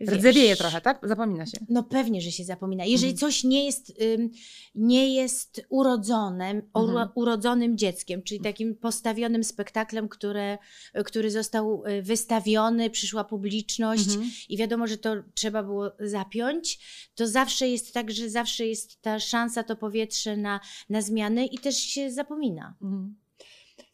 Wiesz, 0.00 0.18
Rdzewieje 0.18 0.56
trochę, 0.56 0.80
tak? 0.80 1.00
Zapomina 1.02 1.46
się. 1.46 1.58
No 1.68 1.82
pewnie, 1.82 2.20
że 2.20 2.30
się 2.32 2.44
zapomina. 2.44 2.84
Jeżeli 2.84 3.12
Mhm. 3.12 3.18
coś 3.18 3.44
nie 3.44 3.64
jest, 3.64 3.92
ym, 4.02 4.30
nie 4.74 5.14
jest 5.14 5.66
urodzonym, 5.68 6.62
uro, 6.74 6.88
Mhm. 6.88 7.08
urodzonym 7.14 7.78
dzieckiem, 7.78 8.22
czyli 8.22 8.40
takim 8.40 8.74
postawionym 8.76 9.44
spektaklem, 9.44 10.08
które, 10.08 10.58
który 11.04 11.30
został 11.30 11.82
y, 11.86 12.02
wystawiony, 12.02 12.90
przyszła 12.90 13.24
publiczność 13.24 14.08
Mhm. 14.08 14.30
i 14.48 14.56
wiadomo, 14.56 14.86
że 14.86 14.98
to 14.98 15.14
trzeba 15.34 15.62
było 15.62 15.90
zapiąć, 16.00 16.78
to 17.14 17.28
zawsze 17.28 17.68
jest 17.68 17.94
tak, 17.94 18.10
że 18.10 18.30
zawsze 18.30 18.66
jest 18.66 19.02
ta 19.02 19.18
szansa, 19.20 19.62
to 19.62 19.76
powietrze 19.76 20.36
na, 20.36 20.60
na 20.90 21.02
zmiany 21.02 21.46
i 21.46 21.58
też 21.58 21.76
się 21.76 22.10
zapomina. 22.12 22.74
Mhm. 22.82 23.16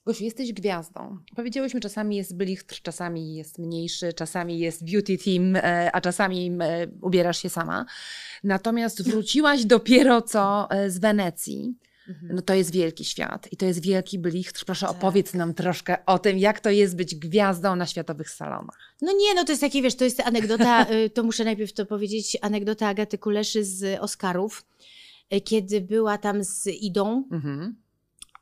Gosiu, 0.06 0.24
jesteś 0.24 0.52
gwiazdą. 0.52 1.18
Powiedziałyśmy, 1.36 1.80
czasami 1.80 2.16
jest 2.16 2.36
blichtr, 2.36 2.82
czasami 2.82 3.34
jest 3.34 3.58
mniejszy, 3.58 4.12
czasami 4.12 4.58
jest 4.58 4.84
beauty 4.90 5.18
team, 5.18 5.56
e, 5.56 5.92
a 5.92 6.00
czasami 6.00 6.58
e, 6.60 6.86
ubierasz 7.02 7.42
się 7.42 7.48
sama. 7.48 7.86
Natomiast 8.44 9.10
wróciłaś 9.10 9.64
dopiero 9.74 10.22
co 10.22 10.70
e, 10.70 10.90
z 10.90 10.98
Wenecji. 10.98 11.74
Mhm. 12.08 12.34
No 12.34 12.42
to 12.42 12.54
jest 12.54 12.72
wielki 12.72 13.04
świat 13.04 13.52
i 13.52 13.56
to 13.56 13.66
jest 13.66 13.82
wielki 13.82 14.18
blichtr. 14.18 14.64
Proszę 14.64 14.86
Tak. 14.86 14.96
opowiedz 14.96 15.34
nam 15.34 15.54
troszkę 15.54 16.06
o 16.06 16.18
tym, 16.18 16.38
jak 16.38 16.60
to 16.60 16.70
jest 16.70 16.96
być 16.96 17.14
gwiazdą 17.14 17.76
na 17.76 17.86
światowych 17.86 18.30
salonach. 18.30 18.78
No 19.02 19.12
nie, 19.12 19.34
no 19.34 19.44
to 19.44 19.52
jest 19.52 19.62
takie, 19.62 19.82
wiesz, 19.82 19.94
to 19.94 20.04
jest 20.04 20.20
anegdota, 20.20 20.86
y, 20.90 21.10
to 21.10 21.22
muszę 21.22 21.44
najpierw 21.44 21.72
to 21.72 21.86
powiedzieć, 21.86 22.38
anegdota 22.42 22.88
Agaty 22.88 23.18
Kuleszy 23.18 23.64
z 23.64 24.00
Oscarów, 24.00 24.66
y, 25.34 25.40
kiedy 25.40 25.80
była 25.80 26.18
tam 26.18 26.44
z 26.44 26.66
Idą, 26.66 27.24
Mhm. 27.32 27.85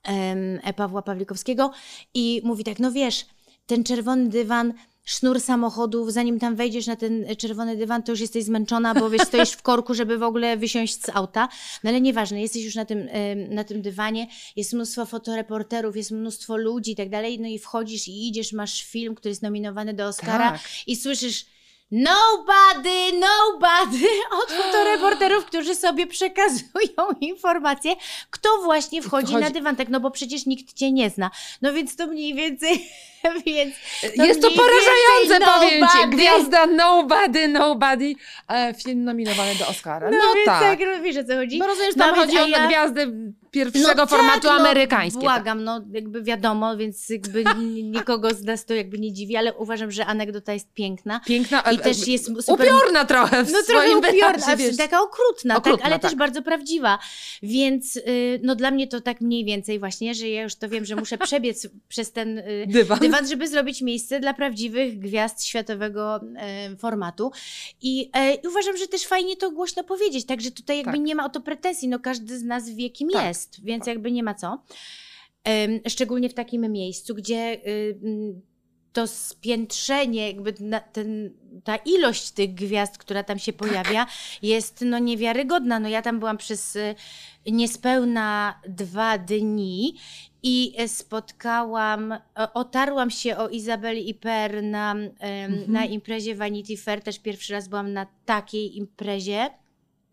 E, 0.09 0.73
Pawła 0.73 1.03
Pawlikowskiego 1.03 1.71
i 2.15 2.41
mówi 2.45 2.65
tak, 2.65 2.79
no 2.79 2.93
wiesz, 2.93 3.27
ten 3.67 3.85
czerwony 3.85 4.29
dywan, 4.29 4.75
sznur 5.05 5.41
samochodów, 5.41 6.13
zanim 6.13 6.39
tam 6.39 6.57
wejdziesz 6.57 6.87
na 6.87 6.97
ten 6.97 7.27
czerwony 7.39 7.77
dywan, 7.77 8.03
to 8.03 8.13
już 8.13 8.21
jesteś 8.21 8.45
zmęczona, 8.45 8.95
bo 8.95 9.11
wiesz, 9.11 9.23
stoisz 9.23 9.51
w 9.51 9.63
korku, 9.63 9.95
żeby 9.95 10.19
w 10.19 10.23
ogóle 10.23 10.57
wysiąść 10.57 11.03
z 11.03 11.09
auta. 11.09 11.49
No 11.85 11.91
ale 11.91 12.01
nieważne, 12.01 12.43
jesteś 12.43 12.65
już 12.65 12.75
na 12.75 12.85
tym, 12.85 13.09
na 13.49 13.65
tym 13.65 13.83
dywanie, 13.83 14.27
jest 14.57 14.73
mnóstwo 14.73 15.07
fotoreporterów, 15.07 15.97
jest 15.97 16.11
mnóstwo 16.11 16.57
ludzi 16.57 16.93
i 16.93 16.97
tak 16.97 17.09
dalej, 17.09 17.41
no 17.41 17.49
i 17.49 17.59
wchodzisz 17.59 18.09
i 18.09 18.29
idziesz, 18.29 18.53
masz 18.53 18.83
film, 18.83 19.15
który 19.15 19.31
jest 19.31 19.43
nominowany 19.43 19.95
do 19.95 20.07
Oscara 20.07 20.51
Tak. 20.51 20.61
i 20.87 20.97
słyszysz 20.97 21.47
Nobody, 21.95 23.13
nobody 23.13 24.07
od 24.43 24.53
fotoreporterów, 24.53 25.45
którzy 25.51 25.75
sobie 25.75 26.07
przekazują 26.07 27.05
informacje, 27.21 27.95
kto 28.31 28.49
właśnie 28.63 29.03
wchodzi 29.03 29.33
Wchodzi- 29.33 29.41
na 29.45 29.51
dywan, 29.51 29.77
tak, 29.77 29.89
no 29.89 30.01
bo 30.01 30.11
przecież 30.11 30.47
nikt 30.47 30.73
cię 30.73 30.93
nie 30.93 31.11
zna. 31.11 31.31
No 31.63 31.73
więc 31.73 31.97
to 31.97 32.07
mniej 32.07 32.35
więcej, 32.35 32.89
więc 33.47 33.75
to 34.17 34.25
jest 34.25 34.41
to 34.43 34.47
mniej 34.47 34.59
porażające, 34.59 35.29
więcej 35.29 35.49
powiem 35.55 35.71
ci. 35.71 35.99
nobody. 35.99 36.17
Gwiazda 36.17 36.67
Nobody, 36.67 37.49
Nobody. 37.49 38.15
E, 38.49 38.75
film 38.85 39.05
nominowany 39.05 39.55
do 39.55 39.67
Oscara. 39.69 40.11
No, 40.11 40.17
No, 40.19 40.35
więc 40.35 40.47
tak. 40.47 40.61
tak, 40.79 41.03
wiesz 41.03 41.17
o 41.17 41.25
co 41.25 41.35
chodzi? 41.37 41.59
No 41.59 41.67
rozumiem, 41.67 41.91
że 41.91 41.97
No 41.99 42.05
tam 42.05 42.15
więc, 42.15 42.27
chodzi 42.27 42.39
a 42.39 42.43
o 42.43 42.47
ja- 42.47 42.67
gwiazdy 42.67 43.13
pierwszego 43.55 43.95
tak, 43.95 44.11
formatu 44.11 44.47
no, 44.47 44.53
amerykańskiego. 44.53 45.21
Błagam, 45.25 45.65
no 45.65 45.81
jakby 45.93 46.23
wiadomo, 46.23 46.77
więc 46.77 47.09
jakby 47.09 47.45
nikogo 47.83 48.31
z 48.35 48.43
nas 48.43 48.65
to 48.65 48.75
jakby 48.75 48.99
nie 48.99 49.13
dziwi, 49.13 49.37
ale 49.37 49.55
uważam, 49.55 49.91
że 49.91 50.07
anegdota 50.07 50.53
jest 50.53 50.73
piękna. 50.75 51.21
Piękna, 51.27 51.65
ale- 51.65 51.79
też 51.79 52.09
jest 52.09 52.25
super... 52.25 52.67
upiorna 52.67 53.05
trochę 53.05 53.45
w 53.45 53.53
No 53.53 53.59
trochę 53.67 53.97
upiorna, 53.99 54.57
wiesz. 54.57 54.77
taka 54.77 55.01
okrutna, 55.03 55.57
Okrutna, 55.57 55.77
tak, 55.77 55.87
ale 55.87 55.95
tak. 55.99 56.03
też 56.11 56.15
bardzo 56.19 56.43
prawdziwa. 56.43 56.99
Więc 57.43 57.97
y, 57.97 58.41
no 58.43 58.55
dla 58.55 58.71
mnie 58.71 58.87
to 58.89 59.01
tak 59.01 59.21
mniej 59.21 59.45
więcej 59.45 59.79
właśnie, 59.79 60.15
że 60.15 60.29
ja 60.29 60.43
już 60.43 60.55
to 60.55 60.69
wiem, 60.69 60.85
że 60.85 60.97
muszę 60.97 61.19
przebiec 61.19 61.69
przez 61.89 62.13
ten 62.13 62.39
y, 62.39 62.65
Dywan. 62.69 62.99
dywan, 62.99 63.29
żeby 63.29 63.49
zrobić 63.49 63.83
miejsce 63.83 64.21
dla 64.21 64.35
prawdziwych 64.35 64.99
gwiazd 64.99 65.45
światowego 65.45 66.21
e, 66.37 66.77
formatu. 66.77 67.33
I, 67.83 68.11
e, 68.13 68.35
I 68.35 68.49
uważam, 68.49 68.77
że 68.77 68.87
też 68.89 69.07
fajnie 69.07 69.37
to 69.37 69.51
głośno 69.51 69.85
powiedzieć, 69.85 70.27
także 70.27 70.51
tutaj 70.51 70.77
jakby 70.77 70.93
Tak. 70.93 71.01
nie 71.01 71.15
ma 71.15 71.25
o 71.25 71.29
to 71.29 71.41
pretensji, 71.41 71.89
no 71.89 71.99
każdy 71.99 72.39
z 72.39 72.43
nas 72.45 72.71
wie, 72.71 72.91
kim 72.91 73.09
Tak, 73.11 73.25
jest, 73.27 73.44
więc 73.63 73.87
jakby 73.87 74.13
nie 74.13 74.23
ma 74.23 74.35
co. 74.35 74.63
Szczególnie 75.89 76.29
w 76.29 76.35
takim 76.35 76.73
miejscu, 76.73 77.15
gdzie 77.15 77.61
y, 77.67 77.99
mm, 78.03 78.43
to 78.93 79.07
spiętrzenie, 79.07 80.27
jakby 80.27 80.55
na, 80.61 80.81
ten, 80.81 81.31
ta 81.65 81.77
ilość 81.77 82.31
tych 82.31 82.55
gwiazd, 82.55 82.99
która 82.99 83.23
tam 83.23 83.39
się 83.39 83.53
pojawia, 83.53 84.07
jest 84.43 84.81
no 84.87 84.99
niewiarygodna. 84.99 85.81
No 85.81 85.89
ja 85.89 86.03
tam 86.03 86.19
byłam 86.19 86.39
przez 86.39 86.77
y, 86.77 86.95
niespełna 87.47 88.61
dwa 88.69 89.19
dni 89.19 89.95
i 90.43 90.75
e, 90.77 90.89
spotkałam, 90.89 92.15
otarłam 92.55 93.11
się 93.11 93.37
o 93.37 93.49
Izabeli 93.49 94.11
i 94.11 94.15
Per 94.15 94.63
na, 94.63 94.93
em, 94.93 95.11
Mhm. 95.21 95.73
na 95.73 95.85
imprezie 95.85 96.35
Vanity 96.35 96.77
Fair. 96.77 97.03
Też 97.03 97.19
pierwszy 97.19 97.53
raz 97.53 97.69
byłam 97.69 97.93
na 97.93 98.07
takiej 98.25 98.77
imprezie. 98.77 99.51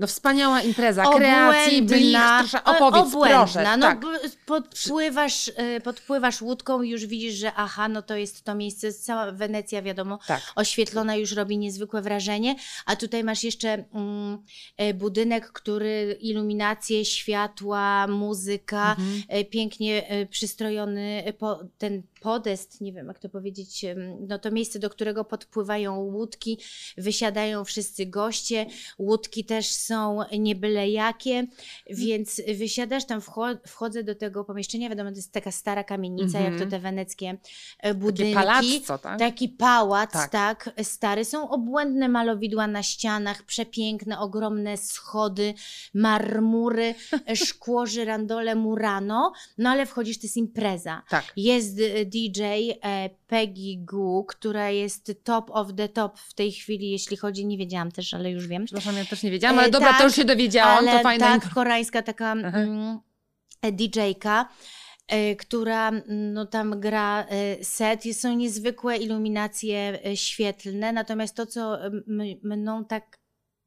No 0.01 0.07
wspaniała 0.07 0.61
impreza, 0.61 1.05
kreacji, 1.15 1.81
blichtr, 1.81 2.55
e, 2.55 2.63
opowiedz 2.63 3.01
obłędna. 3.13 3.37
proszę. 3.37 3.77
No, 3.77 3.87
tak. 3.87 4.01
podpływasz, 4.45 5.51
e, 5.55 5.81
podpływasz 5.81 6.41
łódką 6.41 6.81
i 6.81 6.89
już 6.89 7.05
widzisz, 7.05 7.33
że 7.33 7.51
aha, 7.55 7.87
no 7.87 8.01
to 8.01 8.15
jest 8.15 8.43
to 8.43 8.55
miejsce, 8.55 8.93
cała 8.93 9.31
Wenecja 9.31 9.81
wiadomo, 9.81 10.19
tak. 10.27 10.41
oświetlona 10.55 11.15
już 11.15 11.31
robi 11.31 11.57
niezwykłe 11.57 12.01
wrażenie, 12.01 12.55
a 12.85 12.95
tutaj 12.95 13.23
masz 13.23 13.43
jeszcze 13.43 13.85
mm, 13.93 14.43
e, 14.77 14.93
budynek, 14.93 15.51
który 15.51 16.17
iluminacje, 16.21 17.05
światła, 17.05 18.07
muzyka, 18.07 18.95
Mhm. 18.99 19.23
e, 19.27 19.45
pięknie 19.45 20.03
przystrojony 20.29 21.33
po, 21.39 21.59
ten 21.77 22.03
podest, 22.21 22.81
nie 22.81 22.93
wiem 22.93 23.07
jak 23.07 23.19
to 23.19 23.29
powiedzieć, 23.29 23.85
no 24.27 24.39
to 24.39 24.51
miejsce, 24.51 24.79
do 24.79 24.89
którego 24.89 25.25
podpływają 25.25 25.97
łódki, 25.99 26.57
wysiadają 26.97 27.65
wszyscy 27.65 28.05
goście, 28.05 28.65
łódki 28.99 29.45
też 29.45 29.67
są 29.67 30.19
nie 30.39 30.55
byle 30.55 30.89
jakie, 30.89 31.47
więc 31.89 32.41
wysiadasz 32.57 33.05
tam, 33.05 33.19
wcho- 33.19 33.57
wchodzę 33.67 34.03
do 34.03 34.15
tego 34.15 34.43
pomieszczenia, 34.43 34.89
wiadomo, 34.89 35.09
to 35.09 35.15
jest 35.15 35.31
taka 35.31 35.51
stara 35.51 35.83
kamienica, 35.83 36.37
Mhm. 36.37 36.53
jak 36.53 36.63
to 36.63 36.69
te 36.69 36.79
weneckie 36.79 37.27
e, 37.27 37.37
Takie 37.81 37.93
budynki. 37.93 38.33
palazzo, 38.33 38.97
tak? 38.97 39.19
Taki 39.19 39.49
pałac, 39.49 40.11
Tak. 40.11 40.29
tak. 40.31 40.69
stary. 40.83 41.25
Są 41.25 41.49
obłędne 41.49 42.09
malowidła 42.09 42.67
na 42.67 42.83
ścianach, 42.83 43.43
przepiękne, 43.43 44.19
ogromne 44.19 44.77
schody, 44.77 45.53
marmury, 45.93 46.95
szkło, 47.45 47.85
żyrandole, 47.85 48.55
murano. 48.55 49.33
No 49.57 49.69
ale 49.69 49.85
wchodzisz, 49.85 50.17
to 50.17 50.23
jest 50.27 50.37
impreza. 50.37 51.01
Tak. 51.09 51.33
Jest 51.37 51.79
e, 51.79 52.05
DJ 52.11 52.41
e, 52.83 53.09
Peggy 53.27 53.77
Goo, 53.77 54.23
która 54.27 54.69
jest 54.69 55.11
top 55.23 55.49
of 55.51 55.67
the 55.77 55.89
top 55.89 56.19
w 56.19 56.33
tej 56.33 56.51
chwili, 56.51 56.91
jeśli 56.91 57.17
chodzi, 57.17 57.45
nie 57.45 57.57
wiedziałam 57.57 57.91
też, 57.91 58.13
ale 58.13 58.31
już 58.31 58.47
wiem. 58.47 58.65
Przepraszam, 58.65 58.95
ja 58.97 59.05
też 59.05 59.23
nie 59.23 59.31
wiedziałam, 59.31 59.57
E, 59.57 59.61
ale 59.61 59.71
dobra, 59.71 59.87
tak, 59.89 59.97
to 59.97 60.03
już 60.03 60.15
się 60.15 60.25
dowiedziałam, 60.25 60.77
ale 60.77 60.97
to 60.97 61.03
fajna 61.03 61.25
tak, 61.25 61.43
info- 61.43 61.53
koreańska 61.53 62.01
taka 62.01 62.31
mm, 62.31 62.99
e, 63.61 63.71
DJ-ka, 63.71 64.49
e, 65.07 65.35
która 65.35 65.89
mm, 65.89 66.33
no, 66.33 66.45
tam 66.45 66.79
gra 66.79 67.25
e, 67.29 67.63
set. 67.63 68.03
Są 68.13 68.35
niezwykłe 68.35 68.97
iluminacje 68.97 69.99
e, 70.05 70.17
świetlne, 70.17 70.93
natomiast 70.93 71.35
to, 71.35 71.45
co 71.45 71.77
mną 72.43 72.85
tak 72.85 73.21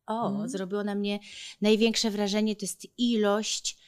o, 0.06 0.28
Mhm. 0.28 0.48
zrobiło 0.48 0.84
na 0.84 0.94
mnie 0.94 1.18
największe 1.60 2.10
wrażenie, 2.10 2.56
to 2.56 2.64
jest 2.64 2.86
ilość 2.98 3.83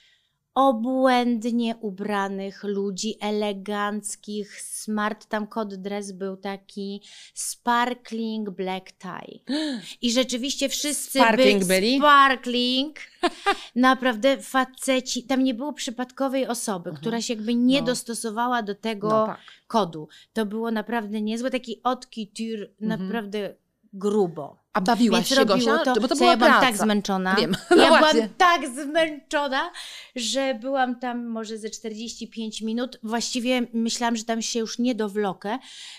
obłędnie 0.56 1.76
ubranych 1.80 2.64
ludzi, 2.64 3.14
eleganckich, 3.20 4.60
smart. 4.62 5.26
Tam 5.26 5.46
kod 5.46 5.74
dress 5.74 6.12
był 6.12 6.36
taki 6.36 7.02
sparkling 7.34 8.50
black 8.50 8.92
tie. 8.92 9.38
I 10.02 10.12
rzeczywiście 10.12 10.68
wszyscy 10.68 11.18
Sparkling 11.18 11.64
byli? 11.64 11.98
Sparkling. 11.98 12.96
Naprawdę 13.74 14.42
faceci. 14.42 15.22
Tam 15.22 15.44
nie 15.44 15.54
było 15.54 15.72
przypadkowej 15.72 16.46
osoby, 16.46 16.90
Mhm. 16.90 17.00
która 17.00 17.20
się 17.22 17.34
jakby 17.34 17.54
nie 17.54 17.80
No. 17.80 17.86
dostosowała 17.86 18.62
do 18.62 18.74
tego 18.74 19.08
No 19.08 19.26
tak. 19.26 19.40
kodu. 19.66 20.08
To 20.32 20.46
było 20.46 20.70
naprawdę 20.70 21.20
niezłe. 21.20 21.50
Taki 21.50 21.80
haute 21.84 22.06
couture, 22.14 22.68
Mhm. 22.82 23.00
naprawdę 23.00 23.54
grubo. 23.98 24.66
A 24.72 24.80
bawiłaś 24.80 25.28
Więc 25.30 25.40
się, 25.40 25.46
Gosia? 25.46 25.78
to, 25.78 25.94
Bo 25.94 26.00
to 26.00 26.08
co 26.08 26.16
była 26.16 26.30
ja 26.30 26.36
byłam 26.36 26.52
praca. 26.52 26.66
tak 26.66 26.76
zmęczona. 26.76 27.34
Wiem. 27.34 27.52
Ja 27.70 27.76
No 27.76 27.84
byłam 27.86 27.98
właśnie. 28.00 28.28
tak 28.38 28.68
zmęczona, 28.68 29.70
że 30.16 30.54
byłam 30.60 30.98
tam 31.00 31.26
może 31.26 31.58
ze 31.58 31.70
45 31.70 32.62
minut. 32.62 32.98
Właściwie 33.02 33.66
myślałam, 33.72 34.16
że 34.16 34.24
tam 34.24 34.42
się 34.42 34.58
już 34.58 34.78
nie 34.78 34.94
dowlokę, 34.94 35.58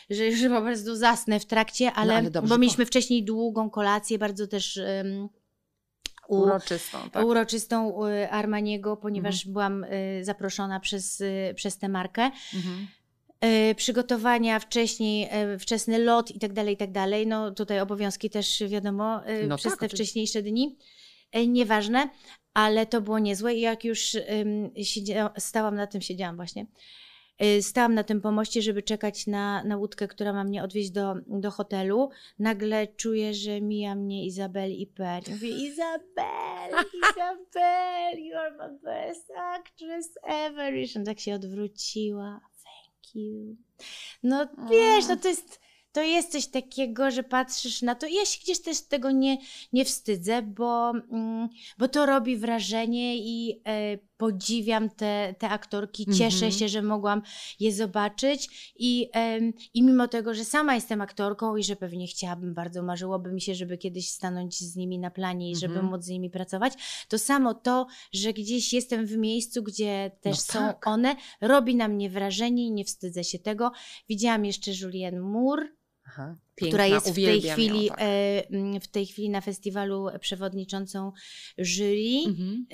że, 0.10 0.31
że 0.31 0.49
po 0.49 0.62
prostu 0.62 0.95
zasnę 0.95 1.39
w 1.39 1.45
trakcie, 1.45 1.91
ale, 1.93 2.13
No, 2.13 2.19
ale 2.19 2.31
dobrze, 2.31 2.49
bo 2.49 2.57
mieliśmy 2.57 2.86
wcześniej 2.86 3.23
długą 3.23 3.69
kolację, 3.69 4.17
bardzo 4.19 4.47
też 4.47 4.79
um, 5.03 5.29
u, 6.27 6.38
Uroczystą, 6.38 6.97
tak. 7.12 7.25
uroczystą 7.25 8.05
y, 8.07 8.29
Armaniego, 8.31 8.97
ponieważ 8.97 9.47
byłam 9.47 9.83
y, 9.83 10.19
zaproszona 10.23 10.79
przez, 10.79 11.21
y, 11.21 11.53
przez 11.55 11.77
tę 11.77 11.89
markę. 11.89 12.31
Mhm. 12.55 12.88
Y, 13.45 13.76
przygotowania 13.76 14.60
wcześniej, 14.60 15.29
y, 15.54 15.60
wczesny 15.60 16.00
lot 16.00 16.31
i 16.31 16.40
tak 16.40 16.54
dalej, 16.54 16.73
i 16.73 16.77
tak 16.77 16.92
dalej. 16.92 17.27
No 17.27 17.52
tutaj 17.52 17.79
obowiązki 17.79 18.29
też 18.29 18.63
wiadomo 18.67 19.29
y, 19.29 19.48
No 19.48 19.58
przez 19.58 19.71
tak, 19.71 19.79
te 19.79 19.90
wcześniejsze 19.90 20.42
dni. 20.42 20.77
Nieważne, 21.48 22.10
ale 22.54 22.85
to 22.85 23.02
było 23.02 23.19
niezłe 23.19 23.56
i 23.56 23.62
jak 23.62 23.85
już 23.85 24.17
siedział, 24.83 25.29
stałam 25.38 25.75
na 25.75 25.88
tym, 25.88 26.02
siedziałam 26.02 26.35
właśnie. 26.35 26.65
stałam 27.62 27.94
na 27.94 28.04
tym 28.04 28.21
pomoście, 28.21 28.62
żeby 28.62 28.83
czekać 28.83 29.27
na, 29.27 29.63
na 29.63 29.77
łódkę, 29.77 30.08
która 30.08 30.33
ma 30.33 30.44
mnie 30.44 30.63
odwieźć 30.63 30.92
do, 30.92 31.15
do 31.27 31.52
hotelu. 31.52 32.10
Nagle 32.40 32.88
czuję, 32.88 33.33
że 33.33 33.62
mija 33.62 33.96
mnie 33.96 34.25
Izabel 34.25 34.71
i 34.71 34.88
Per. 34.88 35.27
I 35.27 35.31
Mówię, 35.31 35.50
Izabel, 35.50 36.85
Izabel, 36.94 38.17
you're 38.17 38.58
my 38.58 38.79
best 38.83 39.31
actress 39.35 40.10
ever. 40.23 40.75
I 40.75 41.04
tak 41.06 41.19
się 41.19 41.35
odwróciła. 41.35 42.40
You. 43.15 43.55
No 44.23 44.47
wiesz, 44.69 45.08
no 45.08 45.15
to 45.15 45.27
jest 45.27 45.60
to 45.91 46.01
jest 46.01 46.31
coś 46.31 46.47
takiego, 46.47 47.12
że 47.12 47.23
patrzysz 47.23 47.81
na 47.81 47.95
to. 47.95 48.08
Ja 48.08 48.25
się 48.25 48.39
gdzieś 48.43 48.62
też 48.62 48.81
tego 48.81 49.12
nie, 49.12 49.37
nie 49.73 49.85
wstydzę, 49.85 50.41
bo, 50.41 50.89
mm, 50.89 51.49
bo 51.77 51.87
to 51.87 52.05
robi 52.05 52.37
wrażenie 52.37 53.17
i 53.17 53.62
e, 53.67 53.97
podziwiam 54.18 54.90
te, 54.90 55.36
te 55.40 55.50
aktorki. 55.50 56.06
Cieszę 56.06 56.46
Mhm. 56.46 56.52
się, 56.52 56.68
że 56.70 56.82
mogłam 56.82 57.22
je 57.60 57.74
zobaczyć. 57.74 58.74
I, 58.80 59.10
I 59.74 59.84
mimo 59.84 60.08
tego, 60.08 60.34
że 60.34 60.46
sama 60.46 60.76
jestem 60.76 61.02
aktorką 61.02 61.56
i 61.58 61.63
że 61.63 61.76
pewnie 61.76 62.08
chciałabym, 62.08 62.54
bardzo 62.54 62.84
marzyłoby 62.84 63.32
mi 63.32 63.42
się, 63.42 63.56
żeby 63.56 63.78
kiedyś 63.78 64.10
stanąć 64.10 64.60
z 64.60 64.76
nimi 64.76 65.00
na 65.00 65.12
planie 65.12 65.52
i 65.52 65.56
żeby 65.56 65.74
Mhm. 65.74 65.92
móc 65.92 66.04
z 66.04 66.10
nimi 66.10 66.30
pracować, 66.30 66.74
to 67.08 67.20
samo 67.20 67.54
to, 67.54 67.88
że 68.13 68.34
gdzieś 68.34 68.74
jestem 68.74 69.06
w 69.06 69.18
miejscu, 69.18 69.63
gdzie 69.63 70.12
też 70.22 70.32
No 70.38 70.42
są 70.54 70.60
tak. 70.60 70.88
one, 70.88 71.15
robi 71.42 71.76
na 71.76 71.88
mnie 71.88 72.10
wrażenie 72.10 72.65
i 72.68 72.72
nie 72.72 72.86
wstydzę 72.86 73.24
się 73.24 73.40
tego. 73.40 73.72
Widziałam 74.10 74.46
jeszcze 74.46 74.72
Julianne 74.82 75.20
Moore, 75.20 75.68
Aha, 76.08 76.36
która 76.56 76.70
piękna, 76.70 76.86
jest 76.86 77.12
w 77.12 77.15
tej, 77.15 77.42
chwili, 77.42 77.86
Ją, 77.86 77.90
tak. 77.90 78.00
mm, 78.52 78.82
w 78.82 78.88
tej 78.88 79.06
chwili 79.06 79.30
na 79.30 79.42
festiwalu 79.42 80.08
przewodniczącą 80.20 81.12
jury. 81.58 82.24
Mhm. 82.26 82.65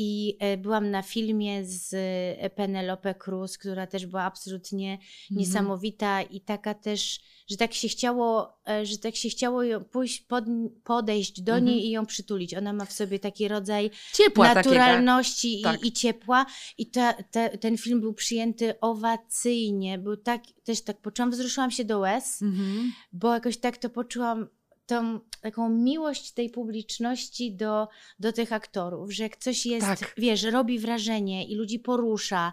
I 0.00 0.36
e, 0.40 0.56
byłam 0.56 0.90
na 0.90 1.02
filmie 1.02 1.64
z 1.64 1.94
e, 2.40 2.50
Penelope 2.50 3.14
Cruz, 3.14 3.58
która 3.58 3.86
też 3.86 4.06
była 4.06 4.22
absolutnie 4.22 4.92
Mhm. 4.92 5.08
niesamowita 5.30 6.22
i 6.22 6.40
taka 6.40 6.74
też, 6.74 7.20
że 7.48 7.56
tak 7.56 7.74
się 7.74 7.88
chciało, 7.88 8.58
e, 8.68 8.86
że 8.86 8.98
tak 8.98 9.16
się 9.16 9.28
chciało 9.28 9.62
ją 9.62 9.84
pójść, 9.84 10.20
pod, 10.20 10.44
podejść 10.84 11.42
do 11.42 11.52
Mhm. 11.52 11.64
niej 11.64 11.86
i 11.86 11.90
ją 11.90 12.06
przytulić. 12.06 12.54
Ona 12.54 12.72
ma 12.72 12.84
w 12.84 12.92
sobie 12.92 13.18
taki 13.18 13.48
rodzaj 13.48 13.90
Ciepła 14.14 14.54
naturalności 14.54 15.60
Tak. 15.62 15.84
i, 15.84 15.88
i 15.88 15.92
ciepła. 15.92 16.46
I 16.78 16.86
ta, 16.86 17.12
ta, 17.12 17.48
ten 17.48 17.78
film 17.78 18.00
był 18.00 18.14
przyjęty 18.14 18.80
owacyjnie. 18.80 19.98
Był 19.98 20.16
tak, 20.16 20.42
też 20.64 20.82
tak 20.82 21.00
poczułam, 21.00 21.30
wzruszyłam 21.30 21.70
się 21.70 21.84
do 21.84 21.98
łez, 21.98 22.42
Mhm. 22.42 22.92
bo 23.12 23.34
jakoś 23.34 23.56
tak 23.58 23.76
to 23.78 23.90
poczułam, 23.90 24.46
tą 24.88 25.20
taką 25.40 25.68
miłość 25.68 26.32
tej 26.32 26.50
publiczności 26.50 27.54
do, 27.54 27.88
do 28.18 28.32
tych 28.32 28.52
aktorów, 28.52 29.12
że 29.12 29.22
jak 29.22 29.36
coś 29.36 29.66
jest, 29.66 29.86
Tak. 29.86 30.14
wiesz, 30.16 30.42
robi 30.42 30.78
wrażenie 30.78 31.46
i 31.48 31.54
ludzi 31.54 31.78
porusza 31.78 32.52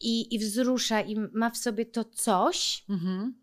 i, 0.00 0.34
i 0.34 0.38
wzrusza 0.38 1.00
i 1.00 1.16
ma 1.32 1.50
w 1.50 1.56
sobie 1.56 1.86
to 1.86 2.04
coś, 2.04 2.84
Mhm. 2.88 3.34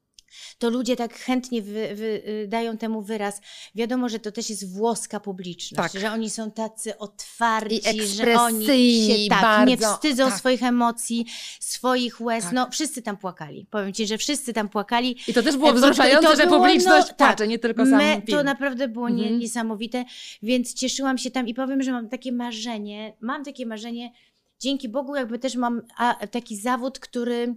To 0.57 0.69
ludzie 0.69 0.95
tak 0.95 1.13
chętnie 1.19 1.61
wy, 1.61 1.95
wy, 1.95 2.23
y, 2.27 2.47
dają 2.47 2.77
temu 2.77 3.01
wyraz. 3.01 3.41
Wiadomo, 3.75 4.09
że 4.09 4.19
to 4.19 4.31
też 4.31 4.49
jest 4.49 4.73
włoska 4.73 5.19
publiczność, 5.19 5.91
Tak. 5.93 6.01
że 6.01 6.11
oni 6.11 6.29
są 6.29 6.51
tacy 6.51 6.97
otwarci, 6.97 7.81
I 7.97 8.01
że 8.07 8.35
oni 8.41 8.65
się 8.65 9.29
tak, 9.29 9.67
nie 9.67 9.77
bardzo, 9.77 9.93
wstydzą 9.95 10.29
tak. 10.29 10.37
swoich 10.39 10.63
emocji, 10.63 11.25
swoich 11.59 12.21
łez. 12.21 12.43
Tak. 12.43 12.53
No, 12.53 12.69
wszyscy 12.71 13.01
tam 13.01 13.17
płakali. 13.17 13.65
Powiem 13.69 13.93
ci, 13.93 14.07
że 14.07 14.17
wszyscy 14.17 14.53
tam 14.53 14.69
płakali. 14.69 15.17
I 15.27 15.33
to 15.33 15.43
też 15.43 15.57
było 15.57 15.69
E, 15.69 15.73
wzruszające, 15.73 16.27
i 16.27 16.31
to 16.31 16.35
że 16.35 16.47
było, 16.47 16.59
publiczność 16.59 17.07
no, 17.09 17.13
płacze, 17.15 17.35
tak. 17.35 17.49
nie 17.49 17.59
tylko 17.59 17.85
sam 17.85 17.97
Me, 17.97 18.13
film. 18.15 18.37
to 18.37 18.43
naprawdę 18.43 18.87
było 18.87 19.09
nie, 19.09 19.23
Mhm. 19.23 19.39
niesamowite, 19.39 20.05
więc 20.43 20.73
cieszyłam 20.73 21.17
się 21.17 21.31
tam 21.31 21.47
i 21.47 21.53
powiem, 21.53 21.83
że 21.83 21.91
mam 21.91 22.09
takie 22.09 22.31
marzenie, 22.31 23.13
mam 23.21 23.43
takie 23.45 23.65
marzenie, 23.65 24.11
dzięki 24.59 24.89
Bogu 24.89 25.15
jakby 25.15 25.39
też 25.39 25.55
mam 25.55 25.81
a, 25.97 26.27
taki 26.27 26.57
zawód, 26.57 26.99
który 26.99 27.55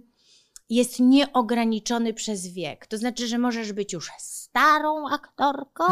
jest 0.69 0.99
nieograniczony 0.99 2.13
przez 2.13 2.47
wiek. 2.47 2.87
To 2.87 2.97
znaczy, 2.97 3.27
że 3.27 3.37
możesz 3.37 3.73
być 3.73 3.93
już 3.93 4.09
starą 4.17 5.09
aktorką 5.09 5.83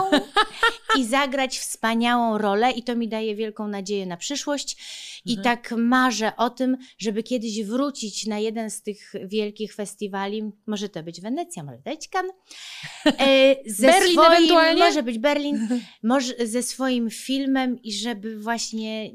i 0.98 1.06
zagrać 1.16 1.60
wspaniałą 1.60 2.38
rolę 2.38 2.72
i 2.72 2.84
to 2.84 2.96
mi 2.96 3.08
daje 3.08 3.36
wielką 3.36 3.68
nadzieję 3.68 4.06
na 4.06 4.18
przyszłość. 4.18 4.78
I 5.26 5.38
Mhm. 5.38 5.44
tak 5.44 5.72
marzę 5.78 6.36
o 6.38 6.50
tym, 6.50 6.78
żeby 6.98 7.24
kiedyś 7.24 7.64
wrócić 7.64 8.26
na 8.28 8.40
jeden 8.40 8.70
z 8.72 8.82
tych 8.82 9.14
wielkich 9.26 9.74
festiwali. 9.76 10.52
Może 10.68 10.90
to 10.90 11.04
być 11.04 11.22
Wenecja, 11.22 11.64
może 11.64 11.78
Cannes. 12.12 12.34
E, 13.06 13.56
ze 13.66 13.88
Berlin 13.88 14.14
swoim, 14.14 14.32
ewentualnie? 14.34 14.80
Może 14.80 15.04
być 15.04 15.20
Berlin. 15.20 15.68
Może 16.04 16.34
ze 16.48 16.64
swoim 16.64 17.10
filmem 17.10 17.82
i 17.84 17.94
żeby 17.94 18.40
właśnie 18.40 19.12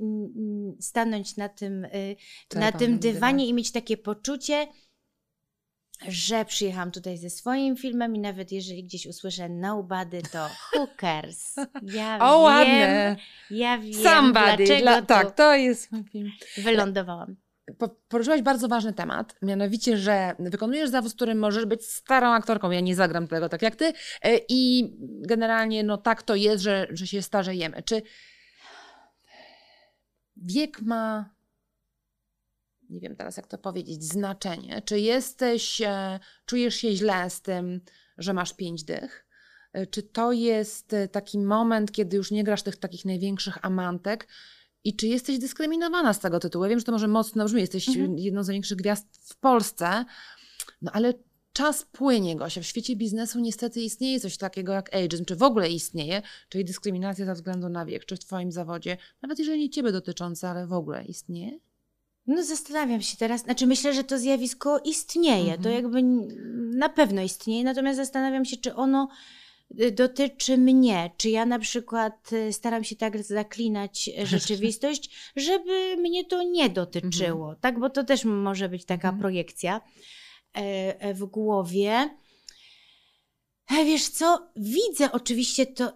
stanąć 0.81 1.37
na 1.37 1.49
tym, 1.49 1.85
y, 1.85 1.89
na 2.55 2.61
Czerwonym 2.73 2.79
tym 2.79 2.99
dywanie 2.99 3.13
dywanie. 3.15 3.47
i 3.47 3.55
mieć 3.55 3.73
takie 3.73 3.97
poczucie, 3.97 4.67
że 6.09 6.45
przyjechałam 6.45 6.91
tutaj 6.91 7.19
ze 7.19 7.31
swoim 7.31 7.77
filmem 7.77 8.17
i 8.17 8.19
nawet 8.19 8.53
jeżeli 8.53 8.85
gdzieś 8.85 9.07
usłyszę 9.07 9.49
nobody, 9.49 10.23
to 10.33 10.49
cares? 11.01 11.57
Ja 11.83 12.19
O, 12.21 12.35
wiem, 12.37 12.43
ładne. 12.45 13.17
ja 13.51 13.79
wiem, 13.79 13.95
Somebody. 14.03 14.57
dlaczego 14.57 14.81
Dla, 14.83 15.03
tak, 15.03 15.35
to 15.35 15.55
jest 15.55 15.93
mój 15.93 16.05
film. 16.05 16.31
wylądowałam. 16.59 17.37
Po- 17.79 17.89
Poruszyłaś 17.89 18.43
bardzo 18.43 18.69
ważny 18.69 18.93
temat, 18.93 19.35
mianowicie, 19.43 19.99
że 19.99 20.35
wykonujesz 20.39 20.91
zawód, 20.91 21.13
w 21.13 21.17
którym 21.17 21.39
możesz 21.39 21.67
być 21.67 21.85
starą 21.87 22.33
aktorką. 22.33 22.71
Ja 22.71 22.81
nie 22.81 22.95
zagram 22.95 23.29
tego 23.29 23.49
tak 23.49 23.63
jak 23.63 23.77
ty. 23.77 23.93
E, 24.23 24.39
I 24.49 24.91
generalnie, 25.01 25.83
no 25.85 25.97
tak 25.99 26.23
to 26.23 26.35
jest, 26.35 26.63
że, 26.63 26.87
że 26.91 27.07
się 27.07 27.23
starzejemy. 27.23 27.83
Czy 27.83 28.03
wiek 30.37 30.83
ma, 30.83 31.31
nie 32.91 33.01
wiem 33.01 33.16
teraz 33.16 33.36
jak 33.36 33.47
to 33.47 33.59
powiedzieć, 33.59 34.05
znaczenie? 34.05 34.82
Czy 34.84 35.01
jesteś, 35.01 35.80
e, 35.80 36.20
czujesz 36.47 36.74
się 36.74 36.93
źle 36.97 37.30
z 37.30 37.43
tym, 37.43 37.80
że 38.18 38.32
masz 38.32 38.53
pięć 38.53 38.84
dych? 38.84 39.26
E, 39.72 39.86
Czy 39.86 40.03
to 40.03 40.32
jest 40.32 40.93
e, 40.93 41.09
taki 41.09 41.38
moment, 41.38 41.93
kiedy 41.93 42.16
już 42.16 42.30
nie 42.30 42.45
grasz 42.45 42.62
tych 42.62 42.76
takich 42.76 43.05
największych 43.05 43.64
amantek? 43.64 44.28
I 44.84 44.97
czy 44.97 45.07
jesteś 45.07 45.38
dyskryminowana 45.38 46.12
z 46.14 46.20
tego 46.20 46.41
tytułu? 46.41 46.64
Ja 46.64 46.68
wiem, 46.70 46.78
że 46.78 46.84
to 46.84 46.93
może 46.93 47.09
mocno 47.09 47.45
brzmi, 47.45 47.61
jesteś 47.61 47.88
Mhm. 47.88 48.18
jedną 48.18 48.45
z 48.45 48.47
największych 48.47 48.78
gwiazd 48.78 49.07
w 49.30 49.36
Polsce, 49.36 50.05
no 50.82 50.93
ale 50.93 51.14
czas 51.53 51.84
płynie, 51.93 52.36
Gosia. 52.36 52.61
W 52.61 52.66
świecie 52.66 52.97
biznesu 52.97 53.41
niestety 53.41 53.80
istnieje 53.80 54.20
coś 54.20 54.36
takiego 54.36 54.72
jak 54.72 54.95
ageism, 54.95 55.24
czy 55.24 55.36
w 55.36 55.43
ogóle 55.43 55.70
istnieje, 55.70 56.22
czyli 56.49 56.64
dyskryminacja 56.64 57.26
ze 57.26 57.34
względu 57.34 57.68
na 57.68 57.86
wiek, 57.86 58.05
czy 58.05 58.16
w 58.16 58.18
Twoim 58.18 58.53
zawodzie, 58.53 58.97
nawet 59.22 59.38
jeżeli 59.38 59.61
nie 59.61 59.70
Ciebie 59.70 59.93
dotyczące, 59.93 60.49
ale 60.51 60.66
w 60.66 60.72
ogóle 60.72 61.05
istnieje? 61.05 61.59
No 62.27 62.45
zastanawiam 62.45 63.03
się 63.03 63.16
teraz, 63.16 63.41
znaczy 63.43 63.66
myślę, 63.66 63.95
że 63.95 64.05
to 64.05 64.18
zjawisko 64.18 64.79
istnieje, 64.85 65.55
Mhm. 65.55 65.62
to 65.62 65.68
jakby 65.68 66.03
na 66.79 66.89
pewno 66.89 67.23
istnieje, 67.23 67.64
natomiast 67.64 67.97
zastanawiam 67.97 68.45
się, 68.45 68.57
czy 68.57 68.75
ono 68.75 69.09
y, 69.81 69.93
dotyczy 69.93 70.59
mnie, 70.59 71.11
czy 71.16 71.31
ja 71.31 71.47
na 71.47 71.59
przykład 71.59 72.33
y, 72.33 72.53
staram 72.53 72.85
się 72.85 72.97
tak 72.97 73.23
zaklinać 73.23 74.11
y, 74.23 74.27
rzeczywistość, 74.27 75.11
żeby 75.37 75.97
mnie 75.97 76.25
to 76.25 76.43
nie 76.43 76.68
dotyczyło, 76.68 77.55
tak, 77.61 77.79
bo 77.81 77.91
to 77.91 78.05
też 78.05 78.25
może 78.25 78.68
być 78.68 78.85
taka 78.85 79.09
Mhm. 79.09 79.21
projekcja 79.21 79.81
e, 80.57 80.61
e, 81.01 81.14
w 81.14 81.25
głowie. 81.25 81.91
E, 83.71 83.85
Wiesz 83.85 84.09
co, 84.09 84.51
widzę 84.57 85.12
oczywiście 85.12 85.66
to, 85.66 85.93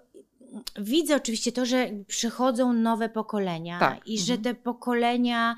widzę 0.78 1.16
oczywiście 1.16 1.52
to, 1.52 1.66
że 1.66 1.90
przychodzą 2.06 2.72
nowe 2.72 3.08
pokolenia 3.08 3.78
Tak, 3.80 4.08
i 4.08 4.18
że 4.18 4.34
mhm. 4.34 4.42
te 4.42 4.62
pokolenia 4.62 5.56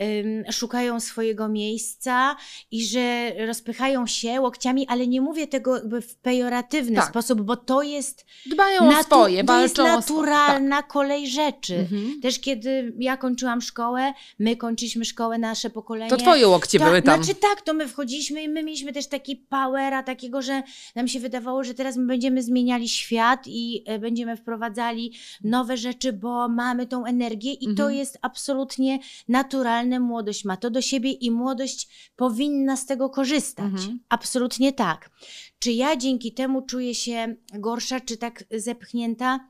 ym, 0.00 0.52
szukają 0.52 1.00
swojego 1.00 1.48
miejsca 1.48 2.36
i 2.70 2.84
że 2.86 3.32
rozpychają 3.46 4.06
się 4.06 4.40
łokciami, 4.40 4.86
ale 4.88 5.06
nie 5.06 5.20
mówię 5.20 5.46
tego 5.46 5.74
jakby 5.76 6.00
w 6.02 6.14
pejoratywny 6.16 6.96
Tak. 6.96 7.08
sposób, 7.08 7.40
bo 7.42 7.56
to 7.56 7.82
jest, 7.82 8.26
Dbają 8.46 8.88
o 8.98 9.02
swoje, 9.02 9.44
to 9.44 9.60
jest 9.62 9.74
swoje. 9.74 9.92
naturalna 9.92 10.82
kolej 10.82 11.30
rzeczy. 11.30 11.76
Tak. 11.76 11.92
Mhm. 11.92 12.20
Też 12.20 12.40
kiedy 12.40 12.92
ja 12.98 13.16
kończyłam 13.16 13.60
szkołę, 13.60 14.12
my 14.38 14.56
kończyliśmy 14.56 15.04
szkołę, 15.04 15.38
nasze 15.38 15.70
pokolenie. 15.70 16.10
To 16.10 16.16
Twoje 16.16 16.48
łokcie 16.48 16.78
Ta- 16.78 16.84
były 16.84 17.02
tam. 17.02 17.24
Znaczy 17.24 17.40
tak, 17.40 17.62
to 17.62 17.74
my 17.74 17.88
wchodziliśmy 17.88 18.42
i 18.42 18.48
my 18.48 18.62
mieliśmy 18.62 18.92
też 18.92 19.06
taki 19.06 19.36
powera 19.36 20.02
takiego, 20.02 20.42
że 20.42 20.62
nam 20.94 21.08
się 21.08 21.20
wydawało, 21.20 21.64
że 21.64 21.74
teraz 21.74 21.96
my 21.96 22.06
będziemy 22.06 22.42
zmieniali 22.42 22.88
świat 22.88 23.42
i 23.46 23.84
e, 23.86 23.98
będziemy 24.32 24.42
wprowadzali 24.42 25.12
nowe 25.44 25.76
rzeczy, 25.76 26.12
bo 26.12 26.48
mamy 26.48 26.86
tą 26.86 27.04
energię 27.04 27.52
i 27.52 27.64
to 27.64 27.70
Mhm. 27.82 27.94
jest 27.94 28.18
absolutnie 28.22 28.98
naturalne. 29.28 30.00
Młodość 30.00 30.44
ma 30.44 30.56
to 30.56 30.70
do 30.70 30.80
siebie 30.82 31.10
i 31.12 31.30
młodość 31.30 32.10
powinna 32.16 32.76
z 32.76 32.86
tego 32.86 33.10
korzystać. 33.10 33.64
Mhm. 33.72 34.00
Absolutnie 34.08 34.72
tak. 34.72 35.10
Czy 35.58 35.72
ja 35.72 35.96
dzięki 35.96 36.34
temu 36.34 36.62
czuję 36.62 36.94
się 36.94 37.36
gorsza, 37.54 38.00
czy 38.00 38.16
tak 38.16 38.44
zepchnięta? 38.50 39.48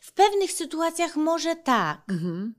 W 0.00 0.12
pewnych 0.12 0.52
sytuacjach 0.52 1.16
może 1.16 1.56
tak 1.56 2.02
Mhm. 2.10 2.54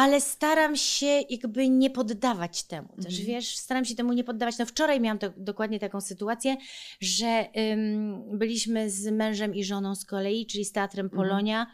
Ale 0.00 0.20
staram 0.20 0.76
się 0.76 1.06
jakby 1.30 1.68
nie 1.68 1.90
poddawać 1.90 2.62
temu. 2.62 2.88
Też 2.96 3.06
Mhm. 3.18 3.26
wiesz, 3.26 3.56
staram 3.56 3.84
się 3.84 3.94
temu 3.94 4.12
nie 4.12 4.24
poddawać. 4.24 4.58
No 4.58 4.66
wczoraj 4.66 5.00
miałam 5.00 5.18
to, 5.18 5.32
dokładnie 5.36 5.80
taką 5.80 6.00
sytuację, 6.00 6.56
że 7.00 7.46
ym, 7.72 8.38
byliśmy 8.38 8.90
z 8.90 9.06
mężem 9.12 9.54
i 9.54 9.64
żoną 9.64 9.94
z 9.94 10.04
kolei, 10.04 10.46
czyli 10.46 10.64
z 10.64 10.72
Teatrem 10.72 11.06
Mhm. 11.06 11.22
Polonia 11.22 11.66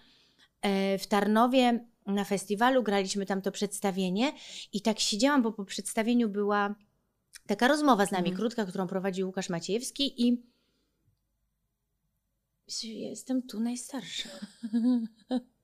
e, 0.62 0.98
w 0.98 1.06
Tarnowie 1.06 1.86
na 2.06 2.24
festiwalu, 2.24 2.82
graliśmy 2.82 3.26
tam 3.26 3.42
to 3.42 3.52
przedstawienie 3.52 4.32
i 4.72 4.80
tak 4.80 5.00
siedziałam, 5.00 5.42
bo 5.42 5.52
po 5.52 5.64
przedstawieniu 5.64 6.28
była 6.28 6.74
taka 7.46 7.68
rozmowa 7.68 8.06
z 8.06 8.10
nami, 8.10 8.28
Mhm. 8.28 8.36
krótka, 8.36 8.66
którą 8.66 8.86
prowadził 8.86 9.26
Łukasz 9.26 9.48
Maciejewski 9.48 10.22
i 10.28 10.42
jestem 12.82 13.42
tu 13.42 13.60
najstarsza. 13.60 14.28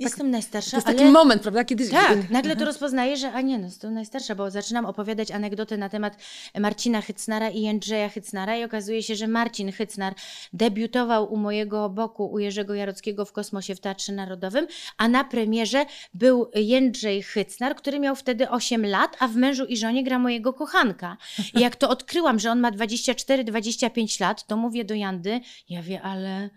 Jestem 0.00 0.30
najstarsza, 0.30 0.70
To 0.70 0.76
jest 0.76 0.88
ale... 0.88 0.98
taki 0.98 1.10
moment, 1.10 1.42
prawda, 1.42 1.64
kiedy... 1.64 1.88
Tak, 1.88 2.30
nagle 2.30 2.56
to 2.56 2.64
rozpoznaję, 2.64 3.16
że 3.16 3.32
a 3.32 3.40
nie, 3.40 3.58
no 3.58 3.64
jestem 3.64 3.94
najstarsza, 3.94 4.34
bo 4.34 4.50
zaczynam 4.50 4.86
opowiadać 4.86 5.30
anegdotę 5.30 5.76
na 5.76 5.88
temat 5.88 6.16
Marcina 6.60 7.00
Hycnara 7.00 7.50
i 7.50 7.62
Jędrzeja 7.62 8.08
Hycnara 8.08 8.56
i 8.56 8.64
okazuje 8.64 9.02
się, 9.02 9.14
że 9.14 9.28
Marcin 9.28 9.72
Hycnar 9.72 10.14
debiutował 10.52 11.32
u 11.32 11.36
mojego 11.36 11.88
boku, 11.88 12.32
u 12.32 12.38
Jerzego 12.38 12.74
Jarockiego 12.74 13.24
w 13.24 13.32
Kosmosie 13.32 13.74
w 13.74 13.80
Teatrze 13.80 14.12
Narodowym, 14.12 14.66
a 14.96 15.08
na 15.08 15.24
premierze 15.24 15.86
był 16.14 16.50
Jędrzej 16.54 17.22
Hycnar, 17.22 17.76
który 17.76 18.00
miał 18.00 18.16
wtedy 18.16 18.50
8 18.50 18.86
lat, 18.86 19.16
a 19.18 19.28
w 19.28 19.36
Mężu 19.36 19.64
i 19.64 19.76
Żonie 19.76 20.04
gra 20.04 20.18
mojego 20.18 20.52
kochanka. 20.52 21.16
I 21.54 21.60
jak 21.60 21.76
to 21.76 21.88
odkryłam, 21.88 22.38
że 22.38 22.50
on 22.50 22.60
ma 22.60 22.70
24-25 22.72 24.20
lat, 24.20 24.46
to 24.46 24.56
mówię 24.56 24.84
do 24.84 24.94
Jandy, 24.94 25.40
ja 25.68 25.82
wie, 25.82 26.02
ale... 26.02 26.50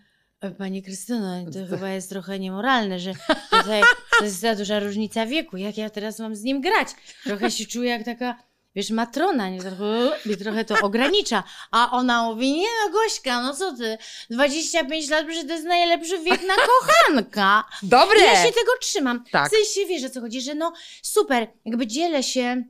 Pani 0.52 0.84
Krystyno, 0.84 1.46
to 1.46 1.60
chyba 1.76 1.89
jest 1.89 2.10
trochę 2.10 2.39
niemoralne, 2.39 3.00
że 3.00 3.14
tutaj 3.52 3.82
to 4.20 4.24
jest 4.24 4.39
za 4.39 4.56
duża 4.56 4.80
różnica 4.80 5.26
wieku. 5.26 5.58
Jak 5.58 5.78
ja 5.78 5.89
teraz 5.89 6.20
mam 6.20 6.36
z 6.36 6.44
nim 6.44 6.62
grać? 6.62 6.88
Trochę 7.24 7.52
się 7.52 7.66
czuję 7.66 7.89
jak 7.89 8.04
taka, 8.04 8.44
wiesz, 8.76 8.89
matrona, 8.89 9.50
nie? 9.50 9.60
Trochę, 9.60 10.12
mnie 10.26 10.38
trochę 10.38 10.66
to 10.66 10.76
ogranicza. 10.82 11.44
A 11.72 11.91
ona 11.91 12.24
mówi, 12.24 12.54
nie 12.54 12.68
no 12.86 12.91
Gośka, 12.91 13.41
no 13.41 13.54
co 13.54 13.78
ty, 13.78 13.98
25 14.30 15.10
lat, 15.10 15.26
że 15.36 15.44
to 15.44 15.54
jest 15.54 15.66
najlepszy 15.66 16.20
wiek 16.20 16.41
na 16.48 16.54
kochanka. 16.56 17.64
Dobre! 17.84 18.20
I 18.20 18.24
ja 18.24 18.36
się 18.36 18.52
tego 18.52 18.72
trzymam. 18.82 19.24
Tak. 19.32 19.52
W 19.52 19.56
sensie 19.56 19.88
wiesz 19.89 20.04
o 20.04 20.10
co 20.10 20.22
chodzi, 20.22 20.41
że 20.41 20.56
no 20.56 20.74
super, 21.02 21.48
jakby 21.66 21.88
dzielę 21.88 22.24
się 22.24 22.64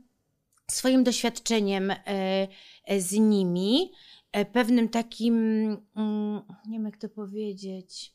swoim 0.71 1.03
doświadczeniem 1.03 1.91
e, 1.91 1.97
e, 2.85 3.01
z 3.01 3.11
nimi, 3.11 3.91
pewnym 4.53 4.89
takim, 4.89 5.35
mm, 5.95 6.41
nie 6.65 6.77
wiem 6.77 6.85
jak 6.85 6.97
to 6.97 7.09
powiedzieć, 7.09 8.13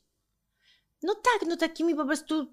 no 1.03 1.15
tak, 1.15 1.49
no 1.49 1.57
takimi 1.57 1.95
po 1.95 2.05
prostu 2.05 2.47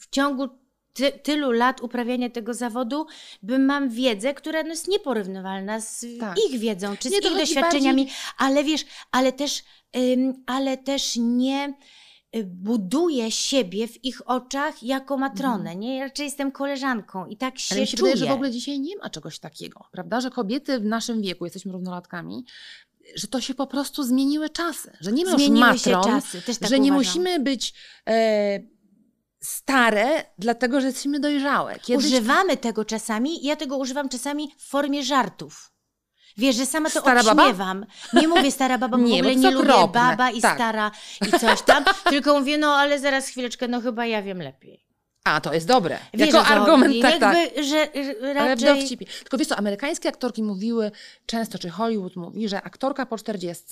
w 0.00 0.10
ciągu 0.10 0.48
ty, 0.92 1.12
tylu 1.12 1.50
lat 1.50 1.80
uprawiania 1.80 2.30
tego 2.30 2.54
zawodu, 2.54 3.06
bym 3.42 3.64
mam 3.64 3.90
wiedzę, 3.90 4.34
która 4.34 4.62
no 4.62 4.68
jest 4.68 4.88
nieporównywalna 4.88 5.80
z 5.80 6.06
Tak. 6.20 6.36
ich 6.50 6.60
wiedzą, 6.60 6.96
czy 6.96 7.08
z 7.08 7.12
Nie, 7.12 7.20
to 7.20 7.30
ich 7.30 7.36
doświadczeniami, 7.36 8.10
ale 8.38 8.64
wiesz, 8.64 8.86
ale 9.10 9.32
też, 9.32 9.62
ym, 9.96 10.44
ale 10.46 10.76
też 10.76 11.16
nie 11.16 11.74
y, 12.36 12.44
buduję 12.44 13.30
siebie 13.30 13.88
w 13.88 14.04
ich 14.04 14.28
oczach 14.30 14.82
jako 14.82 15.16
matronę, 15.16 15.56
Mhm. 15.56 15.80
nie? 15.80 15.96
Ja 15.96 16.04
raczej 16.04 16.24
jestem 16.24 16.52
koleżanką 16.52 17.26
i 17.26 17.36
tak 17.36 17.58
się 17.58 17.74
Ale 17.74 17.86
się 17.86 17.96
czuję. 17.96 18.12
wydaje, 18.12 18.26
że 18.26 18.32
w 18.32 18.34
ogóle 18.34 18.50
dzisiaj 18.50 18.80
nie 18.80 18.96
ma 18.96 19.10
czegoś 19.10 19.38
takiego, 19.38 19.84
prawda? 19.92 20.20
Że 20.20 20.30
kobiety 20.30 20.80
w 20.80 20.84
naszym 20.84 21.22
wieku, 21.22 21.44
jesteśmy 21.44 21.72
równolatkami, 21.72 22.44
że 23.16 23.26
to 23.26 23.40
się 23.40 23.54
po 23.54 23.66
prostu 23.66 24.02
zmieniły 24.02 24.50
czasy, 24.50 24.96
że 25.00 25.12
nie 25.12 25.24
ma 25.24 25.30
już 25.32 25.48
matron, 25.48 26.04
czasy, 26.04 26.42
tak 26.60 26.68
że 26.70 26.78
nie 26.78 26.92
uważam. 26.92 27.08
musimy 27.08 27.40
być 27.40 27.74
e, 28.08 28.60
stare, 29.40 30.24
dlatego 30.38 30.80
że 30.80 30.86
jesteśmy 30.86 31.20
dojrzałe. 31.20 31.78
Kiedyś 31.78 32.06
Używamy 32.06 32.56
tego 32.56 32.84
czasami, 32.84 33.44
ja 33.46 33.56
tego 33.56 33.76
używam 33.76 34.08
czasami 34.08 34.48
w 34.58 34.68
formie 34.68 35.02
żartów. 35.02 35.73
Wiesz, 36.36 36.56
że 36.56 36.66
sama 36.66 36.90
to 36.90 37.00
Stara 37.00 37.22
baba? 37.22 37.42
odśmiewam. 37.42 37.86
Nie 38.12 38.28
mówię 38.28 38.52
stara 38.52 38.78
baba, 38.78 38.98
bo 38.98 39.04
Nie, 39.04 39.16
w 39.22 39.26
ogóle 39.26 39.36
nie 39.36 39.50
lubię 39.50 39.88
baba 39.92 40.30
i 40.30 40.40
Tak. 40.40 40.54
stara 40.54 40.90
i 41.28 41.38
coś 41.38 41.62
tam, 41.62 41.84
tylko 42.10 42.38
mówię, 42.40 42.58
no 42.58 42.74
ale 42.74 42.98
zaraz 43.00 43.28
chwileczkę, 43.28 43.68
no 43.68 43.80
chyba 43.80 44.06
ja 44.06 44.22
wiem 44.22 44.42
lepiej. 44.42 44.84
A, 45.24 45.40
to 45.40 45.54
jest 45.54 45.66
dobre. 45.66 45.98
Wiesz, 46.14 46.26
jako 46.34 46.46
argument, 46.46 46.94
tak, 47.02 47.18
tak. 47.20 47.36
Jakby, 47.38 47.64
że 47.64 47.96
y, 47.96 48.16
Ale 48.20 48.56
w 48.56 48.62
raczej... 48.62 48.80
dowcipie. 48.80 49.06
Tylko 49.06 49.38
wiesz 49.38 49.48
co, 49.48 49.56
amerykańskie 49.56 50.08
aktorki 50.08 50.42
mówiły 50.42 50.90
często, 51.26 51.58
czy 51.58 51.68
Hollywood 51.70 52.16
mówi, 52.16 52.48
że 52.48 52.62
aktorka 52.62 53.06
po 53.06 53.18
40 53.18 53.64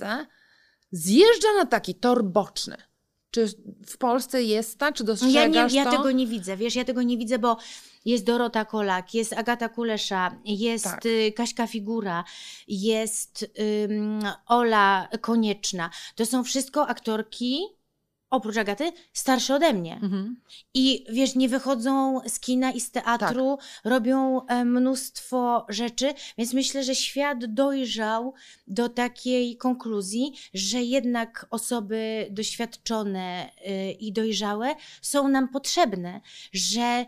zjeżdża 0.90 1.48
na 1.58 1.66
taki 1.66 1.94
tor 1.94 2.24
boczny. 2.24 2.76
Czy 3.30 3.46
w 3.86 3.98
Polsce 3.98 4.42
jest 4.42 4.78
tak? 4.78 4.94
Czy 4.94 5.02
Ja, 5.02 5.06
dostrzegasz 5.06 5.72
nie, 5.72 5.78
ja 5.78 5.84
to? 5.84 5.90
tego 5.90 6.10
nie 6.10 6.26
widzę, 6.26 6.56
wiesz, 6.56 6.74
ja 6.76 6.84
tego 6.84 7.02
nie 7.02 7.18
widzę, 7.18 7.38
bo 7.38 7.56
jest 8.04 8.24
Dorota 8.24 8.64
Kolak, 8.64 9.14
jest 9.14 9.32
Agata 9.32 9.68
Kulesza, 9.68 10.36
jest 10.44 10.84
Tak. 10.84 11.06
y, 11.06 11.32
Kaśka 11.36 11.66
Figura, 11.66 12.24
jest 12.68 13.46
ym, 13.90 14.20
Ola 14.46 15.08
Konieczna. 15.20 15.90
To 16.14 16.26
są 16.26 16.44
wszystko 16.44 16.88
aktorki, 16.88 17.62
oprócz 18.30 18.56
Agaty, 18.56 18.92
starsze 19.12 19.54
ode 19.54 19.72
mnie. 19.72 19.94
Mhm. 19.94 20.36
I 20.74 21.04
wiesz, 21.08 21.34
nie 21.34 21.48
wychodzą 21.48 22.20
z 22.26 22.40
kina 22.40 22.70
i 22.70 22.80
z 22.80 22.90
teatru, 22.90 23.58
robią 23.84 24.46
e, 24.46 24.64
mnóstwo 24.64 25.66
rzeczy, 25.68 26.14
więc 26.38 26.52
myślę, 26.52 26.84
że 26.84 26.94
świat 26.94 27.44
dojrzał 27.46 28.34
do 28.66 28.88
takiej 28.88 29.56
konkluzji, 29.56 30.32
że 30.54 30.82
jednak 30.82 31.46
osoby 31.50 32.26
doświadczone 32.30 33.50
y, 33.66 33.92
i 33.92 34.12
dojrzałe 34.12 34.74
są 35.02 35.28
nam 35.28 35.48
potrzebne, 35.48 36.20
że 36.52 37.06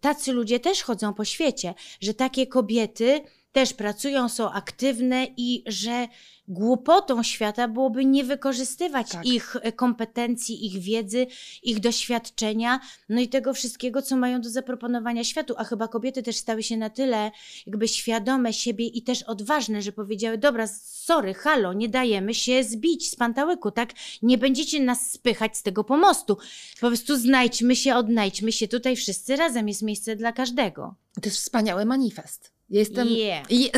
tacy 0.00 0.32
ludzie 0.32 0.60
też 0.60 0.82
chodzą 0.82 1.14
po 1.14 1.24
świecie, 1.24 1.74
że 2.00 2.14
takie 2.14 2.46
kobiety 2.46 3.20
też 3.54 3.72
pracują, 3.72 4.28
są 4.28 4.52
aktywne 4.52 5.26
i 5.36 5.62
że 5.66 6.08
głupotą 6.48 7.22
świata 7.22 7.68
byłoby 7.68 8.04
nie 8.04 8.24
wykorzystywać 8.24 9.10
Tak. 9.10 9.26
ich 9.26 9.56
e, 9.62 9.72
kompetencji, 9.72 10.66
ich 10.66 10.82
wiedzy, 10.82 11.26
ich 11.62 11.80
doświadczenia, 11.80 12.80
no 13.08 13.20
i 13.20 13.28
tego 13.28 13.54
wszystkiego, 13.54 14.02
co 14.02 14.16
mają 14.16 14.40
do 14.40 14.50
zaproponowania 14.50 15.24
światu. 15.24 15.54
A 15.58 15.64
chyba 15.64 15.88
kobiety 15.88 16.22
też 16.22 16.36
stały 16.36 16.62
się 16.62 16.76
na 16.76 16.90
tyle 16.90 17.30
jakby 17.66 17.88
świadome 17.88 18.52
siebie 18.52 18.86
i 18.86 19.02
też 19.02 19.22
odważne, 19.22 19.82
że 19.82 19.92
powiedziały, 19.92 20.38
dobra, 20.38 20.66
sorry, 20.82 21.34
halo, 21.34 21.72
nie 21.72 21.88
dajemy 21.88 22.34
się 22.34 22.64
zbić 22.64 23.10
z 23.10 23.16
pantałyku, 23.16 23.70
tak? 23.70 23.90
Nie 24.22 24.38
będziecie 24.38 24.80
nas 24.80 25.10
spychać 25.10 25.56
z 25.56 25.62
tego 25.62 25.84
pomostu. 25.84 26.36
Po 26.80 26.86
prostu 26.86 27.16
znajdźmy 27.16 27.76
się, 27.76 27.94
odnajdźmy 27.94 28.52
się 28.52 28.68
tutaj 28.68 28.96
wszyscy 28.96 29.36
razem. 29.36 29.68
Jest 29.68 29.82
miejsce 29.82 30.16
dla 30.16 30.32
każdego. 30.32 30.94
To 31.14 31.28
jest 31.28 31.38
wspaniały 31.38 31.84
manifest. 31.84 32.53
Jestem. 32.70 33.08
Yeah. 33.08 33.50
I... 33.50 33.70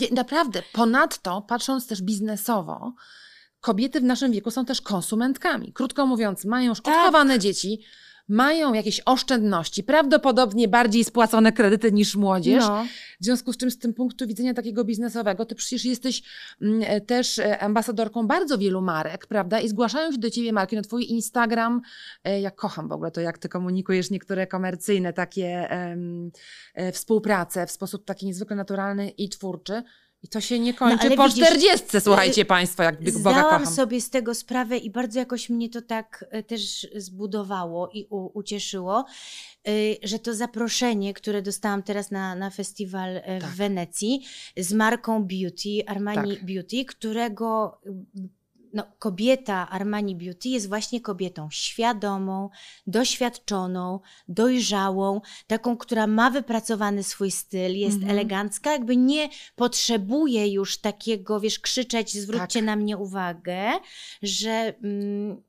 Naprawdę, 0.10 0.62
ponadto, 0.72 1.42
patrząc 1.48 1.86
też 1.86 2.02
biznesowo, 2.02 2.94
kobiety 3.60 4.00
w 4.00 4.04
naszym 4.04 4.32
wieku 4.32 4.50
są 4.50 4.64
też 4.64 4.80
konsumentkami. 4.80 5.72
Krótko 5.72 6.06
mówiąc, 6.06 6.44
mają 6.44 6.68
już 6.68 6.80
Tak. 6.80 7.40
dzieci, 7.40 7.80
mają 8.28 8.72
jakieś 8.72 9.00
oszczędności, 9.04 9.82
prawdopodobnie 9.82 10.68
bardziej 10.68 11.04
spłacone 11.04 11.52
kredyty 11.52 11.92
niż 11.92 12.16
młodzież. 12.16 12.64
No. 12.64 12.86
W 13.20 13.24
związku 13.24 13.52
z 13.52 13.56
czym, 13.56 13.70
z 13.70 13.78
tym 13.78 13.94
punktu 13.94 14.26
widzenia 14.26 14.54
takiego 14.54 14.84
biznesowego, 14.84 15.46
ty 15.46 15.54
przecież 15.54 15.84
jesteś 15.84 16.22
mm, 16.62 16.82
e, 16.86 17.00
też 17.00 17.38
e, 17.38 17.58
ambasadorką 17.58 18.26
bardzo 18.26 18.58
wielu 18.58 18.82
marek, 18.82 19.26
prawda? 19.26 19.60
I 19.60 19.68
zgłaszają 19.68 20.12
się 20.12 20.18
do 20.18 20.30
ciebie 20.30 20.52
marki. 20.52 20.76
No 20.76 20.82
twój 20.82 21.10
Instagram, 21.10 21.80
e, 22.24 22.40
ja 22.40 22.50
kocham 22.50 22.88
w 22.88 22.92
ogóle 22.92 23.10
to, 23.10 23.20
jak 23.20 23.38
ty 23.38 23.48
komunikujesz 23.48 24.10
niektóre 24.10 24.46
komercyjne 24.46 25.12
takie 25.12 25.70
em, 25.70 26.30
współprace 26.92 27.66
w 27.66 27.70
sposób 27.70 28.04
taki 28.04 28.26
niezwykle 28.26 28.56
naturalny 28.56 29.10
i 29.10 29.28
twórczy. 29.28 29.82
I 30.24 30.28
to 30.28 30.40
się 30.40 30.58
nie 30.58 30.74
kończy 30.74 31.10
No, 31.10 31.16
po 31.16 31.28
widzisz, 31.28 31.46
40, 31.46 31.86
słuchajcie 32.00 32.44
Państwo, 32.44 32.82
jak 32.82 33.02
Boga 33.02 33.18
Zdałam 33.18 33.42
kocham. 33.60 33.66
sobie 33.74 34.00
z 34.00 34.10
tego 34.10 34.34
sprawę 34.34 34.78
i 34.78 34.90
bardzo 34.90 35.18
jakoś 35.18 35.48
mnie 35.50 35.70
to 35.70 35.82
tak 35.82 36.24
e, 36.30 36.42
też 36.42 36.86
zbudowało 36.96 37.90
i 37.92 38.06
u, 38.10 38.38
ucieszyło, 38.38 39.04
y, 39.68 39.96
że 40.02 40.18
to 40.18 40.34
zaproszenie, 40.34 41.14
które 41.14 41.42
dostałam 41.42 41.82
teraz 41.82 42.10
na, 42.10 42.34
na 42.34 42.50
festiwal 42.50 43.20
Tak. 43.26 43.44
w 43.44 43.56
Wenecji 43.56 44.24
z 44.56 44.72
marką 44.72 45.24
Beauty, 45.24 45.86
Armani 45.86 46.36
Tak. 46.36 46.46
Beauty, 46.46 46.84
którego 46.84 47.80
y, 47.86 48.43
no, 48.74 48.84
kobieta 48.98 49.70
Armani 49.70 50.16
Beauty 50.16 50.48
jest 50.48 50.68
właśnie 50.68 51.00
kobietą 51.00 51.48
świadomą, 51.50 52.50
doświadczoną, 52.86 54.00
dojrzałą, 54.28 55.20
taką, 55.46 55.76
która 55.76 56.06
ma 56.06 56.30
wypracowany 56.30 57.02
swój 57.02 57.30
styl, 57.30 57.76
jest 57.76 57.94
Mhm. 57.96 58.10
elegancka, 58.10 58.72
jakby 58.72 58.96
nie 58.96 59.28
potrzebuje 59.56 60.52
już 60.52 60.78
takiego, 60.78 61.40
wiesz, 61.40 61.58
krzyczeć, 61.58 62.12
zwróćcie 62.14 62.58
Tak. 62.60 62.64
na 62.64 62.76
mnie 62.76 62.96
uwagę, 62.96 63.72
że. 64.22 64.74
Mm, 64.82 65.42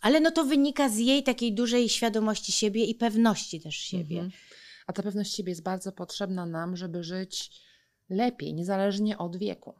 ale 0.00 0.20
no 0.20 0.30
to 0.30 0.44
wynika 0.44 0.88
z 0.88 0.98
jej 0.98 1.22
takiej 1.22 1.54
dużej 1.54 1.88
świadomości 1.88 2.52
siebie 2.52 2.84
i 2.84 2.94
pewności 2.94 3.60
też 3.60 3.76
siebie. 3.76 4.16
Mhm. 4.20 4.32
A 4.86 4.92
ta 4.92 5.02
pewność 5.02 5.34
siebie 5.34 5.50
jest 5.50 5.62
bardzo 5.62 5.92
potrzebna 5.92 6.46
nam, 6.46 6.76
żeby 6.76 7.02
żyć 7.04 7.50
lepiej, 8.10 8.54
niezależnie 8.54 9.18
od 9.18 9.36
wieku. 9.36 9.74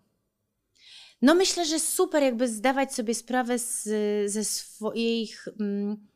No 1.23 1.35
myślę, 1.35 1.65
że 1.65 1.81
super 1.81 2.23
jakby 2.23 2.49
zdawać 2.49 2.95
sobie 2.95 3.15
sprawę 3.15 3.59
z, 3.59 3.89
ze 4.33 4.45
swoich 4.45 5.49
mm, 5.61 6.07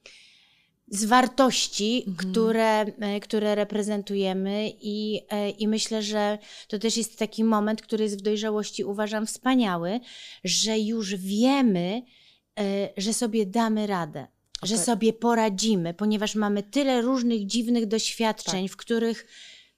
z 0.91 1.05
wartości, 1.05 2.05
Mhm. 2.07 2.17
które, 2.17 2.81
e, 2.81 3.21
które 3.21 3.55
reprezentujemy 3.55 4.73
i, 4.81 5.21
e, 5.31 5.51
i 5.51 5.69
myślę, 5.69 6.03
że 6.03 6.39
to 6.69 6.79
też 6.79 6.97
jest 6.97 7.19
taki 7.19 7.45
moment, 7.45 7.83
który 7.83 8.05
jest 8.05 8.19
w 8.19 8.23
dojrzałości 8.23 8.85
uważam 8.85 9.27
wspaniały, 9.27 10.01
że 10.45 10.79
już 10.79 11.15
wiemy, 11.15 12.03
e, 12.59 12.89
że 12.97 13.13
sobie 13.13 13.47
damy 13.47 13.87
radę. 13.87 14.27
Że 14.63 14.75
Okej. 14.75 14.87
sobie 14.87 15.13
poradzimy, 15.13 15.95
ponieważ 15.95 16.35
mamy 16.35 16.63
tyle 16.63 17.03
różnych 17.03 17.47
dziwnych 17.47 17.87
doświadczeń, 17.87 18.69
w 18.69 18.77
których 18.77 19.27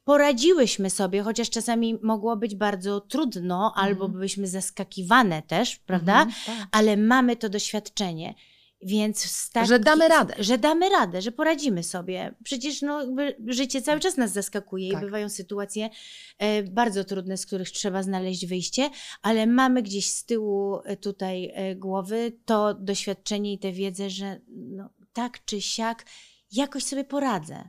poradziłyśmy 0.04 0.90
sobie, 0.90 1.22
chociaż 1.22 1.50
czasami 1.50 1.98
mogło 2.02 2.36
być 2.36 2.54
bardzo 2.54 3.00
trudno, 3.00 3.72
albo 3.76 4.08
byłyśmy 4.08 4.46
zaskakiwane 4.46 5.42
też, 5.42 5.76
prawda? 5.76 6.22
Mhm, 6.22 6.32
tak. 6.46 6.68
Ale 6.72 6.96
mamy 6.96 7.36
to 7.36 7.48
doświadczenie. 7.48 8.34
Więc 8.82 9.50
taki, 9.50 9.68
Że 9.68 9.78
damy 9.78 10.08
radę. 10.08 10.34
Że 10.38 10.58
damy 10.58 10.88
radę, 10.88 11.22
że 11.22 11.32
poradzimy 11.32 11.82
sobie. 11.82 12.34
Przecież 12.44 12.82
no, 12.82 13.06
życie 13.46 13.82
cały 13.82 14.00
czas 14.00 14.16
nas 14.16 14.32
zaskakuje 14.32 14.92
Tak. 14.92 15.02
i 15.02 15.04
bywają 15.04 15.28
sytuacje 15.28 15.90
e, 16.38 16.62
bardzo 16.62 17.04
trudne, 17.04 17.36
z 17.36 17.46
których 17.46 17.70
trzeba 17.70 18.02
znaleźć 18.02 18.46
wyjście, 18.46 18.90
ale 19.22 19.46
mamy 19.46 19.82
gdzieś 19.82 20.12
z 20.12 20.24
tyłu 20.24 20.78
e, 20.84 20.96
tutaj 20.96 21.52
e, 21.54 21.76
głowy 21.76 22.32
to 22.44 22.74
doświadczenie 22.74 23.52
i 23.52 23.58
tę 23.58 23.72
wiedzę, 23.72 24.10
że 24.10 24.40
no, 24.48 24.90
tak 25.12 25.44
czy 25.44 25.60
siak 25.60 26.04
jakoś 26.52 26.84
sobie 26.84 27.04
poradzę. 27.04 27.68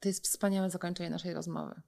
To 0.00 0.08
jest 0.08 0.24
wspaniałe 0.24 0.70
zakończenie 0.70 1.10
naszej 1.10 1.34
rozmowy. 1.34 1.80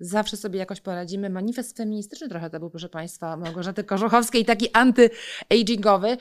Zawsze 0.00 0.36
sobie 0.36 0.58
jakoś 0.58 0.80
poradzimy. 0.80 1.30
Manifest 1.30 1.76
feministyczny 1.76 2.28
trochę 2.28 2.50
to 2.50 2.60
był, 2.60 2.70
proszę 2.70 2.88
Państwa, 2.88 3.36
Małgorzaty 3.36 3.84
Korzuchowskiej, 3.84 4.44
taki 4.44 4.68
anty-agingowy. 4.72 6.16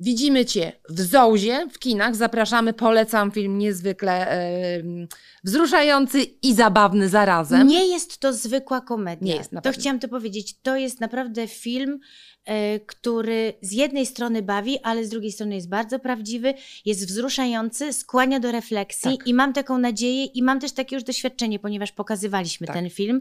Widzimy 0.00 0.44
Cię 0.44 0.72
w 0.88 1.00
Zołzie, 1.00 1.66
w 1.72 1.78
kinach. 1.78 2.16
Zapraszamy, 2.16 2.72
polecam 2.72 3.30
film 3.30 3.58
niezwykle 3.58 4.28
em, 4.28 5.08
wzruszający 5.44 6.22
i 6.22 6.54
zabawny 6.54 7.08
zarazem. 7.08 7.66
Nie 7.66 7.86
jest 7.86 8.18
to 8.18 8.32
zwykła 8.32 8.80
komedia. 8.80 9.26
Nie 9.26 9.36
jest, 9.36 9.52
na 9.52 9.60
to 9.60 9.72
chciałam 9.72 10.00
to 10.00 10.08
powiedzieć. 10.08 10.54
To 10.62 10.76
jest 10.76 11.00
naprawdę 11.00 11.46
film, 11.48 12.00
e, 12.44 12.80
który 12.80 13.54
z 13.62 13.72
jednej 13.72 14.06
strony 14.06 14.42
bawi, 14.42 14.78
ale 14.82 15.04
z 15.04 15.08
drugiej 15.08 15.32
strony 15.32 15.54
jest 15.54 15.68
bardzo 15.68 15.98
prawdziwy, 15.98 16.54
jest 16.84 17.06
wzruszający, 17.06 17.92
skłania 17.92 18.40
do 18.40 18.52
refleksji 18.52 19.18
Tak. 19.18 19.26
i 19.26 19.34
mam 19.34 19.52
taką 19.52 19.78
nadzieję 19.78 20.24
i 20.24 20.42
mam 20.42 20.60
też 20.60 20.72
takie 20.72 20.96
już 20.96 21.04
doświadczenie, 21.04 21.58
ponieważ 21.58 21.92
pokazywaliśmy 21.92 22.66
Tak. 22.66 22.76
ten 22.76 22.90
film 22.90 23.15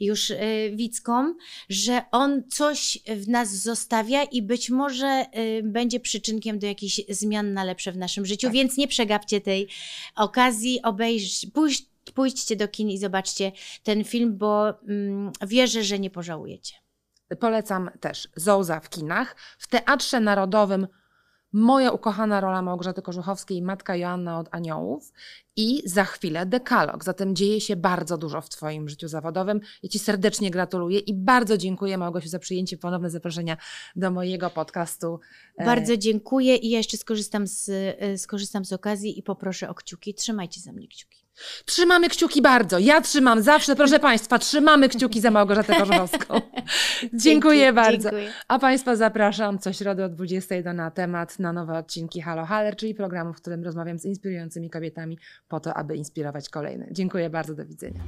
już 0.00 0.30
e, 0.30 0.36
widzkom, 0.70 1.36
że 1.68 2.02
on 2.10 2.42
coś 2.48 2.98
w 3.16 3.28
nas 3.28 3.50
zostawia 3.50 4.24
i 4.24 4.42
być 4.42 4.70
może 4.70 5.06
e, 5.06 5.26
będzie 5.62 6.00
przyczynkiem 6.00 6.58
do 6.58 6.66
jakichś 6.66 7.00
zmian 7.08 7.52
na 7.52 7.64
lepsze 7.64 7.92
w 7.92 7.96
naszym 7.96 8.26
życiu, 8.26 8.46
Tak. 8.46 8.54
więc 8.54 8.76
nie 8.76 8.88
przegapcie 8.88 9.40
tej 9.40 9.68
okazji, 10.16 10.82
obejrz, 10.82 11.46
pójść, 11.54 11.86
pójdźcie 12.14 12.56
do 12.56 12.68
kin 12.68 12.90
i 12.90 12.98
zobaczcie 12.98 13.52
ten 13.82 14.04
film, 14.04 14.38
bo 14.38 14.80
mm, 14.88 15.32
wierzę, 15.46 15.84
że 15.84 15.98
nie 15.98 16.10
pożałujecie. 16.10 16.74
Polecam 17.40 17.90
też 18.00 18.28
Zołza 18.36 18.80
w 18.80 18.88
kinach. 18.88 19.36
W 19.58 19.68
Teatrze 19.68 20.20
Narodowym 20.20 20.86
moja 21.52 21.90
ukochana 21.90 22.40
rola 22.40 22.62
Małgorzaty 22.62 23.02
Korzuchowskiej, 23.02 23.62
matka 23.62 23.96
Joanna 23.96 24.38
od 24.38 24.48
Aniołów 24.50 25.12
i 25.56 25.82
za 25.84 26.04
chwilę 26.04 26.46
Dekalog. 26.46 27.04
Zatem 27.04 27.36
dzieje 27.36 27.60
się 27.60 27.76
bardzo 27.76 28.18
dużo 28.18 28.40
w 28.40 28.48
Twoim 28.48 28.88
życiu 28.88 29.08
zawodowym. 29.08 29.60
Ja 29.82 29.88
Ci 29.88 29.98
serdecznie 29.98 30.50
gratuluję 30.50 30.98
i 30.98 31.14
bardzo 31.14 31.58
dziękuję 31.58 31.98
Małgosiu 31.98 32.28
za 32.28 32.38
przyjęcie 32.38 32.76
ponowne 32.76 33.10
zaproszenia 33.10 33.56
do 33.96 34.10
mojego 34.10 34.50
podcastu. 34.50 35.20
E, 35.56 35.64
Bardzo 35.64 35.96
dziękuję 35.96 36.56
i 36.56 36.70
ja 36.70 36.78
jeszcze 36.78 36.96
skorzystam 36.96 37.46
z, 37.46 37.68
y, 37.68 38.18
skorzystam 38.18 38.64
z 38.64 38.72
okazji 38.72 39.18
i 39.18 39.22
poproszę 39.22 39.68
o 39.68 39.74
kciuki. 39.74 40.14
Trzymajcie 40.14 40.60
za 40.60 40.72
mnie 40.72 40.88
kciuki. 40.88 41.24
Trzymamy 41.64 42.08
kciuki 42.08 42.42
bardzo. 42.42 42.78
Ja 42.78 43.00
trzymam 43.00 43.42
zawsze, 43.42 43.76
proszę 43.76 43.98
Państwa, 44.10 44.38
trzymamy 44.38 44.88
kciuki 44.88 45.20
za 45.20 45.30
Małgorzatę 45.30 45.74
Korzuchowską. 45.80 46.40
Dziękuję 47.14 47.60
Dzięki, 47.60 47.74
bardzo. 47.74 48.10
Dziękuję. 48.10 48.32
A 48.48 48.58
Państwa 48.58 48.96
zapraszam 48.96 49.58
co 49.58 49.72
środę 49.72 50.04
o 50.04 50.08
21 50.08 50.76
na 50.76 50.90
temat 50.90 51.38
na 51.38 51.52
nowe 51.52 51.78
odcinki 51.78 52.20
Halo 52.20 52.44
Haller, 52.44 52.76
czyli 52.76 52.94
programu, 52.94 53.32
w 53.32 53.36
którym 53.36 53.64
rozmawiam 53.64 53.98
z 53.98 54.04
inspirującymi 54.04 54.70
kobietami 54.70 55.18
po 55.54 55.60
to, 55.60 55.74
aby 55.74 55.96
inspirować 55.96 56.48
kolejne. 56.48 56.86
Dziękuję 56.90 57.30
bardzo, 57.30 57.54
do 57.54 57.66
widzenia. 57.66 58.00